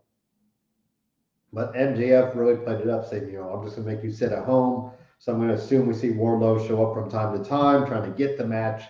but 1.52 1.74
MJF 1.74 2.36
really 2.36 2.58
played 2.58 2.82
it 2.82 2.90
up 2.90 3.06
saying 3.06 3.30
you 3.30 3.40
know 3.40 3.50
I'm 3.50 3.64
just 3.64 3.76
gonna 3.76 3.88
make 3.92 4.04
you 4.04 4.12
sit 4.12 4.32
at 4.32 4.46
home. 4.46 4.92
So 5.18 5.34
I'm 5.34 5.40
gonna 5.40 5.54
assume 5.54 5.88
we 5.88 5.94
see 5.94 6.10
Wardlow 6.10 6.66
show 6.68 6.86
up 6.86 6.94
from 6.94 7.10
time 7.10 7.42
to 7.42 7.48
time 7.48 7.86
trying 7.86 8.10
to 8.10 8.18
get 8.18 8.38
the 8.38 8.46
match 8.46 8.84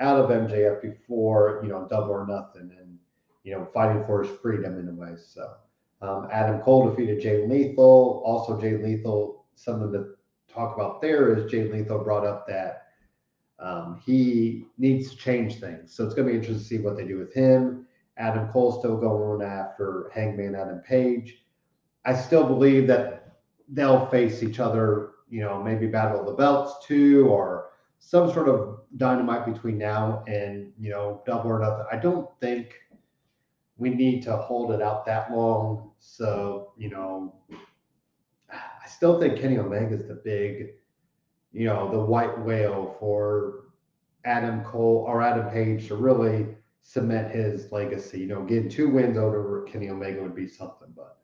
out 0.00 0.18
of 0.18 0.30
MJF 0.30 0.82
before 0.82 1.60
you 1.62 1.68
know 1.68 1.86
double 1.88 2.10
or 2.10 2.26
nothing 2.26 2.70
and 2.78 2.98
you 3.42 3.54
know 3.54 3.68
fighting 3.72 4.04
for 4.04 4.22
his 4.22 4.36
freedom 4.38 4.78
in 4.78 4.88
a 4.88 4.92
way. 4.92 5.16
So 5.16 5.54
um, 6.02 6.28
Adam 6.30 6.60
Cole 6.60 6.90
defeated 6.90 7.20
Jay 7.20 7.46
Lethal. 7.46 8.22
Also, 8.26 8.60
Jay 8.60 8.76
Lethal, 8.76 9.46
something 9.54 9.92
to 9.92 10.14
talk 10.52 10.74
about 10.74 11.00
there 11.00 11.34
is 11.34 11.50
Jay 11.50 11.70
Lethal 11.70 12.04
brought 12.04 12.26
up 12.26 12.46
that 12.48 12.83
um, 13.58 14.00
he 14.04 14.66
needs 14.78 15.10
to 15.10 15.16
change 15.16 15.60
things. 15.60 15.94
So 15.94 16.04
it's 16.04 16.14
going 16.14 16.26
to 16.26 16.32
be 16.32 16.38
interesting 16.38 16.62
to 16.62 16.64
see 16.64 16.78
what 16.78 16.96
they 16.96 17.06
do 17.06 17.18
with 17.18 17.32
him. 17.32 17.86
Adam 18.16 18.48
Cole 18.48 18.78
still 18.78 18.96
going 18.96 19.42
after 19.42 20.10
Hangman 20.14 20.54
Adam 20.54 20.80
Page. 20.80 21.44
I 22.04 22.14
still 22.14 22.46
believe 22.46 22.86
that 22.88 23.38
they'll 23.68 24.06
face 24.06 24.42
each 24.42 24.60
other, 24.60 25.12
you 25.28 25.40
know, 25.40 25.62
maybe 25.62 25.86
battle 25.86 26.20
of 26.20 26.26
the 26.26 26.32
belts 26.32 26.86
too, 26.86 27.26
or 27.28 27.70
some 27.98 28.30
sort 28.32 28.48
of 28.48 28.80
dynamite 28.98 29.46
between 29.46 29.78
now 29.78 30.22
and 30.28 30.72
you 30.78 30.90
know 30.90 31.22
double 31.26 31.50
or 31.50 31.58
nothing. 31.60 31.86
I 31.90 31.96
don't 31.96 32.28
think 32.40 32.74
we 33.76 33.90
need 33.90 34.22
to 34.24 34.36
hold 34.36 34.72
it 34.72 34.82
out 34.82 35.06
that 35.06 35.32
long. 35.32 35.90
So 35.98 36.72
you 36.76 36.90
know, 36.90 37.34
I 38.50 38.86
still 38.86 39.18
think 39.18 39.40
Kenny 39.40 39.58
Omega 39.58 39.94
is 39.94 40.06
the 40.06 40.14
big, 40.14 40.74
you 41.54 41.66
know, 41.66 41.88
the 41.90 41.98
white 41.98 42.36
whale 42.40 42.96
for 42.98 43.66
Adam 44.24 44.62
Cole 44.64 45.04
or 45.06 45.22
Adam 45.22 45.48
Page 45.50 45.86
to 45.88 45.94
really 45.94 46.48
cement 46.82 47.30
his 47.30 47.70
legacy. 47.70 48.18
You 48.20 48.26
know, 48.26 48.42
getting 48.42 48.68
two 48.68 48.90
wins 48.90 49.16
over 49.16 49.62
Kenny 49.62 49.88
Omega 49.88 50.20
would 50.20 50.34
be 50.34 50.48
something, 50.48 50.88
but 50.96 51.18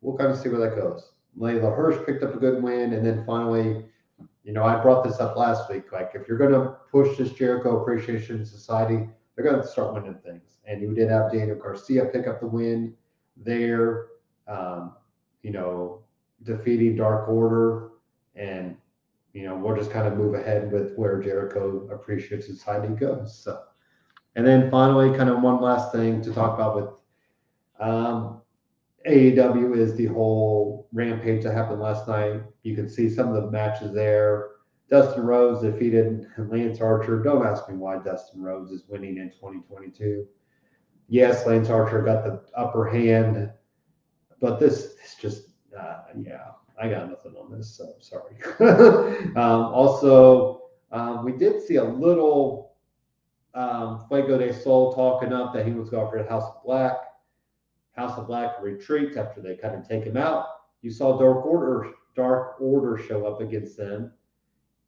we'll 0.00 0.16
kind 0.16 0.32
of 0.32 0.38
see 0.38 0.48
where 0.48 0.60
that 0.60 0.76
goes. 0.76 1.12
Leyla 1.38 1.76
Hirsch 1.76 2.04
picked 2.06 2.22
up 2.22 2.34
a 2.34 2.38
good 2.38 2.62
win, 2.62 2.94
and 2.94 3.04
then 3.04 3.24
finally, 3.26 3.84
you 4.42 4.52
know, 4.52 4.64
I 4.64 4.80
brought 4.80 5.04
this 5.04 5.20
up 5.20 5.36
last 5.36 5.68
week. 5.70 5.92
Like, 5.92 6.12
if 6.14 6.26
you're 6.26 6.38
going 6.38 6.52
to 6.52 6.76
push 6.90 7.18
this 7.18 7.32
Jericho 7.32 7.82
Appreciation 7.82 8.44
Society, 8.46 9.06
they're 9.34 9.44
going 9.44 9.60
to 9.60 9.66
start 9.66 9.92
winning 9.92 10.18
things. 10.24 10.58
And 10.66 10.80
you 10.80 10.94
did 10.94 11.10
have 11.10 11.30
Daniel 11.32 11.56
Garcia 11.56 12.06
pick 12.06 12.26
up 12.26 12.40
the 12.40 12.46
win 12.46 12.94
there, 13.36 14.06
um, 14.48 14.94
you 15.42 15.50
know, 15.50 16.02
defeating 16.42 16.96
Dark 16.96 17.28
Order. 17.28 17.90
And, 18.36 18.76
you 19.34 19.42
know, 19.42 19.56
we'll 19.56 19.76
just 19.76 19.90
kind 19.90 20.06
of 20.06 20.16
move 20.16 20.34
ahead 20.34 20.72
with 20.72 20.94
where 20.94 21.20
Jericho 21.20 21.88
Appreciation 21.92 22.40
Society 22.40 22.94
goes. 22.94 23.36
So, 23.36 23.60
and 24.36 24.46
then 24.46 24.70
finally, 24.70 25.14
kind 25.16 25.28
of 25.28 25.42
one 25.42 25.60
last 25.60 25.92
thing 25.92 26.22
to 26.22 26.32
talk 26.32 26.54
about 26.54 26.76
with 26.76 26.90
um, 27.80 28.40
AEW 29.06 29.76
is 29.76 29.96
the 29.96 30.06
whole 30.06 30.88
rampage 30.92 31.42
that 31.42 31.52
happened 31.52 31.80
last 31.80 32.06
night. 32.06 32.42
You 32.62 32.76
can 32.76 32.88
see 32.88 33.10
some 33.10 33.34
of 33.34 33.42
the 33.42 33.50
matches 33.50 33.92
there. 33.92 34.50
Dustin 34.88 35.24
Rhodes 35.24 35.62
defeated 35.62 36.26
Lance 36.38 36.80
Archer. 36.80 37.20
Don't 37.22 37.44
ask 37.44 37.68
me 37.68 37.74
why 37.74 37.98
Dustin 37.98 38.40
Rhodes 38.40 38.70
is 38.70 38.84
winning 38.88 39.18
in 39.18 39.30
2022. 39.30 40.26
Yes, 41.08 41.44
Lance 41.44 41.68
Archer 41.68 42.02
got 42.02 42.24
the 42.24 42.40
upper 42.56 42.88
hand, 42.88 43.50
but 44.40 44.60
this 44.60 44.94
is 45.04 45.16
just, 45.20 45.48
uh, 45.78 46.02
yeah, 46.16 46.52
I 46.80 46.88
got 46.88 47.08
nothing 47.08 47.34
on 47.36 47.56
this, 47.56 47.70
so 47.70 47.94
sorry. 48.00 48.36
um, 49.36 49.36
also, 49.36 50.62
um, 50.90 51.24
we 51.24 51.32
did 51.32 51.62
see 51.62 51.76
a 51.76 51.84
little 51.84 52.72
um, 53.54 54.04
Fuego 54.08 54.38
de 54.38 54.52
Sol 54.52 54.92
talking 54.92 55.32
up 55.32 55.54
that 55.54 55.66
he 55.66 55.72
was 55.72 55.88
going 55.90 56.10
for 56.10 56.22
the 56.22 56.28
House 56.28 56.44
of 56.44 56.62
Black. 56.64 56.96
House 57.92 58.18
of 58.18 58.26
Black 58.26 58.60
retreats 58.60 59.16
after 59.16 59.40
they 59.40 59.54
kind 59.54 59.76
of 59.76 59.88
take 59.88 60.04
him 60.04 60.16
out. 60.16 60.46
You 60.82 60.90
saw 60.90 61.16
Dark 61.18 61.46
Order, 61.46 61.92
Dark 62.16 62.60
Order 62.60 62.98
show 62.98 63.26
up 63.26 63.40
against 63.40 63.76
them, 63.76 64.12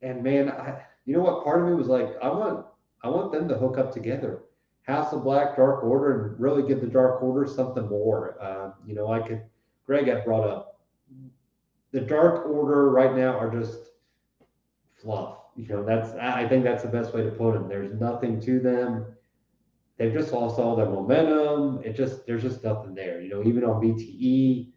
and 0.02 0.22
man, 0.22 0.50
I, 0.50 0.82
you 1.04 1.14
know 1.14 1.22
what? 1.22 1.44
Part 1.44 1.62
of 1.62 1.68
me 1.68 1.74
was 1.74 1.86
like, 1.86 2.08
I 2.20 2.28
want, 2.28 2.66
I 3.04 3.08
want 3.08 3.32
them 3.32 3.48
to 3.48 3.54
hook 3.56 3.78
up 3.78 3.92
together. 3.92 4.42
House 4.82 5.12
of 5.12 5.22
Black, 5.22 5.56
Dark 5.56 5.84
Order, 5.84 6.30
and 6.30 6.40
really 6.40 6.66
give 6.66 6.80
the 6.80 6.86
Dark 6.88 7.22
Order 7.22 7.48
something 7.48 7.88
more. 7.88 8.36
Uh, 8.40 8.72
you 8.86 8.94
know, 8.94 9.10
I 9.12 9.20
could. 9.20 9.42
Greg 9.86 10.08
had 10.08 10.24
brought 10.24 10.48
up 10.48 10.80
the 11.96 12.06
Dark 12.06 12.46
Order 12.46 12.90
right 12.90 13.14
now 13.16 13.38
are 13.38 13.50
just 13.50 13.78
fluff. 15.00 15.38
You 15.56 15.66
know, 15.68 15.84
that's 15.84 16.10
I 16.10 16.46
think 16.46 16.64
that's 16.64 16.82
the 16.82 16.88
best 16.88 17.14
way 17.14 17.22
to 17.22 17.30
put 17.30 17.54
them. 17.54 17.68
There's 17.68 17.98
nothing 17.98 18.40
to 18.42 18.60
them 18.60 19.06
they've 19.98 20.12
just 20.12 20.32
lost 20.32 20.58
all 20.58 20.76
their 20.76 20.86
momentum. 20.86 21.80
It 21.84 21.94
just 21.94 22.26
there's 22.26 22.42
just 22.42 22.62
nothing 22.64 22.94
there. 22.94 23.20
You 23.20 23.30
know, 23.30 23.42
even 23.44 23.64
on 23.64 23.82
BTE, 23.82 24.70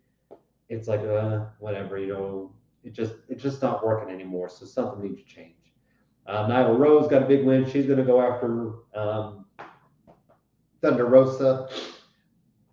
it's 0.69 0.87
like 0.87 1.01
uh 1.01 1.45
whatever. 1.59 1.97
You 1.97 2.07
know, 2.07 2.55
it 2.83 2.93
just 2.93 3.15
it's 3.27 3.43
just 3.43 3.61
not 3.61 3.85
working 3.85 4.13
anymore. 4.13 4.49
So 4.49 4.65
something 4.65 5.01
needs 5.01 5.21
to 5.21 5.27
change. 5.27 5.55
Um, 6.27 6.49
Nyla 6.49 6.77
Rose 6.77 7.07
got 7.09 7.23
a 7.23 7.25
big 7.25 7.45
win. 7.45 7.69
She's 7.69 7.87
going 7.87 7.97
to 7.97 8.05
go 8.05 8.21
after 8.21 8.73
um, 8.93 9.45
Thunder 10.81 11.05
Rosa. 11.07 11.67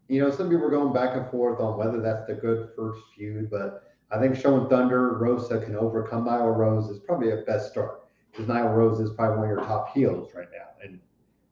You 0.09 0.21
know, 0.21 0.31
some 0.31 0.51
people 0.51 0.67
are 0.67 0.71
going 0.71 0.93
back 0.93 1.17
and 1.17 1.29
forth 1.31 1.59
on 1.59 1.79
whether 1.79 2.03
that's 2.03 2.27
the 2.27 2.35
good 2.35 2.69
first 2.77 3.01
feud, 3.17 3.51
but 3.51 3.96
I 4.11 4.21
think 4.21 4.37
showing 4.37 4.69
Thunder 4.69 5.19
Rosa 5.19 5.59
can 5.59 5.75
overcome 5.75 6.27
Nyla 6.27 6.57
Rose 6.57 6.89
is 6.89 7.01
probably 7.01 7.31
a 7.31 7.39
best 7.39 7.73
start 7.73 8.09
because 8.31 8.47
Nyla 8.47 8.75
Rose 8.75 9.01
is 9.01 9.11
probably 9.11 9.39
one 9.39 9.51
of 9.51 9.57
your 9.57 9.67
top 9.67 9.93
heels 9.93 10.31
right 10.35 10.49
now, 10.53 10.69
and 10.83 11.01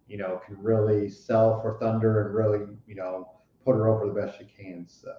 you 0.06 0.18
know, 0.18 0.40
can 0.46 0.56
really 0.62 1.08
sell 1.08 1.60
for 1.60 1.78
Thunder 1.80 2.26
and 2.26 2.34
really, 2.34 2.76
you 2.86 2.94
know, 2.94 3.30
put 3.64 3.74
her 3.74 3.88
over 3.88 4.06
the 4.06 4.12
best 4.12 4.38
she 4.38 4.44
can. 4.44 4.86
So, 4.86 5.12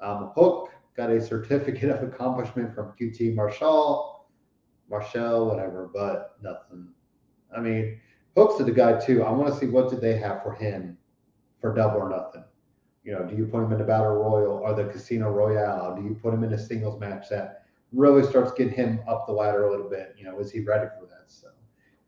um, 0.00 0.32
Hook 0.36 0.70
got 0.96 1.10
a 1.10 1.20
certificate 1.20 1.90
of 1.90 2.02
accomplishment 2.02 2.74
from 2.74 2.92
QT 3.00 3.34
Marshall, 3.34 4.26
Marshall, 4.90 5.46
whatever, 5.48 5.90
but 5.92 6.36
nothing. 6.42 6.88
I 7.56 7.60
mean, 7.60 8.00
Hook's 8.36 8.62
the 8.62 8.70
guy 8.70 8.98
too. 8.98 9.22
I 9.22 9.30
want 9.30 9.52
to 9.52 9.58
see 9.58 9.66
what 9.66 9.88
did 9.88 10.00
they 10.00 10.18
have 10.18 10.42
for 10.42 10.52
him 10.52 10.98
for 11.60 11.74
double 11.74 12.00
or 12.00 12.10
nothing. 12.10 12.44
You 13.06 13.12
know, 13.12 13.22
do 13.22 13.36
you 13.36 13.46
put 13.46 13.62
him 13.62 13.70
in 13.70 13.78
the 13.78 13.84
battle 13.84 14.16
royal 14.16 14.58
or 14.64 14.74
the 14.74 14.84
casino 14.84 15.30
royale? 15.30 15.94
Do 15.94 16.02
you 16.02 16.18
put 16.20 16.34
him 16.34 16.42
in 16.42 16.52
a 16.52 16.58
singles 16.58 16.98
match 16.98 17.28
that 17.30 17.62
really 17.92 18.24
starts 18.28 18.50
getting 18.50 18.74
him 18.74 19.00
up 19.08 19.26
the 19.26 19.32
ladder 19.32 19.64
a 19.66 19.70
little 19.70 19.88
bit? 19.88 20.16
You 20.18 20.24
know, 20.24 20.40
is 20.40 20.50
he 20.50 20.58
ready 20.60 20.88
for 20.98 21.06
that? 21.06 21.22
So 21.28 21.48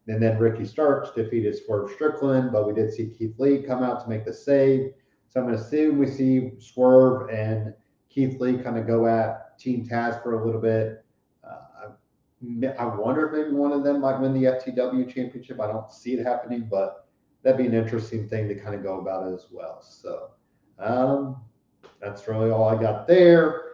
and 0.09 0.21
then 0.21 0.39
Ricky 0.39 0.65
Starks 0.65 1.11
defeated 1.15 1.55
Swerve 1.57 1.93
Strickland, 1.93 2.51
but 2.51 2.67
we 2.67 2.73
did 2.73 2.93
see 2.93 3.11
Keith 3.17 3.39
Lee 3.39 3.63
come 3.63 3.83
out 3.83 4.03
to 4.03 4.09
make 4.09 4.25
the 4.25 4.33
save. 4.33 4.93
So 5.29 5.39
I'm 5.39 5.47
going 5.47 5.57
to 5.57 5.63
assume 5.63 5.99
we 5.99 6.07
see 6.07 6.53
Swerve 6.59 7.29
and 7.29 7.75
Keith 8.09 8.41
Lee 8.41 8.57
kind 8.57 8.79
of 8.79 8.87
go 8.87 9.07
at 9.07 9.59
Team 9.59 9.87
Taz 9.87 10.21
for 10.23 10.41
a 10.41 10.45
little 10.45 10.61
bit. 10.61 11.05
Uh, 11.45 11.91
I 12.79 12.87
wonder 12.87 13.29
if 13.29 13.33
maybe 13.33 13.55
one 13.55 13.73
of 13.73 13.85
them 13.85 14.01
might 14.01 14.19
win 14.19 14.33
the 14.33 14.45
FTW 14.45 15.15
championship. 15.15 15.61
I 15.61 15.67
don't 15.67 15.93
see 15.93 16.15
it 16.15 16.25
happening, 16.25 16.67
but 16.71 17.07
that'd 17.43 17.59
be 17.59 17.67
an 17.67 17.75
interesting 17.75 18.29
thing 18.29 18.49
to 18.49 18.55
kind 18.55 18.75
of 18.75 18.83
go 18.83 19.01
about 19.01 19.31
as 19.33 19.47
well. 19.53 19.83
So 19.83 20.31
um, 20.79 21.37
that's 22.01 22.27
really 22.29 22.51
all 22.51 22.69
I 22.69 22.81
got 22.81 23.07
there. 23.07 23.65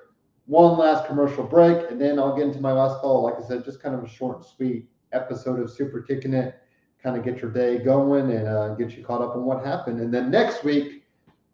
One 0.46 0.78
last 0.78 1.06
commercial 1.06 1.44
break, 1.44 1.90
and 1.90 2.00
then 2.00 2.18
I'll 2.18 2.36
get 2.36 2.46
into 2.46 2.60
my 2.60 2.72
last 2.72 3.00
call. 3.00 3.22
Like 3.22 3.34
I 3.42 3.46
said, 3.46 3.64
just 3.64 3.82
kind 3.82 3.94
of 3.94 4.04
a 4.04 4.08
short 4.08 4.36
and 4.36 4.44
sweet 4.44 4.88
episode 5.12 5.60
of 5.60 5.70
Super 5.70 6.02
Kicking 6.02 6.34
It, 6.34 6.54
kind 7.02 7.16
of 7.16 7.24
get 7.24 7.40
your 7.40 7.50
day 7.50 7.78
going 7.78 8.30
and 8.30 8.48
uh, 8.48 8.74
get 8.74 8.96
you 8.96 9.04
caught 9.04 9.22
up 9.22 9.36
on 9.36 9.44
what 9.44 9.64
happened. 9.64 10.00
And 10.00 10.12
then 10.12 10.30
next 10.30 10.64
week, 10.64 11.04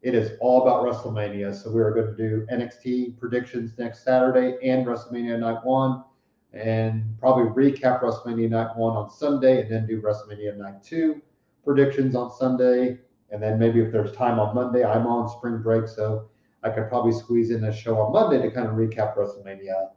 it 0.03 0.15
is 0.15 0.33
all 0.41 0.63
about 0.63 0.85
WrestleMania. 0.85 1.55
So 1.55 1.71
we're 1.71 1.93
going 1.93 2.17
to 2.17 2.17
do 2.17 2.47
NXT 2.51 3.19
predictions 3.19 3.73
next 3.79 4.03
Saturday 4.03 4.57
and 4.67 4.87
WrestleMania 4.87 5.39
Night 5.39 5.63
One, 5.63 6.05
and 6.53 7.17
probably 7.21 7.45
recap 7.45 8.03
WrestleMania 8.03 8.49
Night 8.49 8.77
One 8.77 8.97
on 8.97 9.11
Sunday, 9.11 9.63
and 9.63 9.71
then 9.71 9.87
do 9.87 10.01
WrestleMania 10.01 10.57
Night 10.57 10.83
Two 10.83 11.21
predictions 11.65 12.17
on 12.17 12.31
Sunday. 12.33 12.99
And 13.31 13.43
then 13.43 13.59
maybe 13.59 13.81
if 13.81 13.93
there's 13.93 14.13
time 14.13 14.39
on 14.39 14.55
Monday, 14.55 14.85
I'm 14.85 15.07
on 15.07 15.29
spring 15.29 15.63
break, 15.63 15.87
so 15.89 16.29
I 16.63 16.71
could 16.71 16.89
probably 16.89 17.13
squeeze 17.13 17.51
in 17.51 17.65
a 17.65 17.73
show 17.73 17.99
on 18.01 18.13
Monday 18.13 18.43
to 18.43 18.51
kind 18.51 18.67
of 18.67 18.75
recap 18.75 19.17
WrestleMania 19.17 19.91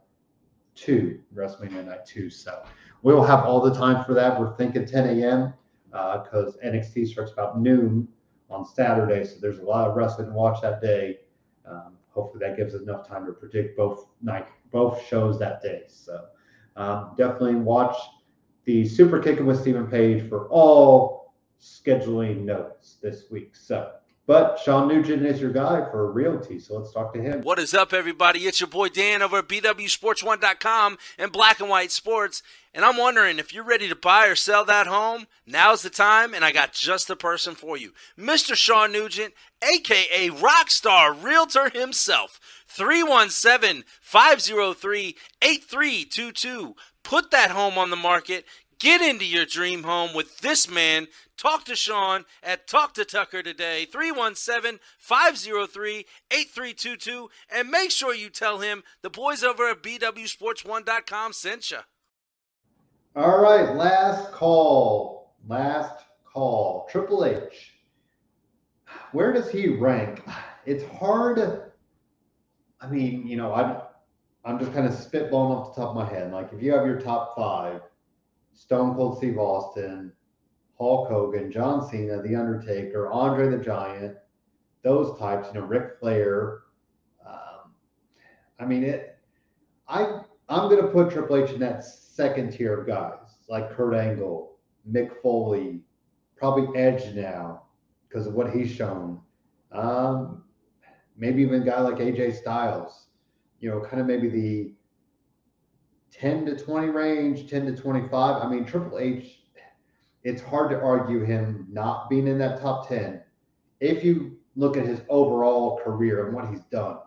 2, 0.76 1.20
WrestleMania 1.34 1.84
Night 1.84 2.06
2. 2.06 2.30
So 2.30 2.62
We'll 3.04 3.22
have 3.22 3.44
all 3.44 3.60
the 3.60 3.74
time 3.74 4.02
for 4.02 4.14
that. 4.14 4.40
We're 4.40 4.56
thinking 4.56 4.86
10 4.86 5.20
a.m. 5.20 5.52
because 5.90 6.56
uh, 6.56 6.66
NXT 6.66 7.06
starts 7.08 7.32
about 7.32 7.60
noon 7.60 8.08
on 8.48 8.64
Saturday. 8.64 9.24
So 9.26 9.34
there's 9.42 9.58
a 9.58 9.62
lot 9.62 9.86
of 9.86 9.94
wrestling 9.94 10.28
to 10.28 10.32
watch 10.32 10.62
that 10.62 10.80
day. 10.80 11.18
Um, 11.66 11.98
hopefully 12.08 12.42
that 12.46 12.56
gives 12.56 12.74
us 12.74 12.80
enough 12.80 13.06
time 13.06 13.26
to 13.26 13.32
predict 13.32 13.76
both 13.76 14.06
night, 14.22 14.46
both 14.72 15.06
shows 15.06 15.38
that 15.40 15.60
day. 15.60 15.82
So 15.86 16.24
um, 16.76 17.10
definitely 17.18 17.56
watch 17.56 17.94
the 18.64 18.88
Super 18.88 19.20
Kicking 19.20 19.44
with 19.44 19.60
Stephen 19.60 19.86
Page 19.86 20.26
for 20.26 20.48
all 20.48 21.13
scheduling 21.60 22.44
notes 22.44 22.96
this 23.02 23.30
week. 23.30 23.54
So 23.56 23.92
but 24.26 24.58
Sean 24.58 24.88
Nugent 24.88 25.26
is 25.26 25.38
your 25.38 25.52
guy 25.52 25.86
for 25.90 26.10
realty, 26.10 26.58
so 26.58 26.78
let's 26.78 26.92
talk 26.92 27.12
to 27.12 27.20
him. 27.20 27.42
What 27.42 27.58
is 27.58 27.74
up, 27.74 27.92
everybody? 27.92 28.40
It's 28.40 28.58
your 28.58 28.68
boy 28.68 28.88
Dan 28.88 29.20
over 29.20 29.38
at 29.38 29.48
BWSports1.com 29.48 30.96
and 31.18 31.30
Black 31.30 31.60
and 31.60 31.68
White 31.68 31.90
Sports. 31.90 32.42
And 32.72 32.86
I'm 32.86 32.96
wondering 32.96 33.38
if 33.38 33.52
you're 33.52 33.64
ready 33.64 33.86
to 33.86 33.94
buy 33.94 34.26
or 34.26 34.34
sell 34.34 34.64
that 34.64 34.86
home, 34.86 35.26
now's 35.46 35.82
the 35.82 35.90
time, 35.90 36.32
and 36.32 36.42
I 36.42 36.52
got 36.52 36.72
just 36.72 37.06
the 37.06 37.16
person 37.16 37.54
for 37.54 37.76
you. 37.76 37.92
Mr. 38.18 38.54
Sean 38.54 38.92
Nugent, 38.92 39.34
aka 39.62 40.30
Rockstar 40.30 41.22
Realtor 41.22 41.68
himself. 41.68 42.40
317 42.66 43.84
503 44.00 45.16
8322. 45.42 46.74
Put 47.02 47.30
that 47.30 47.50
home 47.50 47.76
on 47.76 47.90
the 47.90 47.96
market. 47.96 48.46
Get 48.78 49.02
into 49.02 49.26
your 49.26 49.46
dream 49.46 49.82
home 49.82 50.14
with 50.14 50.38
this 50.38 50.68
man. 50.68 51.06
Talk 51.36 51.64
to 51.64 51.74
Sean 51.74 52.24
at 52.42 52.66
Talk 52.66 52.94
to 52.94 53.04
Tucker 53.04 53.42
today, 53.42 53.86
317 53.86 54.78
503 54.98 56.06
8322. 56.30 57.28
And 57.50 57.70
make 57.70 57.90
sure 57.90 58.14
you 58.14 58.30
tell 58.30 58.60
him 58.60 58.82
the 59.02 59.10
boys 59.10 59.42
over 59.42 59.68
at 59.68 59.82
BWSports1.com 59.82 61.32
sent 61.32 61.70
you. 61.70 61.78
All 63.16 63.40
right, 63.40 63.74
last 63.74 64.32
call. 64.32 65.34
Last 65.46 66.04
call. 66.24 66.88
Triple 66.90 67.24
H. 67.24 67.74
Where 69.12 69.32
does 69.32 69.50
he 69.50 69.68
rank? 69.68 70.22
It's 70.66 70.84
hard. 70.98 71.72
I 72.80 72.88
mean, 72.88 73.26
you 73.26 73.36
know, 73.36 73.54
I'm 73.54 73.76
I'm 74.44 74.58
just 74.58 74.74
kind 74.74 74.86
of 74.86 74.92
spitballing 74.92 75.50
off 75.56 75.74
the 75.74 75.80
top 75.80 75.90
of 75.90 75.96
my 75.96 76.08
head. 76.08 76.32
Like 76.32 76.52
if 76.52 76.62
you 76.62 76.72
have 76.72 76.86
your 76.86 77.00
top 77.00 77.34
five, 77.36 77.80
Stone 78.52 78.94
Cold 78.94 79.18
Steve 79.18 79.38
Austin, 79.38 80.12
Hulk 80.78 81.08
Hogan, 81.08 81.50
John 81.50 81.88
Cena, 81.88 82.20
The 82.22 82.34
Undertaker, 82.34 83.10
Andre 83.10 83.48
the 83.48 83.58
Giant, 83.58 84.16
those 84.82 85.18
types, 85.18 85.48
you 85.52 85.60
know, 85.60 85.66
Ric 85.66 85.98
Flair. 86.00 86.62
Um, 87.26 87.72
I 88.58 88.66
mean, 88.66 88.84
it. 88.84 89.18
I 89.88 90.20
I'm 90.48 90.68
gonna 90.68 90.88
put 90.88 91.10
Triple 91.10 91.36
H 91.36 91.50
in 91.50 91.60
that 91.60 91.84
second 91.84 92.52
tier 92.52 92.80
of 92.80 92.86
guys 92.86 93.38
like 93.48 93.70
Kurt 93.70 93.94
Angle, 93.94 94.56
Mick 94.90 95.20
Foley, 95.22 95.80
probably 96.36 96.78
Edge 96.78 97.14
now 97.14 97.62
because 98.08 98.26
of 98.26 98.34
what 98.34 98.50
he's 98.50 98.70
shown. 98.70 99.20
Um, 99.72 100.44
maybe 101.16 101.42
even 101.42 101.62
a 101.62 101.64
guy 101.64 101.80
like 101.80 101.96
AJ 101.96 102.36
Styles. 102.36 103.06
You 103.60 103.70
know, 103.70 103.80
kind 103.80 104.00
of 104.00 104.06
maybe 104.06 104.28
the 104.28 104.72
10 106.10 106.46
to 106.46 106.56
20 106.56 106.88
range, 106.88 107.48
10 107.48 107.66
to 107.66 107.76
25. 107.76 108.42
I 108.42 108.48
mean, 108.48 108.64
Triple 108.64 108.98
H, 108.98 109.43
it's 110.24 110.42
hard 110.42 110.70
to 110.70 110.80
argue 110.80 111.22
him 111.22 111.66
not 111.70 112.08
being 112.08 112.26
in 112.26 112.38
that 112.38 112.60
top 112.60 112.88
10 112.88 113.20
if 113.80 114.02
you 114.02 114.38
look 114.56 114.76
at 114.76 114.86
his 114.86 115.02
overall 115.08 115.78
career 115.84 116.26
and 116.26 116.34
what 116.34 116.48
he's 116.48 116.64
done, 116.70 116.98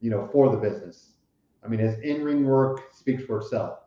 you 0.00 0.10
know, 0.10 0.28
for 0.32 0.50
the 0.50 0.56
business. 0.56 1.12
I 1.64 1.68
mean, 1.68 1.80
his 1.80 1.98
in-ring 2.00 2.44
work 2.44 2.92
speaks 2.92 3.24
for 3.24 3.38
itself. 3.38 3.80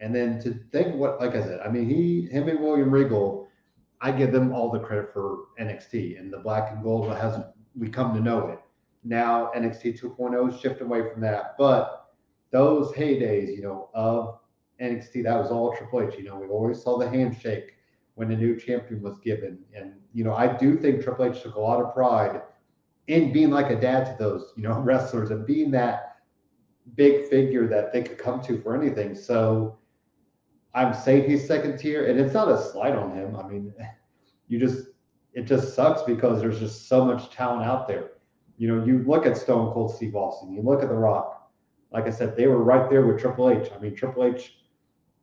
And 0.00 0.14
then 0.14 0.40
to 0.42 0.54
think 0.72 0.94
what, 0.96 1.20
like 1.20 1.34
I 1.34 1.42
said, 1.42 1.60
I 1.60 1.68
mean, 1.68 1.88
he, 1.88 2.28
him 2.30 2.48
and 2.48 2.60
William 2.60 2.90
Regal, 2.90 3.48
I 4.00 4.12
give 4.12 4.32
them 4.32 4.52
all 4.52 4.70
the 4.70 4.78
credit 4.78 5.12
for 5.12 5.46
NXT 5.60 6.18
and 6.18 6.32
the 6.32 6.38
black 6.38 6.72
and 6.72 6.82
gold 6.82 7.10
hasn't, 7.16 7.46
we 7.78 7.88
come 7.88 8.14
to 8.14 8.20
know 8.20 8.48
it. 8.48 8.60
Now 9.04 9.50
NXT 9.56 10.00
2.0 10.00 10.60
shift 10.60 10.80
away 10.80 11.10
from 11.10 11.20
that, 11.22 11.54
but 11.58 12.12
those 12.50 12.92
heydays, 12.92 13.54
you 13.54 13.62
know, 13.62 13.88
of 13.94 14.38
NXT, 14.80 15.24
that 15.24 15.38
was 15.38 15.50
all 15.50 15.76
Triple 15.76 16.02
H. 16.02 16.14
You 16.18 16.24
know, 16.24 16.36
we 16.36 16.46
always 16.48 16.82
saw 16.82 16.98
the 16.98 17.08
handshake 17.08 17.75
when 18.16 18.32
a 18.32 18.36
new 18.36 18.58
champion 18.58 19.02
was 19.02 19.18
given. 19.18 19.58
And, 19.74 19.92
you 20.12 20.24
know, 20.24 20.34
I 20.34 20.46
do 20.56 20.76
think 20.76 21.02
Triple 21.02 21.26
H 21.26 21.42
took 21.42 21.54
a 21.54 21.60
lot 21.60 21.82
of 21.82 21.94
pride 21.94 22.42
in 23.06 23.32
being 23.32 23.50
like 23.50 23.70
a 23.70 23.80
dad 23.80 24.06
to 24.06 24.16
those, 24.18 24.52
you 24.56 24.62
know, 24.62 24.80
wrestlers 24.80 25.30
and 25.30 25.46
being 25.46 25.70
that 25.72 26.16
big 26.94 27.28
figure 27.28 27.68
that 27.68 27.92
they 27.92 28.02
could 28.02 28.18
come 28.18 28.40
to 28.42 28.60
for 28.62 28.74
anything. 28.74 29.14
So 29.14 29.78
I'm 30.74 30.94
saying 30.94 31.28
he's 31.28 31.46
second 31.46 31.78
tier, 31.78 32.06
and 32.06 32.18
it's 32.18 32.34
not 32.34 32.48
a 32.48 32.58
slight 32.58 32.94
on 32.94 33.14
him. 33.14 33.36
I 33.36 33.46
mean, 33.46 33.72
you 34.48 34.58
just 34.58 34.88
it 35.34 35.42
just 35.42 35.74
sucks 35.74 36.02
because 36.02 36.40
there's 36.40 36.58
just 36.58 36.88
so 36.88 37.04
much 37.04 37.30
talent 37.30 37.64
out 37.64 37.86
there. 37.86 38.12
You 38.56 38.68
know, 38.68 38.84
you 38.84 39.04
look 39.06 39.26
at 39.26 39.36
Stone 39.36 39.74
Cold 39.74 39.94
Steve 39.94 40.16
Austin, 40.16 40.54
you 40.54 40.62
look 40.62 40.82
at 40.82 40.88
The 40.88 40.94
Rock. 40.94 41.50
Like 41.92 42.06
I 42.06 42.10
said, 42.10 42.34
they 42.34 42.46
were 42.46 42.64
right 42.64 42.88
there 42.88 43.06
with 43.06 43.20
Triple 43.20 43.50
H. 43.50 43.70
I 43.74 43.78
mean, 43.78 43.94
Triple 43.94 44.24
H 44.24 44.56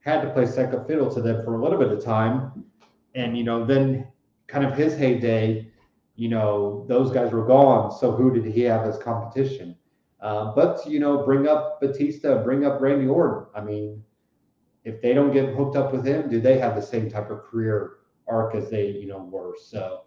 had 0.01 0.21
to 0.21 0.29
play 0.29 0.45
second 0.45 0.85
fiddle 0.85 1.11
to 1.13 1.21
them 1.21 1.43
for 1.43 1.55
a 1.55 1.63
little 1.63 1.79
bit 1.79 1.91
of 1.91 2.03
time, 2.03 2.63
and 3.15 3.37
you 3.37 3.43
know, 3.43 3.65
then 3.65 4.07
kind 4.47 4.65
of 4.65 4.75
his 4.75 4.97
heyday, 4.97 5.71
you 6.15 6.29
know, 6.29 6.85
those 6.87 7.11
guys 7.11 7.31
were 7.31 7.45
gone. 7.45 7.91
So 7.91 8.11
who 8.11 8.33
did 8.33 8.45
he 8.45 8.61
have 8.61 8.85
as 8.85 8.97
competition? 8.97 9.75
Uh, 10.21 10.53
but 10.55 10.85
you 10.87 10.99
know, 10.99 11.23
bring 11.25 11.47
up 11.47 11.81
Batista, 11.81 12.43
bring 12.43 12.65
up 12.65 12.79
Randy 12.79 13.07
Orton. 13.07 13.47
I 13.55 13.61
mean, 13.61 14.03
if 14.85 15.01
they 15.01 15.13
don't 15.13 15.33
get 15.33 15.53
hooked 15.55 15.75
up 15.75 15.91
with 15.91 16.05
him, 16.05 16.29
do 16.29 16.39
they 16.39 16.57
have 16.59 16.75
the 16.75 16.81
same 16.81 17.09
type 17.09 17.29
of 17.29 17.43
career 17.43 17.97
arc 18.27 18.55
as 18.55 18.69
they, 18.69 18.87
you 18.87 19.07
know, 19.07 19.19
were? 19.19 19.55
So, 19.61 20.03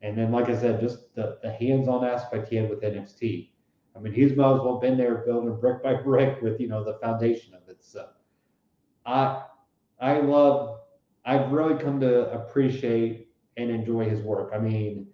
and 0.00 0.16
then 0.16 0.32
like 0.32 0.48
I 0.48 0.58
said, 0.58 0.80
just 0.80 1.14
the, 1.14 1.38
the 1.42 1.52
hands-on 1.52 2.04
aspect 2.04 2.48
he 2.48 2.56
had 2.56 2.70
with 2.70 2.82
NXT. 2.82 3.50
I 3.94 3.98
mean, 3.98 4.12
he's 4.12 4.34
might 4.36 4.54
as 4.54 4.60
well 4.60 4.78
been 4.78 4.96
there 4.96 5.16
building 5.26 5.58
brick 5.60 5.82
by 5.82 5.94
brick 6.02 6.40
with 6.40 6.60
you 6.60 6.68
know 6.68 6.82
the 6.82 6.98
foundation 7.02 7.54
of 7.54 7.68
it. 7.68 7.78
So, 7.80 8.08
I 9.06 9.44
I 10.00 10.18
love. 10.20 10.80
I've 11.24 11.52
really 11.52 11.80
come 11.82 12.00
to 12.00 12.32
appreciate 12.32 13.28
and 13.56 13.70
enjoy 13.70 14.08
his 14.08 14.20
work. 14.20 14.52
I 14.54 14.58
mean, 14.58 15.06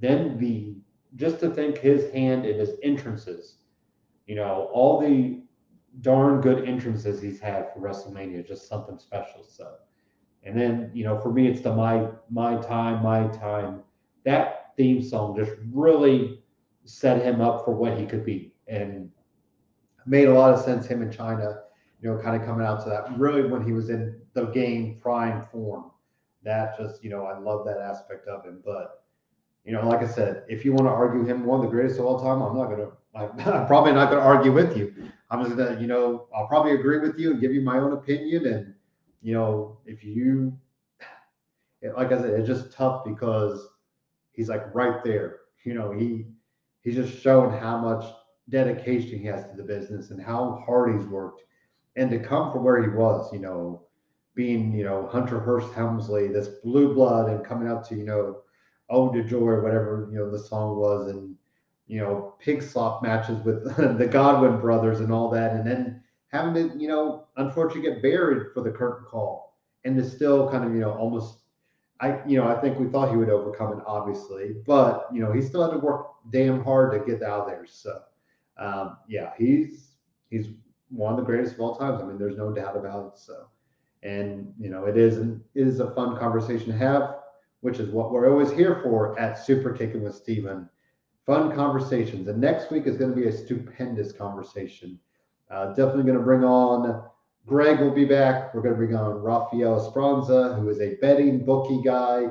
then 0.00 0.38
the 0.38 0.76
just 1.16 1.40
to 1.40 1.50
think 1.50 1.78
his 1.78 2.12
hand 2.12 2.44
in 2.44 2.58
his 2.58 2.72
entrances, 2.82 3.58
you 4.26 4.34
know, 4.34 4.68
all 4.72 5.00
the 5.00 5.42
darn 6.00 6.40
good 6.40 6.68
entrances 6.68 7.22
he's 7.22 7.38
had 7.38 7.72
for 7.72 7.80
WrestleMania, 7.80 8.46
just 8.46 8.68
something 8.68 8.98
special. 8.98 9.44
So, 9.44 9.74
and 10.42 10.58
then 10.58 10.90
you 10.92 11.04
know, 11.04 11.18
for 11.20 11.32
me, 11.32 11.46
it's 11.46 11.60
the 11.60 11.74
my 11.74 12.08
my 12.30 12.56
time, 12.56 13.02
my 13.02 13.28
time. 13.28 13.80
That 14.24 14.72
theme 14.76 15.02
song 15.02 15.36
just 15.36 15.52
really 15.72 16.42
set 16.84 17.22
him 17.22 17.40
up 17.40 17.64
for 17.64 17.74
what 17.74 17.98
he 17.98 18.06
could 18.06 18.24
be, 18.24 18.54
and 18.66 19.08
made 20.06 20.28
a 20.28 20.34
lot 20.34 20.52
of 20.52 20.60
sense. 20.60 20.86
Him 20.86 21.02
in 21.02 21.10
Chyna, 21.10 21.60
you 22.00 22.10
know, 22.10 22.18
kind 22.18 22.40
of 22.40 22.46
coming 22.46 22.66
out 22.66 22.82
to 22.84 22.90
that. 22.90 23.16
Really, 23.18 23.48
when 23.48 23.64
he 23.64 23.72
was 23.72 23.88
in 23.88 24.20
the 24.34 24.46
game 24.46 24.98
prime 25.00 25.42
form, 25.50 25.90
that 26.42 26.76
just 26.78 27.02
you 27.02 27.10
know, 27.10 27.24
I 27.24 27.38
love 27.38 27.64
that 27.66 27.78
aspect 27.78 28.28
of 28.28 28.44
him. 28.44 28.60
But 28.64 29.04
you 29.64 29.72
know, 29.72 29.88
like 29.88 30.00
I 30.00 30.06
said, 30.06 30.44
if 30.48 30.64
you 30.64 30.72
want 30.72 30.86
to 30.86 30.90
argue 30.90 31.24
him 31.24 31.44
one 31.44 31.60
of 31.60 31.64
the 31.64 31.70
greatest 31.70 31.98
of 31.98 32.04
all 32.04 32.20
time, 32.20 32.42
I'm 32.42 32.56
not 32.56 32.68
gonna. 32.70 32.90
I'm 33.14 33.66
probably 33.66 33.92
not 33.92 34.10
gonna 34.10 34.22
argue 34.22 34.52
with 34.52 34.76
you. 34.76 34.92
I'm 35.30 35.44
just 35.44 35.56
gonna, 35.56 35.80
you 35.80 35.86
know, 35.86 36.26
I'll 36.36 36.48
probably 36.48 36.72
agree 36.72 36.98
with 36.98 37.18
you 37.18 37.30
and 37.30 37.40
give 37.40 37.52
you 37.52 37.60
my 37.60 37.78
own 37.78 37.92
opinion. 37.92 38.46
And 38.46 38.74
you 39.22 39.34
know, 39.34 39.78
if 39.86 40.04
you, 40.04 40.52
like 41.96 42.12
I 42.12 42.20
said, 42.20 42.30
it's 42.30 42.48
just 42.48 42.72
tough 42.72 43.04
because 43.04 43.68
he's 44.32 44.48
like 44.48 44.74
right 44.74 45.02
there. 45.04 45.40
You 45.64 45.74
know, 45.74 45.92
he 45.92 46.26
he's 46.82 46.96
just 46.96 47.22
shown 47.22 47.56
how 47.56 47.78
much 47.78 48.04
dedication 48.50 49.20
he 49.20 49.26
has 49.26 49.46
to 49.46 49.56
the 49.56 49.62
business 49.62 50.10
and 50.10 50.20
how 50.20 50.62
hard 50.66 50.94
he's 50.94 51.06
worked, 51.06 51.44
and 51.96 52.10
to 52.10 52.18
come 52.18 52.52
from 52.52 52.64
where 52.64 52.82
he 52.82 52.88
was, 52.88 53.32
you 53.32 53.38
know, 53.38 53.84
being 54.34 54.72
you 54.72 54.84
know 54.84 55.06
Hunter 55.06 55.40
Hearst 55.40 55.72
Helmsley, 55.74 56.28
this 56.28 56.48
blue 56.62 56.94
blood, 56.94 57.28
and 57.30 57.44
coming 57.44 57.68
out 57.68 57.86
to 57.88 57.94
you 57.94 58.04
know 58.04 58.42
Ode 58.90 59.14
to 59.14 59.24
Joy, 59.24 59.60
whatever 59.60 60.08
you 60.10 60.18
know 60.18 60.30
the 60.30 60.38
song 60.38 60.76
was, 60.76 61.08
and 61.08 61.36
you 61.86 62.00
know, 62.00 62.34
pig 62.38 62.62
slop 62.62 63.02
matches 63.02 63.38
with 63.44 63.64
the 63.98 64.06
Godwinn 64.06 64.60
brothers 64.60 65.00
and 65.00 65.12
all 65.12 65.30
that, 65.30 65.52
and 65.52 65.66
then 65.66 66.02
having 66.28 66.54
to, 66.54 66.78
you 66.78 66.88
know, 66.88 67.26
unfortunately 67.36 67.90
get 67.90 68.02
buried 68.02 68.52
for 68.52 68.62
the 68.62 68.70
curtain 68.70 69.04
call, 69.08 69.58
and 69.84 69.96
to 69.96 70.08
still 70.08 70.50
kind 70.50 70.64
of, 70.64 70.74
you 70.74 70.80
know, 70.80 70.92
almost, 70.92 71.40
I, 72.00 72.20
you 72.26 72.38
know, 72.38 72.48
I 72.48 72.60
think 72.60 72.78
we 72.78 72.88
thought 72.88 73.10
he 73.10 73.16
would 73.16 73.28
overcome 73.28 73.78
it, 73.78 73.84
obviously, 73.86 74.56
but 74.66 75.08
you 75.12 75.22
know, 75.22 75.32
he 75.32 75.42
still 75.42 75.62
had 75.62 75.72
to 75.72 75.78
work 75.78 76.06
damn 76.30 76.64
hard 76.64 76.92
to 76.92 77.10
get 77.10 77.22
out 77.22 77.46
there. 77.46 77.66
So, 77.66 78.00
um, 78.58 78.96
yeah, 79.08 79.32
he's 79.38 79.92
he's 80.30 80.48
one 80.88 81.12
of 81.12 81.18
the 81.18 81.24
greatest 81.24 81.54
of 81.54 81.60
all 81.60 81.76
times. 81.76 82.02
I 82.02 82.06
mean, 82.06 82.18
there's 82.18 82.36
no 82.36 82.52
doubt 82.52 82.76
about 82.76 83.12
it. 83.12 83.18
So, 83.18 83.46
and 84.04 84.52
you 84.58 84.70
know, 84.70 84.84
it 84.84 84.96
is 84.96 85.18
it 85.18 85.40
is 85.54 85.80
a 85.80 85.94
fun 85.94 86.16
conversation 86.18 86.66
to 86.66 86.78
have, 86.78 87.16
which 87.60 87.78
is 87.78 87.90
what 87.90 88.12
we're 88.12 88.30
always 88.30 88.52
here 88.52 88.80
for 88.82 89.18
at 89.18 89.38
Super 89.38 89.72
Kicking 89.72 90.02
with 90.02 90.14
Steven 90.14 90.68
fun 91.26 91.54
conversations. 91.54 92.28
And 92.28 92.40
next 92.40 92.70
week 92.70 92.86
is 92.86 92.96
going 92.96 93.10
to 93.10 93.16
be 93.16 93.28
a 93.28 93.32
stupendous 93.32 94.12
conversation. 94.12 94.98
Uh, 95.50 95.68
definitely 95.68 96.04
going 96.04 96.18
to 96.18 96.24
bring 96.24 96.44
on 96.44 97.04
Greg 97.46 97.80
will 97.80 97.90
be 97.90 98.06
back. 98.06 98.54
We're 98.54 98.62
going 98.62 98.74
to 98.74 98.78
bring 98.78 98.96
on 98.96 99.22
Rafael 99.22 99.86
Esperanza, 99.86 100.54
who 100.54 100.68
is 100.70 100.80
a 100.80 100.94
betting 100.96 101.44
bookie 101.44 101.82
guy 101.82 102.28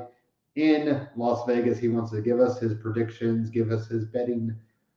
in 0.56 1.08
Las 1.16 1.46
Vegas. 1.46 1.78
He 1.78 1.88
wants 1.88 2.12
to 2.12 2.22
give 2.22 2.40
us 2.40 2.60
his 2.60 2.74
predictions, 2.74 3.52
give 3.52 3.72
us 3.72 3.88
his 3.88 4.06
betting, 4.06 4.56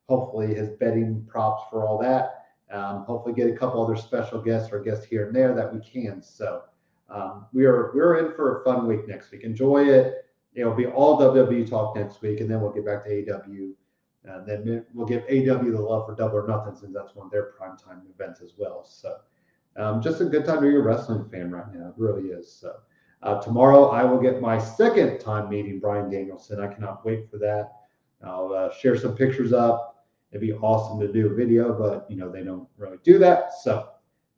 hopefully 0.08 0.54
his 0.54 0.70
betting 0.80 1.26
props 1.28 1.64
for 1.70 1.86
all 1.86 1.98
that. 1.98 2.45
Um, 2.70 3.04
hopefully 3.04 3.34
get 3.34 3.48
a 3.48 3.56
couple 3.56 3.84
other 3.84 3.96
special 3.96 4.40
guests 4.40 4.72
or 4.72 4.80
guests 4.80 5.06
here 5.06 5.26
and 5.26 5.34
there 5.34 5.54
that 5.54 5.72
we 5.72 5.80
can. 5.80 6.20
So 6.20 6.62
um, 7.08 7.46
we 7.52 7.64
are 7.64 7.92
we're 7.94 8.18
in 8.18 8.34
for 8.34 8.60
a 8.60 8.64
fun 8.64 8.86
week 8.86 9.06
next 9.06 9.30
week. 9.30 9.42
Enjoy 9.42 9.88
it. 9.88 10.26
It'll 10.54 10.74
be 10.74 10.86
all 10.86 11.18
WWE 11.18 11.68
talk 11.68 11.94
next 11.94 12.22
week, 12.22 12.40
and 12.40 12.50
then 12.50 12.60
we'll 12.60 12.72
get 12.72 12.84
back 12.84 13.04
to 13.04 13.32
AW. 13.32 13.72
Uh, 14.28 14.44
then 14.44 14.84
we'll 14.92 15.06
give 15.06 15.22
AW 15.24 15.70
the 15.70 15.80
love 15.80 16.06
for 16.06 16.14
Double 16.16 16.38
or 16.38 16.48
Nothing 16.48 16.74
since 16.74 16.92
that's 16.92 17.14
one 17.14 17.26
of 17.26 17.32
their 17.32 17.52
primetime 17.52 18.00
events 18.12 18.40
as 18.40 18.54
well. 18.58 18.84
So 18.84 19.18
um, 19.76 20.02
just 20.02 20.20
a 20.20 20.24
good 20.24 20.44
time 20.44 20.56
to 20.56 20.62
be 20.62 20.74
a 20.74 20.80
wrestling 20.80 21.28
fan 21.28 21.50
right 21.50 21.72
now. 21.72 21.88
It 21.88 21.94
really 21.96 22.30
is. 22.30 22.50
So 22.50 22.74
uh, 23.22 23.40
tomorrow 23.40 23.90
I 23.90 24.02
will 24.02 24.20
get 24.20 24.40
my 24.40 24.58
second 24.58 25.18
time 25.20 25.48
meeting 25.48 25.78
Bryan 25.78 26.10
Danielson. 26.10 26.60
I 26.60 26.72
cannot 26.72 27.04
wait 27.04 27.30
for 27.30 27.38
that. 27.38 27.72
I'll 28.24 28.52
uh, 28.52 28.72
share 28.72 28.96
some 28.96 29.14
pictures 29.14 29.52
up. 29.52 29.85
It'd 30.30 30.40
be 30.40 30.52
awesome 30.54 31.00
to 31.00 31.12
do 31.12 31.30
a 31.30 31.34
video, 31.34 31.72
but 31.72 32.10
you 32.10 32.16
know 32.16 32.30
they 32.30 32.42
don't 32.42 32.68
really 32.76 32.98
do 33.02 33.18
that. 33.18 33.54
So 33.54 33.88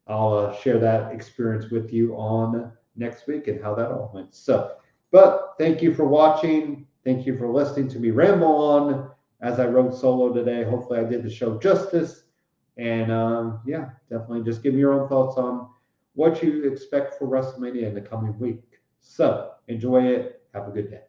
I'll 0.07 0.35
uh, 0.35 0.57
share 0.57 0.79
that 0.79 1.13
experience 1.13 1.71
with 1.71 1.93
you 1.93 2.15
on 2.15 2.73
next 2.97 3.27
week 3.27 3.49
and 3.49 3.63
how 3.63 3.75
that 3.75 3.91
all 3.91 4.11
went. 4.15 4.35
So, 4.35 4.77
but 5.11 5.55
thank 5.59 5.83
you 5.83 5.95
for 5.95 6.07
watching. 6.07 6.87
Thank 7.05 7.27
you 7.27 7.39
for 7.39 7.49
listening 7.51 7.89
to 7.91 7.99
me 7.99 8.11
ramble 8.11 8.47
on 8.49 9.11
as 9.41 9.61
I 9.61 9.67
rode 9.67 9.95
solo 9.95 10.33
today. 10.33 10.65
Hopefully, 10.65 11.01
I 11.01 11.05
did 11.05 11.23
the 11.23 11.31
show 11.31 11.59
justice. 11.59 12.25
And 12.77 13.11
um, 13.11 13.61
yeah, 13.67 13.91
definitely 14.09 14.45
just 14.45 14.63
give 14.63 14.75
me 14.75 14.81
your 14.81 15.01
own 15.01 15.09
thoughts 15.09 15.37
on 15.37 15.69
what 16.15 16.43
you 16.43 16.65
expect 16.71 17.15
for 17.15 17.27
WrestleMania 17.27 17.83
in 17.85 17.95
the 17.95 18.01
coming 18.01 18.39
week. 18.39 18.63
So 19.01 19.53
enjoy 19.69 20.05
it. 20.05 20.43
Have 20.55 20.69
a 20.69 20.71
good 20.71 20.91
day. 20.91 21.08